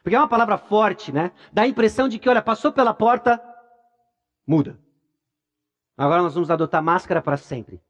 Porque 0.03 0.15
é 0.15 0.19
uma 0.19 0.27
palavra 0.27 0.57
forte, 0.57 1.11
né? 1.11 1.31
Dá 1.53 1.61
a 1.61 1.67
impressão 1.67 2.09
de 2.09 2.19
que, 2.19 2.27
olha, 2.27 2.41
passou 2.41 2.73
pela 2.73 2.93
porta, 2.93 3.41
muda. 4.45 4.77
Agora 5.95 6.21
nós 6.21 6.33
vamos 6.33 6.51
adotar 6.51 6.83
máscara 6.83 7.21
para 7.21 7.37
sempre. 7.37 7.81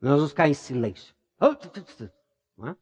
Nós 0.00 0.16
vamos 0.16 0.30
ficar 0.30 0.48
em 0.48 0.54
silêncio. 0.54 1.14
Não 2.56 2.68
é? 2.68 2.76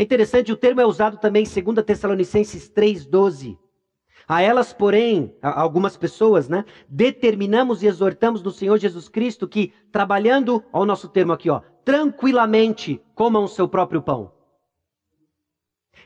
É 0.00 0.02
interessante, 0.02 0.50
o 0.50 0.56
termo 0.56 0.80
é 0.80 0.86
usado 0.86 1.18
também 1.18 1.44
em 1.44 1.62
2 1.62 1.84
Tessalonicenses 1.84 2.70
3,12. 2.70 3.58
A 4.26 4.40
elas, 4.40 4.72
porém, 4.72 5.36
a 5.42 5.60
algumas 5.60 5.94
pessoas, 5.94 6.48
né, 6.48 6.64
determinamos 6.88 7.82
e 7.82 7.86
exortamos 7.86 8.42
no 8.42 8.50
Senhor 8.50 8.78
Jesus 8.78 9.10
Cristo 9.10 9.46
que, 9.46 9.74
trabalhando, 9.92 10.64
ao 10.72 10.86
nosso 10.86 11.06
termo 11.06 11.34
aqui, 11.34 11.50
ó, 11.50 11.60
tranquilamente 11.84 12.98
comam 13.14 13.44
o 13.44 13.48
seu 13.48 13.68
próprio 13.68 14.00
pão. 14.00 14.32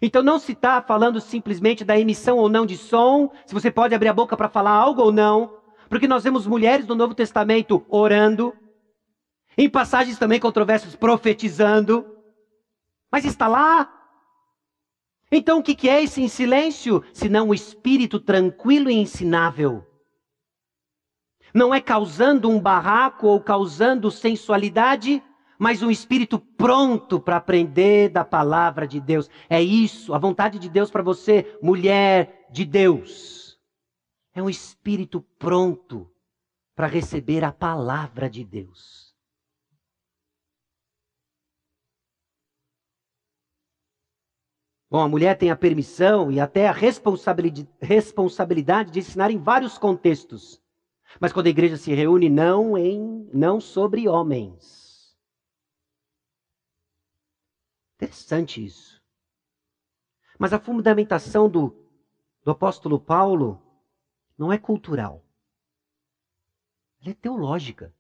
Então 0.03 0.25
não 0.25 0.41
se 0.41 0.51
está 0.51 0.83
falando 0.83 1.21
simplesmente 1.21 1.85
da 1.85 1.97
emissão 1.97 2.39
ou 2.39 2.49
não 2.49 2.67
de 2.67 2.77
som, 2.77 3.31
se 3.47 3.55
você 3.55 3.71
pode 3.71 3.95
abrir 3.95 4.09
a 4.09 4.13
boca 4.13 4.37
para 4.37 4.49
falar 4.49 4.73
algo 4.73 5.03
ou 5.03 5.13
não, 5.13 5.57
porque 5.89 6.09
nós 6.09 6.25
vemos 6.25 6.49
mulheres 6.49 6.85
do 6.85 6.97
Novo 6.97 7.15
Testamento 7.15 7.87
orando, 7.89 8.55
em 9.57 9.71
passagens 9.71 10.19
também 10.19 10.41
controversas 10.41 10.97
profetizando, 10.97 12.14
mas 13.15 13.25
está 13.25 13.47
lá. 13.47 13.89
Então 15.31 15.61
o 15.61 15.63
que 15.63 15.89
é 15.89 16.03
esse 16.03 16.21
em 16.21 16.27
silêncio? 16.27 17.01
Senão 17.13 17.51
o 17.51 17.55
espírito 17.55 18.19
tranquilo 18.19 18.91
e 18.91 18.95
ensinável. 18.95 19.87
Não 21.55 21.73
é 21.73 21.81
causando 21.81 22.51
um 22.51 22.59
barraco 22.59 23.29
ou 23.29 23.41
causando 23.41 24.11
sensualidade, 24.11 25.23
mas 25.57 25.81
um 25.81 25.93
espírito 25.93 26.41
pronto 26.41 27.21
para 27.21 27.37
aprender 27.37 28.09
da 28.09 28.25
palavra 28.25 28.85
de 28.85 29.01
Deus. 29.01 29.31
É 29.49 29.63
isso, 29.63 30.13
a 30.13 30.19
vontade 30.19 30.59
de 30.59 30.69
Deus 30.69 30.91
para 30.91 31.01
você, 31.01 31.57
mulher 31.63 32.49
de 32.51 32.65
Deus. 32.65 33.57
É 34.35 34.43
um 34.43 34.51
espírito 34.51 35.21
pronto 35.39 36.11
para 36.75 36.89
receber 36.89 37.45
a 37.45 37.53
palavra 37.53 38.29
de 38.29 38.43
Deus. 38.43 39.14
Bom, 44.95 45.03
a 45.03 45.09
mulher 45.09 45.37
tem 45.37 45.51
a 45.51 45.57
permissão 45.57 46.31
e 46.31 46.39
até 46.39 46.69
a 46.69 46.73
responsabilidade 46.73 48.93
de 48.93 49.01
ensinar 49.01 49.29
em 49.29 49.37
vários 49.37 49.77
contextos. 49.77 50.63
Mas 51.21 51.33
quando 51.33 51.49
a 51.49 51.51
igreja 51.51 51.77
se 51.77 51.93
reúne, 51.93 52.31
não 52.31 52.79
em 52.79 53.29
não 53.35 53.61
sobre 53.61 54.07
homens. 54.07 55.19
Interessante 57.97 58.65
isso. 58.65 59.03
Mas 60.39 60.53
a 60.53 60.61
fundamentação 60.61 61.51
do, 61.51 61.77
do 62.45 62.53
apóstolo 62.53 63.01
Paulo 63.01 63.61
não 64.39 64.53
é 64.53 64.59
cultural. 64.59 65.25
Ela 67.01 67.11
é 67.11 67.15
teológica. 67.15 67.93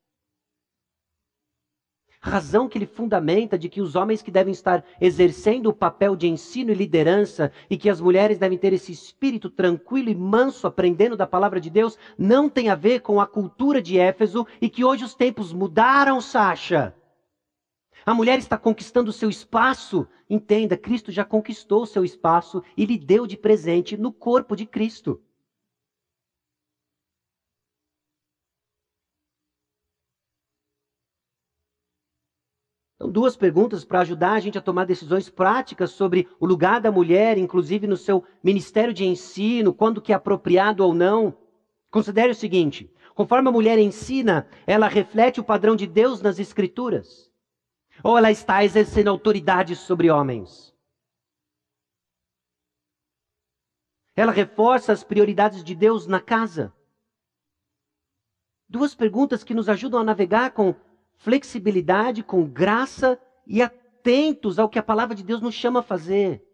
Razão 2.27 2.67
que 2.71 2.79
ele 2.79 2.87
fundamenta 2.87 3.59
de 3.59 3.69
que 3.69 3.83
os 3.83 3.95
homens 3.95 4.23
que 4.23 4.31
devem 4.31 4.51
estar 4.51 4.83
exercendo 4.99 5.67
o 5.67 5.75
papel 5.75 6.17
de 6.17 6.27
ensino 6.27 6.71
e 6.71 6.75
liderança 6.75 7.53
e 7.69 7.77
que 7.77 7.91
as 7.91 8.01
mulheres 8.01 8.39
devem 8.39 8.57
ter 8.57 8.73
esse 8.73 8.91
espírito 8.91 9.51
tranquilo 9.51 10.09
e 10.09 10.15
manso 10.15 10.67
aprendendo 10.67 11.19
da 11.19 11.27
palavra 11.27 11.61
de 11.61 11.69
Deus 11.69 11.99
não 12.17 12.49
tem 12.49 12.71
a 12.71 12.75
ver 12.75 13.01
com 13.01 13.21
a 13.21 13.27
cultura 13.27 13.83
de 13.83 13.99
Éfeso 13.99 14.47
e 14.59 14.71
que 14.71 14.83
hoje 14.83 15.05
os 15.05 15.15
tempos 15.15 15.53
mudaram, 15.53 16.19
Sacha. 16.19 16.95
A 18.07 18.15
mulher 18.15 18.39
está 18.39 18.57
conquistando 18.57 19.11
o 19.11 19.13
seu 19.13 19.29
espaço. 19.29 20.09
Entenda, 20.29 20.79
Cristo 20.79 21.13
já 21.13 21.27
conquistou 21.27 21.83
o 21.83 21.87
seu 21.87 22.07
espaço 22.07 22.63
e 22.75 22.87
lhe 22.87 22.97
deu 22.97 23.27
de 23.27 23.37
presente 23.37 23.99
no 23.99 24.11
corpo 24.11 24.57
de 24.57 24.65
Cristo. 24.65 25.21
Então, 33.05 33.13
duas 33.13 33.37
perguntas 33.37 33.85
para 33.85 34.01
ajudar 34.01 34.33
a 34.33 34.41
gente 34.41 34.57
a 34.57 34.63
tomar 34.63 34.87
decisões 34.87 35.29
práticas 35.29 35.91
sobre 35.91 36.27
o 36.41 36.47
lugar 36.47 36.81
da 36.81 36.91
mulher, 36.91 37.37
inclusive 37.37 37.87
no 37.87 37.99
seu 37.99 38.25
ministério 38.43 38.95
de 38.95 39.05
ensino, 39.05 39.75
quando 39.75 40.01
que 40.01 40.11
é 40.11 40.17
apropriado 40.17 40.83
ou 40.83 40.95
não. 40.95 41.37
Considere 41.91 42.33
o 42.33 42.35
seguinte: 42.35 42.91
conforme 43.15 43.51
a 43.51 43.53
mulher 43.53 43.79
ensina, 43.79 44.49
ela 44.67 44.89
reflete 44.89 45.39
o 45.39 45.45
padrão 45.45 45.77
de 45.77 45.87
Deus 45.87 46.23
nas 46.23 46.39
Escrituras? 46.39 47.31
Ou 48.03 48.17
ela 48.17 48.31
está 48.31 48.65
exercendo 48.65 49.09
autoridade 49.09 49.77
sobre 49.77 50.11
homens? 50.11 50.75
Ela 54.17 54.33
reforça 54.33 54.95
as 54.95 55.05
prioridades 55.05 55.63
de 55.63 55.75
Deus 55.75 56.07
na 56.07 56.23
casa? 56.23 56.73
Duas 58.67 58.95
perguntas 58.95 59.45
que 59.45 59.53
nos 59.53 59.69
ajudam 59.69 60.01
a 60.01 60.05
navegar 60.05 60.53
com 60.53 60.75
flexibilidade, 61.17 62.23
com 62.23 62.45
graça 62.45 63.19
e 63.47 63.63
atentos 63.63 64.59
ao 64.59 64.69
que 64.69 64.79
a 64.79 64.83
palavra 64.83 65.15
de 65.15 65.23
Deus 65.23 65.41
nos 65.41 65.55
chama 65.55 65.81
a 65.81 65.83
fazer. 65.83 66.45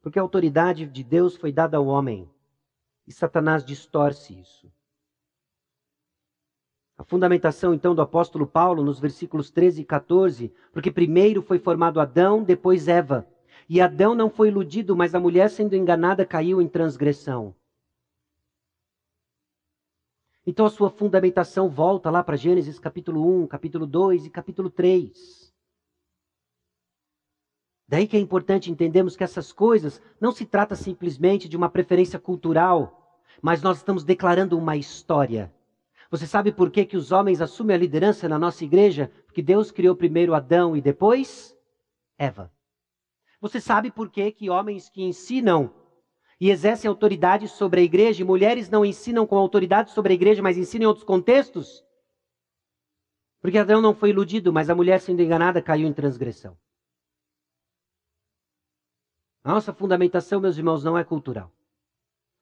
Porque 0.00 0.18
a 0.18 0.22
autoridade 0.22 0.86
de 0.86 1.04
Deus 1.04 1.36
foi 1.36 1.52
dada 1.52 1.76
ao 1.76 1.86
homem 1.86 2.30
e 3.06 3.12
Satanás 3.12 3.64
distorce 3.64 4.38
isso. 4.38 4.70
A 6.98 7.04
fundamentação 7.04 7.72
então 7.72 7.94
do 7.94 8.02
apóstolo 8.02 8.46
Paulo 8.46 8.82
nos 8.82 9.00
versículos 9.00 9.50
13 9.50 9.82
e 9.82 9.84
14, 9.84 10.52
porque 10.72 10.90
primeiro 10.90 11.40
foi 11.40 11.58
formado 11.58 12.00
Adão, 12.00 12.42
depois 12.42 12.88
Eva. 12.88 13.26
E 13.68 13.80
Adão 13.80 14.14
não 14.14 14.28
foi 14.28 14.48
iludido, 14.48 14.96
mas 14.96 15.14
a 15.14 15.20
mulher 15.20 15.48
sendo 15.48 15.76
enganada 15.76 16.26
caiu 16.26 16.60
em 16.60 16.68
transgressão. 16.68 17.54
Então 20.48 20.64
a 20.64 20.70
sua 20.70 20.88
fundamentação 20.88 21.68
volta 21.68 22.08
lá 22.08 22.24
para 22.24 22.34
Gênesis 22.34 22.78
capítulo 22.78 23.42
1, 23.42 23.48
capítulo 23.48 23.86
2 23.86 24.24
e 24.24 24.30
capítulo 24.30 24.70
3. 24.70 25.54
Daí 27.86 28.06
que 28.06 28.16
é 28.16 28.20
importante 28.20 28.70
entendermos 28.70 29.14
que 29.14 29.22
essas 29.22 29.52
coisas 29.52 30.00
não 30.18 30.32
se 30.32 30.46
trata 30.46 30.74
simplesmente 30.74 31.50
de 31.50 31.54
uma 31.54 31.68
preferência 31.68 32.18
cultural, 32.18 33.20
mas 33.42 33.60
nós 33.60 33.76
estamos 33.76 34.04
declarando 34.04 34.56
uma 34.56 34.74
história. 34.74 35.52
Você 36.10 36.26
sabe 36.26 36.50
por 36.50 36.70
que, 36.70 36.86
que 36.86 36.96
os 36.96 37.12
homens 37.12 37.42
assumem 37.42 37.76
a 37.76 37.78
liderança 37.78 38.26
na 38.26 38.38
nossa 38.38 38.64
igreja? 38.64 39.12
Porque 39.26 39.42
Deus 39.42 39.70
criou 39.70 39.94
primeiro 39.94 40.32
Adão 40.32 40.74
e 40.74 40.80
depois 40.80 41.54
Eva. 42.16 42.50
Você 43.38 43.60
sabe 43.60 43.90
por 43.90 44.08
que, 44.08 44.32
que 44.32 44.48
homens 44.48 44.88
que 44.88 45.02
ensinam 45.02 45.70
e 46.40 46.50
exercem 46.50 46.88
autoridade 46.88 47.48
sobre 47.48 47.80
a 47.80 47.84
igreja, 47.84 48.22
e 48.22 48.24
mulheres 48.24 48.70
não 48.70 48.84
ensinam 48.84 49.26
com 49.26 49.36
autoridade 49.36 49.90
sobre 49.90 50.12
a 50.12 50.14
igreja, 50.14 50.42
mas 50.42 50.56
ensinam 50.56 50.84
em 50.84 50.86
outros 50.86 51.04
contextos? 51.04 51.84
Porque 53.40 53.58
Adão 53.58 53.80
não 53.80 53.94
foi 53.94 54.10
iludido, 54.10 54.52
mas 54.52 54.70
a 54.70 54.74
mulher 54.74 55.00
sendo 55.00 55.22
enganada 55.22 55.60
caiu 55.60 55.88
em 55.88 55.92
transgressão. 55.92 56.56
A 59.42 59.52
nossa 59.52 59.72
fundamentação, 59.72 60.40
meus 60.40 60.56
irmãos, 60.56 60.84
não 60.84 60.96
é 60.96 61.02
cultural. 61.02 61.52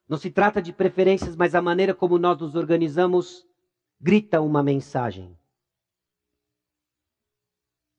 Não 0.07 0.17
se 0.17 0.29
trata 0.31 0.61
de 0.61 0.71
preferências, 0.71 1.35
mas 1.35 1.55
a 1.55 1.61
maneira 1.61 1.93
como 1.93 2.17
nós 2.17 2.39
nos 2.39 2.55
organizamos 2.55 3.47
grita 3.99 4.41
uma 4.41 4.61
mensagem. 4.61 5.37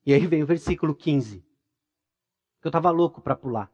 E 0.05 0.13
aí 0.13 0.25
vem 0.25 0.43
o 0.43 0.45
versículo 0.45 0.95
15, 0.95 1.41
que 1.41 2.67
eu 2.67 2.69
estava 2.69 2.89
louco 2.89 3.21
para 3.21 3.35
pular 3.35 3.71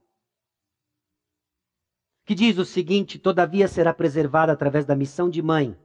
que 2.26 2.34
diz 2.34 2.58
o 2.58 2.66
seguinte: 2.66 3.20
Todavia 3.20 3.68
será 3.68 3.94
preservada 3.94 4.52
através 4.52 4.86
da 4.86 4.96
missão 4.96 5.30
de 5.30 5.42
mãe, 5.42 5.78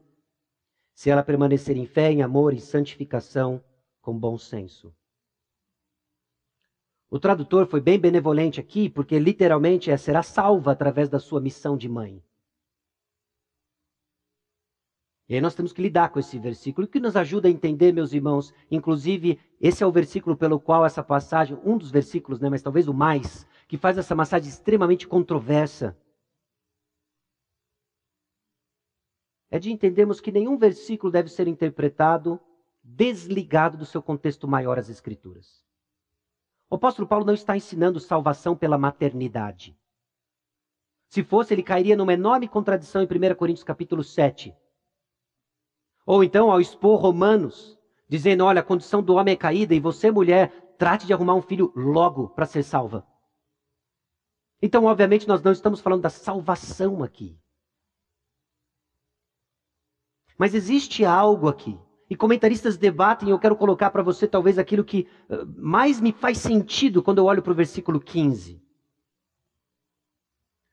se 0.94 1.10
ela 1.10 1.22
permanecer 1.22 1.76
em 1.76 1.86
fé, 1.86 2.10
em 2.10 2.22
amor 2.22 2.54
e 2.54 2.60
santificação, 2.60 3.62
com 4.00 4.18
bom 4.18 4.38
senso. 4.38 4.92
O 7.10 7.18
tradutor 7.18 7.66
foi 7.66 7.80
bem 7.80 7.98
benevolente 7.98 8.60
aqui, 8.60 8.88
porque 8.88 9.18
literalmente 9.18 9.90
é 9.90 9.96
será 9.96 10.22
salva 10.22 10.72
através 10.72 11.08
da 11.08 11.18
sua 11.18 11.40
missão 11.40 11.76
de 11.76 11.88
mãe. 11.88 12.22
E 15.28 15.34
aí 15.34 15.40
nós 15.40 15.54
temos 15.54 15.72
que 15.72 15.82
lidar 15.82 16.08
com 16.08 16.18
esse 16.18 16.38
versículo, 16.38 16.88
que 16.88 16.98
nos 16.98 17.16
ajuda 17.16 17.46
a 17.46 17.50
entender, 17.50 17.92
meus 17.92 18.12
irmãos. 18.12 18.52
Inclusive, 18.68 19.38
esse 19.60 19.82
é 19.82 19.86
o 19.86 19.92
versículo 19.92 20.36
pelo 20.36 20.58
qual 20.58 20.84
essa 20.84 21.04
passagem, 21.04 21.56
um 21.64 21.78
dos 21.78 21.90
versículos, 21.90 22.40
né, 22.40 22.48
mas 22.48 22.62
talvez 22.62 22.88
o 22.88 22.94
mais, 22.94 23.46
que 23.68 23.76
faz 23.76 23.96
essa 23.96 24.14
passagem 24.14 24.48
extremamente 24.48 25.06
controversa. 25.06 25.96
É 29.50 29.58
de 29.58 29.72
entendermos 29.72 30.20
que 30.20 30.30
nenhum 30.30 30.56
versículo 30.56 31.10
deve 31.10 31.28
ser 31.28 31.48
interpretado 31.48 32.40
desligado 32.82 33.76
do 33.76 33.84
seu 33.84 34.02
contexto 34.02 34.48
maior 34.48 34.78
às 34.78 34.88
Escrituras. 34.88 35.62
O 36.68 36.76
apóstolo 36.76 37.06
Paulo 37.06 37.24
não 37.24 37.34
está 37.34 37.56
ensinando 37.56 37.98
salvação 37.98 38.56
pela 38.56 38.78
maternidade. 38.78 39.76
Se 41.08 41.24
fosse, 41.24 41.52
ele 41.52 41.62
cairia 41.62 41.96
numa 41.96 42.12
enorme 42.12 42.46
contradição 42.46 43.02
em 43.02 43.06
1 43.06 43.34
Coríntios 43.34 43.64
capítulo 43.64 44.04
7. 44.04 44.54
Ou 46.06 46.22
então, 46.22 46.50
ao 46.50 46.60
expor 46.60 47.00
Romanos, 47.00 47.76
dizendo: 48.08 48.44
olha, 48.44 48.60
a 48.60 48.64
condição 48.64 49.02
do 49.02 49.14
homem 49.14 49.34
é 49.34 49.36
caída 49.36 49.74
e 49.74 49.80
você, 49.80 50.10
mulher, 50.10 50.74
trate 50.78 51.06
de 51.06 51.12
arrumar 51.12 51.34
um 51.34 51.42
filho 51.42 51.72
logo 51.74 52.28
para 52.28 52.46
ser 52.46 52.62
salva. 52.62 53.04
Então, 54.62 54.84
obviamente, 54.84 55.26
nós 55.26 55.42
não 55.42 55.52
estamos 55.52 55.80
falando 55.80 56.02
da 56.02 56.10
salvação 56.10 57.02
aqui. 57.02 57.36
Mas 60.40 60.54
existe 60.54 61.04
algo 61.04 61.48
aqui. 61.48 61.78
E 62.08 62.16
comentaristas 62.16 62.78
debatem, 62.78 63.28
eu 63.28 63.38
quero 63.38 63.54
colocar 63.54 63.90
para 63.90 64.02
você 64.02 64.26
talvez 64.26 64.58
aquilo 64.58 64.82
que 64.82 65.06
uh, 65.28 65.46
mais 65.58 66.00
me 66.00 66.12
faz 66.12 66.38
sentido 66.38 67.02
quando 67.02 67.18
eu 67.18 67.26
olho 67.26 67.42
para 67.42 67.52
o 67.52 67.54
versículo 67.54 68.00
15. 68.00 68.58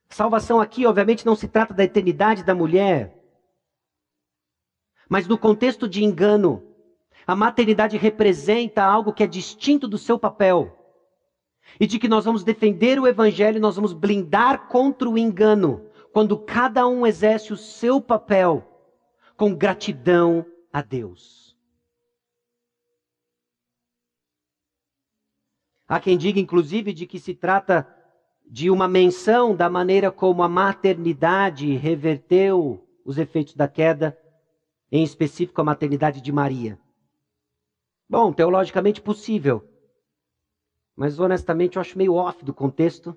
Salvação 0.08 0.62
aqui, 0.62 0.86
obviamente, 0.86 1.26
não 1.26 1.36
se 1.36 1.50
trata 1.50 1.74
da 1.74 1.84
eternidade 1.84 2.46
da 2.46 2.56
mulher, 2.56 3.22
mas 5.10 5.28
no 5.28 5.38
contexto 5.38 5.86
de 5.86 6.02
engano. 6.02 6.64
A 7.28 7.36
maternidade 7.36 7.98
representa 7.98 8.86
algo 8.86 9.12
que 9.12 9.22
é 9.22 9.28
distinto 9.28 9.86
do 9.86 9.98
seu 9.98 10.18
papel. 10.18 10.78
E 11.78 11.86
de 11.86 12.00
que 12.00 12.08
nós 12.08 12.24
vamos 12.24 12.46
defender 12.46 13.02
o 13.02 13.06
evangelho, 13.06 13.60
nós 13.60 13.76
vamos 13.76 13.92
blindar 13.92 14.70
contra 14.70 15.10
o 15.10 15.18
engano, 15.18 15.90
quando 16.14 16.38
cada 16.38 16.88
um 16.88 17.06
exerce 17.06 17.52
o 17.52 17.58
seu 17.58 18.00
papel 18.00 18.77
com 19.38 19.54
gratidão 19.54 20.44
a 20.74 20.82
Deus. 20.82 21.56
Há 25.88 26.00
quem 26.00 26.18
diga, 26.18 26.40
inclusive, 26.40 26.92
de 26.92 27.06
que 27.06 27.20
se 27.20 27.34
trata 27.34 27.88
de 28.46 28.70
uma 28.70 28.88
menção 28.88 29.56
da 29.56 29.70
maneira 29.70 30.12
como 30.12 30.42
a 30.42 30.48
maternidade 30.48 31.76
reverteu 31.76 32.84
os 33.06 33.18
efeitos 33.18 33.54
da 33.54 33.68
queda, 33.68 34.18
em 34.92 35.04
específico 35.04 35.62
a 35.62 35.64
maternidade 35.64 36.20
de 36.20 36.32
Maria. 36.32 36.78
Bom, 38.10 38.34
teologicamente 38.34 39.00
possível, 39.00 39.64
mas 40.96 41.20
honestamente 41.20 41.76
eu 41.76 41.82
acho 41.82 41.98
meio 41.98 42.16
off 42.16 42.44
do 42.44 42.54
contexto. 42.54 43.16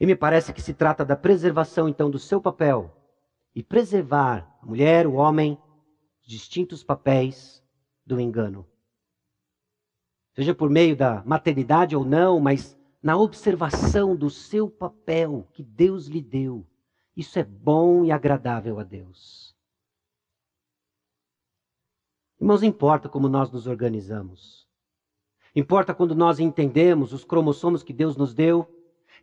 E 0.00 0.06
me 0.06 0.16
parece 0.16 0.52
que 0.52 0.60
se 0.60 0.74
trata 0.74 1.04
da 1.04 1.16
preservação 1.16 1.88
então 1.88 2.10
do 2.10 2.18
seu 2.18 2.40
papel 2.40 2.97
e 3.58 3.62
preservar 3.64 4.56
a 4.62 4.66
mulher, 4.66 5.04
o 5.04 5.14
homem, 5.14 5.58
os 6.22 6.28
distintos 6.28 6.84
papéis 6.84 7.60
do 8.06 8.20
engano. 8.20 8.64
Seja 10.32 10.54
por 10.54 10.70
meio 10.70 10.94
da 10.94 11.24
maternidade 11.24 11.96
ou 11.96 12.04
não, 12.04 12.38
mas 12.38 12.78
na 13.02 13.16
observação 13.16 14.14
do 14.14 14.30
seu 14.30 14.70
papel 14.70 15.48
que 15.52 15.64
Deus 15.64 16.06
lhe 16.06 16.22
deu. 16.22 16.64
Isso 17.16 17.36
é 17.36 17.42
bom 17.42 18.04
e 18.04 18.12
agradável 18.12 18.78
a 18.78 18.84
Deus. 18.84 19.56
Irmãos, 22.40 22.62
importa 22.62 23.08
como 23.08 23.28
nós 23.28 23.50
nos 23.50 23.66
organizamos. 23.66 24.68
Importa 25.52 25.92
quando 25.92 26.14
nós 26.14 26.38
entendemos 26.38 27.12
os 27.12 27.24
cromossomos 27.24 27.82
que 27.82 27.92
Deus 27.92 28.16
nos 28.16 28.32
deu 28.32 28.72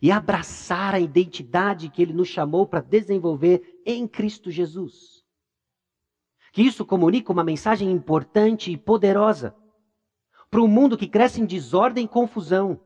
e 0.02 0.12
abraçar 0.12 0.94
a 0.94 1.00
identidade 1.00 1.88
que 1.88 2.02
Ele 2.02 2.12
nos 2.12 2.28
chamou 2.28 2.68
para 2.68 2.82
desenvolver 2.82 3.75
em 3.86 4.08
Cristo 4.08 4.50
Jesus. 4.50 5.24
Que 6.52 6.62
isso 6.62 6.86
comunica 6.86 7.32
uma 7.32 7.44
mensagem 7.44 7.92
importante 7.92 8.72
e 8.72 8.78
poderosa 8.78 9.56
para 10.50 10.62
um 10.62 10.68
mundo 10.68 10.98
que 10.98 11.08
cresce 11.08 11.42
em 11.42 11.46
desordem 11.46 12.06
e 12.06 12.08
confusão, 12.08 12.80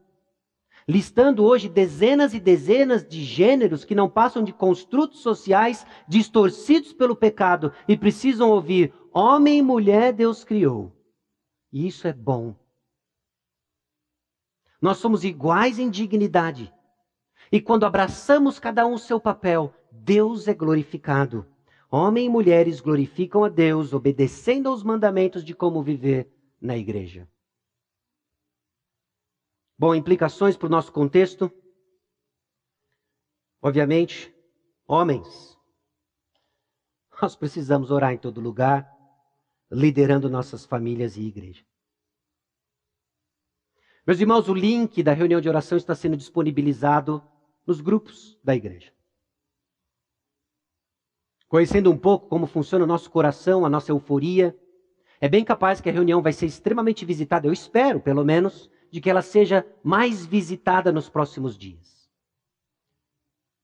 listando 0.87 1.43
hoje 1.43 1.69
dezenas 1.69 2.33
e 2.33 2.39
dezenas 2.39 3.07
de 3.07 3.23
gêneros 3.23 3.85
que 3.85 3.93
não 3.93 4.09
passam 4.09 4.43
de 4.43 4.51
construtos 4.51 5.19
sociais 5.19 5.85
distorcidos 6.07 6.93
pelo 6.93 7.15
pecado 7.15 7.71
e 7.87 7.95
precisam 7.95 8.49
ouvir: 8.49 8.91
homem 9.13 9.59
e 9.59 9.61
mulher 9.61 10.13
Deus 10.13 10.43
criou. 10.43 10.91
E 11.71 11.85
isso 11.85 12.07
é 12.07 12.13
bom. 12.13 12.55
Nós 14.81 14.97
somos 14.97 15.23
iguais 15.23 15.77
em 15.77 15.89
dignidade. 15.89 16.73
E 17.51 17.59
quando 17.61 17.85
abraçamos 17.85 18.57
cada 18.57 18.85
um 18.87 18.93
o 18.93 18.99
seu 18.99 19.19
papel, 19.19 19.73
Deus 20.03 20.47
é 20.47 20.53
glorificado. 20.53 21.45
Homem 21.91 22.25
e 22.25 22.29
mulheres 22.29 22.79
glorificam 22.79 23.43
a 23.43 23.49
Deus, 23.49 23.93
obedecendo 23.93 24.69
aos 24.69 24.83
mandamentos 24.83 25.43
de 25.43 25.53
como 25.53 25.81
viver 25.81 26.31
na 26.61 26.77
igreja. 26.77 27.27
Bom, 29.77 29.95
implicações 29.95 30.57
para 30.57 30.67
o 30.67 30.69
nosso 30.69 30.91
contexto. 30.91 31.51
Obviamente, 33.61 34.33
homens, 34.87 35.57
nós 37.21 37.35
precisamos 37.35 37.91
orar 37.91 38.13
em 38.13 38.17
todo 38.17 38.41
lugar, 38.41 38.89
liderando 39.71 40.29
nossas 40.29 40.65
famílias 40.65 41.17
e 41.17 41.21
igreja. 41.21 41.65
Meus 44.05 44.19
irmãos, 44.19 44.47
o 44.49 44.53
link 44.53 45.03
da 45.03 45.13
reunião 45.13 45.41
de 45.41 45.49
oração 45.49 45.77
está 45.77 45.93
sendo 45.93 46.17
disponibilizado 46.17 47.21
nos 47.65 47.81
grupos 47.81 48.39
da 48.43 48.55
igreja. 48.55 48.91
Conhecendo 51.49 51.91
um 51.91 51.97
pouco 51.97 52.29
como 52.29 52.45
funciona 52.45 52.85
o 52.85 52.87
nosso 52.87 53.09
coração, 53.09 53.65
a 53.65 53.69
nossa 53.69 53.91
euforia, 53.91 54.55
é 55.19 55.27
bem 55.27 55.43
capaz 55.43 55.81
que 55.81 55.89
a 55.89 55.91
reunião 55.91 56.21
vai 56.21 56.31
ser 56.31 56.45
extremamente 56.45 57.03
visitada, 57.03 57.47
eu 57.47 57.51
espero, 57.51 57.99
pelo 57.99 58.23
menos, 58.23 58.69
de 58.89 59.01
que 59.01 59.09
ela 59.09 59.21
seja 59.21 59.65
mais 59.83 60.25
visitada 60.25 60.91
nos 60.91 61.09
próximos 61.09 61.57
dias. 61.57 62.09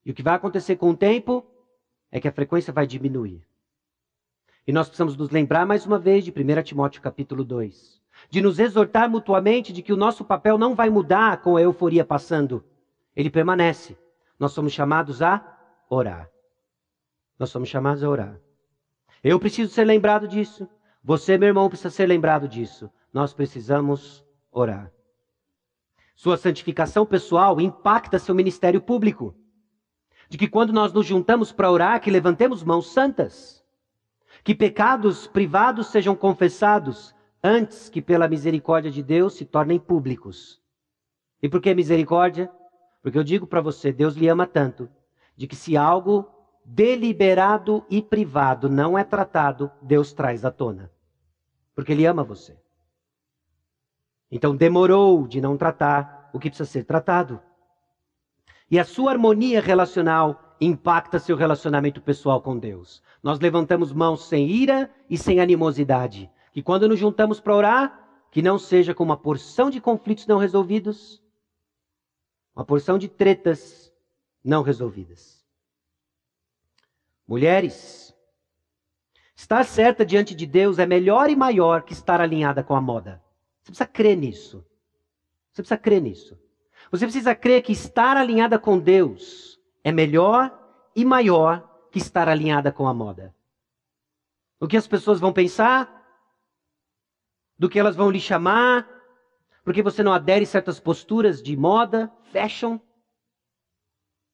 E 0.03 0.11
o 0.11 0.13
que 0.13 0.23
vai 0.23 0.33
acontecer 0.35 0.75
com 0.75 0.89
o 0.89 0.97
tempo 0.97 1.45
é 2.11 2.19
que 2.19 2.27
a 2.27 2.31
frequência 2.31 2.73
vai 2.73 2.85
diminuir. 2.85 3.47
E 4.67 4.73
nós 4.73 4.87
precisamos 4.87 5.15
nos 5.15 5.29
lembrar 5.29 5.65
mais 5.65 5.85
uma 5.85 5.99
vez 5.99 6.25
de 6.25 6.31
1 6.31 6.63
Timóteo 6.63 7.01
capítulo 7.01 7.43
2, 7.43 8.01
de 8.29 8.41
nos 8.41 8.59
exortar 8.59 9.09
mutuamente 9.09 9.71
de 9.71 9.81
que 9.81 9.93
o 9.93 9.97
nosso 9.97 10.25
papel 10.25 10.57
não 10.57 10.75
vai 10.75 10.89
mudar 10.89 11.41
com 11.41 11.55
a 11.55 11.61
euforia 11.61 12.03
passando 12.03 12.63
ele 13.15 13.29
permanece. 13.29 13.97
Nós 14.37 14.51
somos 14.51 14.73
chamados 14.73 15.21
a 15.21 15.41
orar. 15.89 16.34
Nós 17.37 17.49
somos 17.49 17.69
chamados 17.69 18.03
a 18.03 18.09
orar. 18.09 18.39
Eu 19.23 19.39
preciso 19.39 19.71
ser 19.73 19.85
lembrado 19.85 20.27
disso. 20.27 20.67
Você, 21.03 21.37
meu 21.37 21.47
irmão, 21.47 21.67
precisa 21.67 21.89
ser 21.89 22.05
lembrado 22.05 22.47
disso. 22.47 22.89
Nós 23.11 23.33
precisamos 23.33 24.25
orar. 24.51 24.91
Sua 26.15 26.37
santificação 26.37 27.05
pessoal 27.05 27.59
impacta 27.59 28.19
seu 28.19 28.33
ministério 28.33 28.81
público. 28.81 29.35
De 30.29 30.37
que 30.37 30.47
quando 30.47 30.71
nós 30.71 30.93
nos 30.93 31.05
juntamos 31.05 31.51
para 31.51 31.69
orar, 31.69 32.01
que 32.01 32.09
levantemos 32.09 32.63
mãos 32.63 32.91
santas. 32.91 33.63
Que 34.43 34.55
pecados 34.55 35.27
privados 35.27 35.87
sejam 35.87 36.15
confessados 36.15 37.13
antes 37.43 37.89
que 37.89 38.01
pela 38.01 38.27
misericórdia 38.27 38.89
de 38.89 39.03
Deus 39.03 39.33
se 39.35 39.45
tornem 39.45 39.79
públicos. 39.79 40.61
E 41.43 41.47
por 41.47 41.61
que 41.61 41.75
misericórdia? 41.75 42.49
Porque 43.03 43.19
eu 43.19 43.23
digo 43.23 43.45
para 43.45 43.61
você, 43.61 43.91
Deus 43.93 44.15
lhe 44.15 44.27
ama 44.27 44.47
tanto, 44.47 44.89
de 45.37 45.45
que 45.45 45.55
se 45.55 45.77
algo 45.77 46.27
deliberado 46.65 47.85
e 47.89 48.01
privado 48.01 48.67
não 48.67 48.97
é 48.97 49.03
tratado, 49.03 49.71
Deus 49.81 50.11
traz 50.11 50.43
à 50.43 50.51
tona. 50.51 50.91
Porque 51.75 51.91
Ele 51.91 52.05
ama 52.05 52.23
você. 52.23 52.57
Então 54.31 54.55
demorou 54.55 55.27
de 55.27 55.39
não 55.39 55.55
tratar 55.55 56.29
o 56.33 56.39
que 56.39 56.49
precisa 56.49 56.69
ser 56.69 56.83
tratado. 56.83 57.39
E 58.69 58.79
a 58.79 58.83
sua 58.83 59.11
harmonia 59.11 59.61
relacional 59.61 60.57
impacta 60.59 61.19
seu 61.19 61.35
relacionamento 61.35 62.01
pessoal 62.01 62.41
com 62.41 62.57
Deus. 62.57 63.03
Nós 63.21 63.39
levantamos 63.39 63.93
mãos 63.93 64.25
sem 64.25 64.49
ira 64.49 64.89
e 65.09 65.17
sem 65.17 65.39
animosidade. 65.39 66.29
Que 66.51 66.63
quando 66.63 66.87
nos 66.87 66.97
juntamos 66.97 67.39
para 67.39 67.55
orar, 67.55 68.07
que 68.31 68.41
não 68.41 68.57
seja 68.57 68.93
com 68.93 69.03
uma 69.03 69.17
porção 69.17 69.69
de 69.69 69.79
conflitos 69.79 70.25
não 70.25 70.37
resolvidos, 70.37 71.21
uma 72.55 72.65
porção 72.65 72.97
de 72.97 73.07
tretas 73.07 73.93
não 74.43 74.63
resolvidas. 74.63 75.44
Mulheres, 77.27 78.15
estar 79.35 79.63
certa 79.65 80.05
diante 80.05 80.35
de 80.35 80.45
Deus 80.45 80.77
é 80.77 80.85
melhor 80.85 81.29
e 81.29 81.35
maior 81.35 81.81
que 81.83 81.93
estar 81.93 82.21
alinhada 82.21 82.63
com 82.63 82.75
a 82.75 82.81
moda. 82.81 83.21
Você 83.61 83.71
precisa 83.71 83.85
crer 83.87 84.15
nisso. 84.15 84.65
Você 85.51 85.61
precisa 85.61 85.77
crer 85.77 86.01
nisso. 86.01 86.39
Você 86.91 87.05
precisa 87.05 87.33
crer 87.33 87.63
que 87.63 87.71
estar 87.71 88.15
alinhada 88.15 88.59
com 88.59 88.77
Deus 88.77 89.59
é 89.83 89.91
melhor 89.91 90.53
e 90.95 91.03
maior 91.03 91.87
que 91.91 91.97
estar 91.97 92.29
alinhada 92.29 92.71
com 92.71 92.87
a 92.87 92.93
moda. 92.93 93.33
O 94.59 94.67
que 94.67 94.77
as 94.77 94.87
pessoas 94.87 95.19
vão 95.19 95.33
pensar? 95.33 95.91
Do 97.57 97.69
que 97.69 97.79
elas 97.79 97.95
vão 97.95 98.11
lhe 98.11 98.19
chamar? 98.19 98.87
Porque 99.63 99.81
você 99.81 100.03
não 100.03 100.13
adere 100.13 100.45
certas 100.45 100.79
posturas 100.79 101.41
de 101.41 101.57
moda, 101.57 102.11
fashion? 102.31 102.79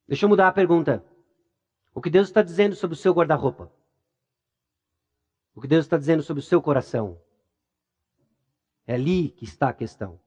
Deixa 0.08 0.26
eu 0.26 0.30
mudar 0.30 0.50
a 0.50 0.52
pergunta. 0.52 1.06
O 1.94 2.02
que 2.02 2.10
Deus 2.10 2.28
está 2.28 2.42
dizendo 2.42 2.76
sobre 2.76 2.96
o 2.96 2.98
seu 2.98 3.14
guarda-roupa? 3.14 3.72
O 5.54 5.62
que 5.62 5.68
Deus 5.68 5.86
está 5.86 5.98
dizendo 5.98 6.24
sobre 6.24 6.42
o 6.42 6.46
seu 6.46 6.62
coração? 6.62 7.20
É 8.88 8.94
ali 8.94 9.30
que 9.30 9.44
está 9.44 9.70
a 9.70 9.74
questão. 9.74 10.20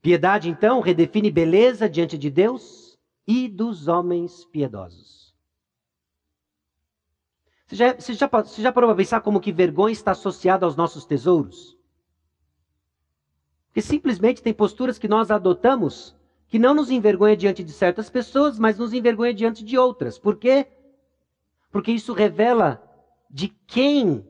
Piedade, 0.00 0.48
então, 0.48 0.80
redefine 0.80 1.30
beleza 1.30 1.88
diante 1.88 2.16
de 2.16 2.30
Deus 2.30 2.96
e 3.26 3.48
dos 3.48 3.88
homens 3.88 4.44
piedosos. 4.44 5.34
Você 7.66 7.76
já, 7.76 7.94
você 7.94 8.14
já, 8.14 8.26
você 8.26 8.62
já 8.62 8.72
parou 8.72 8.88
para 8.88 8.96
pensar 8.96 9.20
como 9.20 9.40
que 9.40 9.52
vergonha 9.52 9.92
está 9.92 10.12
associada 10.12 10.64
aos 10.64 10.76
nossos 10.76 11.04
tesouros? 11.04 11.76
Porque 13.66 13.82
simplesmente 13.82 14.42
tem 14.42 14.54
posturas 14.54 14.98
que 14.98 15.06
nós 15.06 15.30
adotamos 15.30 16.16
que 16.48 16.58
não 16.58 16.74
nos 16.74 16.90
envergonha 16.90 17.36
diante 17.36 17.62
de 17.62 17.72
certas 17.72 18.08
pessoas, 18.08 18.58
mas 18.58 18.78
nos 18.78 18.92
envergonha 18.92 19.34
diante 19.34 19.62
de 19.62 19.76
outras. 19.76 20.18
Por 20.18 20.36
quê? 20.36 20.66
Porque 21.70 21.92
isso 21.92 22.12
revela 22.12 22.82
de 23.30 23.48
quem 23.48 24.26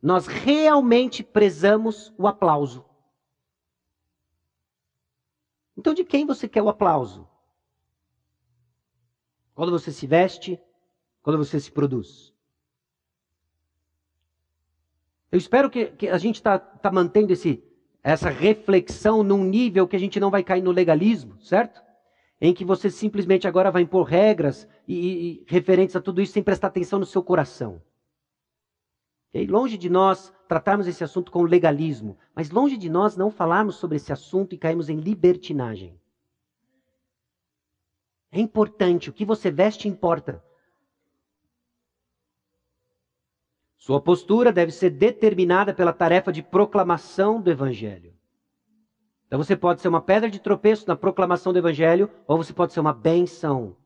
nós 0.00 0.26
realmente 0.26 1.22
prezamos 1.22 2.12
o 2.18 2.26
aplauso. 2.26 2.84
Então, 5.76 5.94
de 5.94 6.04
quem 6.04 6.26
você 6.26 6.46
quer 6.46 6.60
o 6.62 6.68
aplauso? 6.68 7.26
Quando 9.54 9.72
você 9.72 9.90
se 9.90 10.06
veste, 10.06 10.60
quando 11.22 11.38
você 11.38 11.58
se 11.58 11.70
produz. 11.70 12.32
Eu 15.30 15.38
espero 15.38 15.70
que, 15.70 15.86
que 15.86 16.08
a 16.08 16.18
gente 16.18 16.34
está 16.34 16.58
tá 16.58 16.90
mantendo 16.90 17.32
esse, 17.32 17.64
essa 18.02 18.28
reflexão 18.28 19.22
num 19.22 19.44
nível 19.44 19.86
que 19.86 19.94
a 19.94 19.98
gente 19.98 20.18
não 20.18 20.30
vai 20.30 20.42
cair 20.42 20.62
no 20.62 20.72
legalismo, 20.72 21.40
certo? 21.40 21.80
Em 22.40 22.52
que 22.52 22.64
você 22.64 22.90
simplesmente 22.90 23.46
agora 23.46 23.70
vai 23.70 23.82
impor 23.82 24.04
regras 24.04 24.68
e, 24.86 24.96
e 24.96 25.44
referentes 25.46 25.94
a 25.94 26.00
tudo 26.00 26.20
isso 26.20 26.32
sem 26.32 26.42
prestar 26.42 26.68
atenção 26.68 26.98
no 26.98 27.06
seu 27.06 27.22
coração. 27.22 27.80
E 29.32 29.46
longe 29.46 29.78
de 29.78 29.88
nós 29.88 30.32
tratarmos 30.48 30.86
esse 30.86 31.02
assunto 31.02 31.30
com 31.30 31.42
legalismo, 31.42 32.18
mas 32.34 32.50
longe 32.50 32.76
de 32.76 32.90
nós 32.90 33.16
não 33.16 33.30
falarmos 33.30 33.76
sobre 33.76 33.96
esse 33.96 34.12
assunto 34.12 34.54
e 34.54 34.58
cairmos 34.58 34.90
em 34.90 34.96
libertinagem. 34.96 35.98
É 38.30 38.40
importante, 38.40 39.08
o 39.08 39.12
que 39.12 39.24
você 39.24 39.50
veste 39.50 39.88
importa. 39.88 40.42
Sua 43.82 44.00
postura 44.00 44.52
deve 44.52 44.70
ser 44.70 44.90
determinada 44.90 45.74
pela 45.74 45.92
tarefa 45.92 46.32
de 46.32 46.40
proclamação 46.40 47.42
do 47.42 47.50
Evangelho. 47.50 48.14
Então 49.26 49.42
você 49.42 49.56
pode 49.56 49.80
ser 49.80 49.88
uma 49.88 50.00
pedra 50.00 50.30
de 50.30 50.38
tropeço 50.38 50.86
na 50.86 50.94
proclamação 50.94 51.52
do 51.52 51.58
Evangelho, 51.58 52.08
ou 52.24 52.36
você 52.36 52.52
pode 52.52 52.72
ser 52.72 52.78
uma 52.78 52.92
benção 52.92 53.76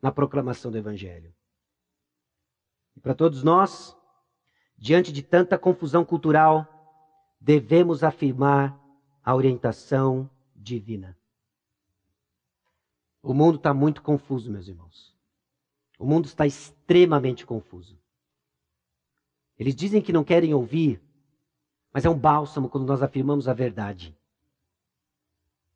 na 0.00 0.12
proclamação 0.12 0.70
do 0.70 0.78
Evangelho. 0.78 1.34
E 2.96 3.00
para 3.00 3.16
todos 3.16 3.42
nós, 3.42 3.96
diante 4.78 5.12
de 5.12 5.24
tanta 5.24 5.58
confusão 5.58 6.04
cultural, 6.04 6.64
devemos 7.40 8.04
afirmar 8.04 8.78
a 9.24 9.34
orientação 9.34 10.30
divina. 10.54 11.18
O 13.20 13.34
mundo 13.34 13.56
está 13.56 13.74
muito 13.74 14.02
confuso, 14.02 14.52
meus 14.52 14.68
irmãos. 14.68 15.12
O 15.98 16.06
mundo 16.06 16.26
está 16.26 16.46
extremamente 16.46 17.44
confuso. 17.44 18.00
Eles 19.62 19.76
dizem 19.76 20.02
que 20.02 20.12
não 20.12 20.24
querem 20.24 20.52
ouvir, 20.52 21.00
mas 21.92 22.04
é 22.04 22.10
um 22.10 22.18
bálsamo 22.18 22.68
quando 22.68 22.84
nós 22.84 23.00
afirmamos 23.00 23.46
a 23.46 23.52
verdade. 23.54 24.12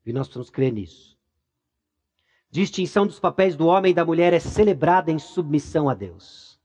E 0.04 0.12
nós 0.12 0.26
precisamos 0.26 0.50
crer 0.50 0.72
nisso. 0.72 1.16
Distinção 2.50 3.06
dos 3.06 3.20
papéis 3.20 3.54
do 3.54 3.68
homem 3.68 3.92
e 3.92 3.94
da 3.94 4.04
mulher 4.04 4.32
é 4.32 4.40
celebrada 4.40 5.12
em 5.12 5.20
submissão 5.20 5.88
a 5.88 5.94
Deus. 5.94 6.60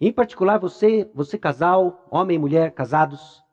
Em 0.00 0.10
particular, 0.10 0.56
você, 0.56 1.10
você 1.12 1.36
casal, 1.36 2.08
homem 2.10 2.36
e 2.36 2.40
mulher 2.40 2.72
casados, 2.72 3.44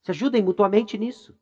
se 0.00 0.12
ajudem 0.12 0.42
mutuamente 0.42 0.96
nisso. 0.96 1.38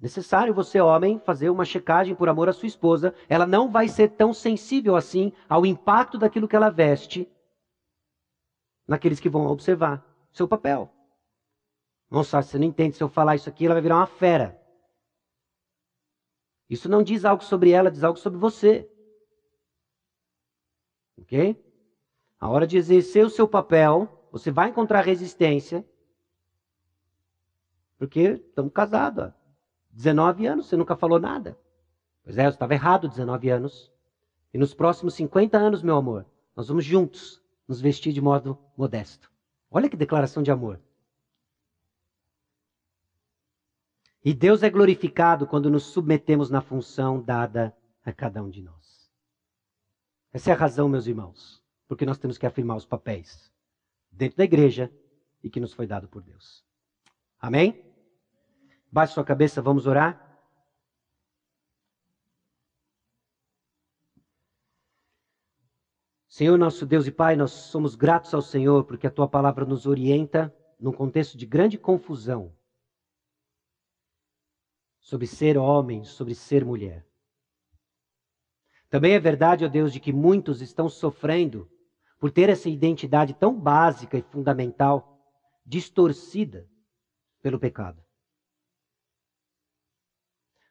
Necessário 0.00 0.52
você, 0.52 0.80
homem, 0.80 1.18
fazer 1.18 1.50
uma 1.50 1.64
checagem 1.64 2.14
por 2.14 2.28
amor 2.28 2.48
à 2.48 2.52
sua 2.52 2.66
esposa. 2.66 3.14
Ela 3.28 3.46
não 3.46 3.70
vai 3.70 3.88
ser 3.88 4.10
tão 4.10 4.34
sensível 4.34 4.96
assim 4.96 5.32
ao 5.48 5.64
impacto 5.64 6.18
daquilo 6.18 6.48
que 6.48 6.56
ela 6.56 6.70
veste 6.70 7.30
naqueles 8.86 9.20
que 9.20 9.28
vão 9.28 9.46
observar 9.46 10.04
seu 10.32 10.46
papel. 10.46 10.92
Nossa, 12.10 12.42
você 12.42 12.58
não 12.58 12.66
entende. 12.66 12.96
Se 12.96 13.02
eu 13.02 13.08
falar 13.08 13.34
isso 13.34 13.48
aqui, 13.48 13.64
ela 13.64 13.74
vai 13.74 13.82
virar 13.82 13.96
uma 13.96 14.06
fera. 14.06 14.60
Isso 16.68 16.88
não 16.88 17.02
diz 17.02 17.24
algo 17.24 17.42
sobre 17.42 17.70
ela, 17.70 17.90
diz 17.90 18.04
algo 18.04 18.18
sobre 18.18 18.38
você. 18.38 18.88
Ok? 21.18 21.62
A 22.38 22.48
hora 22.48 22.66
de 22.66 22.76
exercer 22.76 23.24
o 23.24 23.30
seu 23.30 23.48
papel, 23.48 24.28
você 24.30 24.50
vai 24.50 24.70
encontrar 24.70 25.00
resistência. 25.00 25.86
Porque 27.98 28.42
estamos 28.48 28.72
casados. 28.72 29.32
19 29.94 30.46
anos, 30.46 30.66
você 30.66 30.76
nunca 30.76 30.96
falou 30.96 31.20
nada. 31.20 31.56
Pois 32.22 32.36
é, 32.36 32.46
eu 32.46 32.50
estava 32.50 32.74
errado, 32.74 33.08
19 33.08 33.48
anos. 33.48 33.92
E 34.52 34.58
nos 34.58 34.74
próximos 34.74 35.14
50 35.14 35.56
anos, 35.56 35.82
meu 35.82 35.96
amor, 35.96 36.26
nós 36.54 36.68
vamos 36.68 36.84
juntos 36.84 37.42
nos 37.66 37.80
vestir 37.80 38.12
de 38.12 38.20
modo 38.20 38.58
modesto. 38.76 39.30
Olha 39.70 39.88
que 39.88 39.96
declaração 39.96 40.42
de 40.42 40.50
amor. 40.50 40.80
E 44.24 44.32
Deus 44.32 44.62
é 44.62 44.70
glorificado 44.70 45.46
quando 45.46 45.70
nos 45.70 45.84
submetemos 45.84 46.50
na 46.50 46.60
função 46.60 47.22
dada 47.22 47.76
a 48.04 48.12
cada 48.12 48.42
um 48.42 48.48
de 48.48 48.62
nós. 48.62 49.10
Essa 50.32 50.50
é 50.50 50.54
a 50.54 50.56
razão, 50.56 50.88
meus 50.88 51.06
irmãos, 51.06 51.62
porque 51.86 52.06
nós 52.06 52.18
temos 52.18 52.38
que 52.38 52.46
afirmar 52.46 52.76
os 52.76 52.86
papéis 52.86 53.52
dentro 54.10 54.38
da 54.38 54.44
igreja 54.44 54.90
e 55.42 55.50
que 55.50 55.60
nos 55.60 55.72
foi 55.72 55.86
dado 55.86 56.08
por 56.08 56.22
Deus. 56.22 56.64
Amém? 57.38 57.93
Baixe 58.94 59.14
sua 59.14 59.24
cabeça, 59.24 59.60
vamos 59.60 59.88
orar. 59.88 60.16
Senhor, 66.28 66.56
nosso 66.56 66.86
Deus 66.86 67.04
e 67.04 67.10
Pai, 67.10 67.34
nós 67.34 67.50
somos 67.50 67.96
gratos 67.96 68.32
ao 68.32 68.40
Senhor 68.40 68.84
porque 68.84 69.08
a 69.08 69.10
tua 69.10 69.26
palavra 69.26 69.64
nos 69.64 69.84
orienta 69.84 70.54
num 70.78 70.92
contexto 70.92 71.36
de 71.36 71.44
grande 71.44 71.76
confusão 71.76 72.56
sobre 75.00 75.26
ser 75.26 75.58
homem, 75.58 76.04
sobre 76.04 76.32
ser 76.32 76.64
mulher. 76.64 77.04
Também 78.88 79.14
é 79.14 79.18
verdade, 79.18 79.64
ó 79.64 79.68
Deus, 79.68 79.92
de 79.92 79.98
que 79.98 80.12
muitos 80.12 80.60
estão 80.62 80.88
sofrendo 80.88 81.68
por 82.16 82.30
ter 82.30 82.48
essa 82.48 82.68
identidade 82.68 83.34
tão 83.34 83.58
básica 83.58 84.16
e 84.16 84.22
fundamental 84.22 85.20
distorcida 85.66 86.70
pelo 87.42 87.58
pecado. 87.58 88.03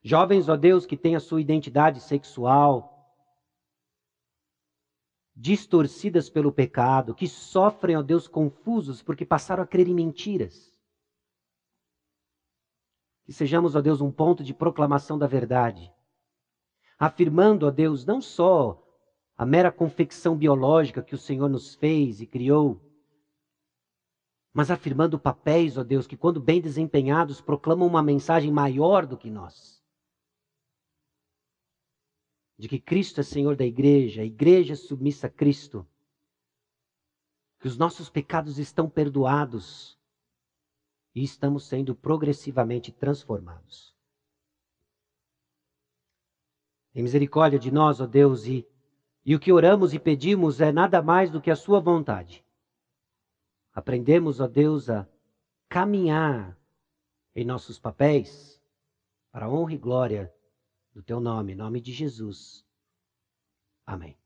Jovens, 0.04 0.50
ó 0.50 0.58
Deus, 0.58 0.86
que 0.86 0.98
têm 0.98 1.16
a 1.16 1.20
sua 1.20 1.40
identidade 1.40 2.02
sexual 2.02 2.94
distorcidas 5.36 6.30
pelo 6.30 6.52
pecado, 6.52 7.16
que 7.16 7.28
sofrem, 7.28 7.96
ó 7.96 8.04
Deus, 8.04 8.28
confusos 8.28 9.02
porque 9.02 9.26
passaram 9.26 9.64
a 9.64 9.68
crer 9.68 9.88
em 9.88 9.94
mentiras. 9.94 10.72
Que 13.24 13.34
sejamos, 13.34 13.76
ó 13.76 13.82
Deus, 13.82 14.02
um 14.02 14.12
ponto 14.12 14.44
de 14.44 14.54
proclamação 14.54 15.18
da 15.18 15.26
verdade. 15.26 15.92
Afirmando, 17.00 17.66
ó 17.66 17.72
Deus, 17.72 18.06
não 18.06 18.22
só 18.22 18.80
a 19.36 19.46
mera 19.46 19.72
confecção 19.72 20.38
biológica 20.38 21.02
que 21.02 21.16
o 21.16 21.18
Senhor 21.18 21.50
nos 21.50 21.74
fez 21.74 22.22
e 22.22 22.28
criou, 22.28 22.80
mas 24.54 24.70
afirmando 24.70 25.18
papéis, 25.18 25.78
ó 25.78 25.84
Deus, 25.84 26.06
que 26.06 26.16
quando 26.16 26.40
bem 26.40 26.62
desempenhados 26.62 27.42
proclamam 27.42 27.88
uma 27.88 28.04
mensagem 28.04 28.52
maior 28.52 29.06
do 29.06 29.18
que 29.18 29.32
nós. 29.32 29.83
De 32.58 32.68
que 32.68 32.80
Cristo 32.80 33.20
é 33.20 33.24
Senhor 33.24 33.56
da 33.56 33.66
igreja, 33.66 34.22
a 34.22 34.26
igreja 34.26 34.74
é 34.74 34.76
submissa 34.76 35.28
a 35.28 35.30
Cristo, 35.30 35.88
que 37.60 37.68
os 37.68 37.78
nossos 37.78 38.10
pecados 38.10 38.60
estão 38.60 38.90
perdoados 38.90 39.98
e 41.16 41.24
estamos 41.24 41.66
sendo 41.66 41.96
progressivamente 41.96 42.92
transformados. 42.92 43.96
Em 46.94 47.02
misericórdia 47.02 47.58
de 47.58 47.72
nós, 47.72 48.00
ó 48.00 48.06
Deus, 48.06 48.46
e, 48.46 48.68
e 49.26 49.36
o 49.36 49.40
que 49.40 49.52
oramos 49.52 49.94
e 49.94 50.00
pedimos 50.00 50.62
é 50.62 50.72
nada 50.72 51.02
mais 51.02 51.32
do 51.32 51.42
que 51.42 51.50
a 51.50 51.56
Sua 51.56 51.80
vontade. 51.80 52.46
Aprendemos, 53.74 54.40
ó 54.40 54.48
Deus, 54.48 54.90
a 54.90 55.08
caminhar 55.68 56.56
em 57.36 57.44
nossos 57.44 57.80
papéis 57.80 58.62
para 59.32 59.48
a 59.48 59.50
honra 59.50 59.74
e 59.74 59.78
glória 59.78 60.34
do 60.94 61.02
Teu 61.02 61.20
nome, 61.20 61.54
em 61.54 61.56
nome 61.56 61.82
de 61.82 61.92
Jesus. 61.92 62.66
Amém. 63.86 64.23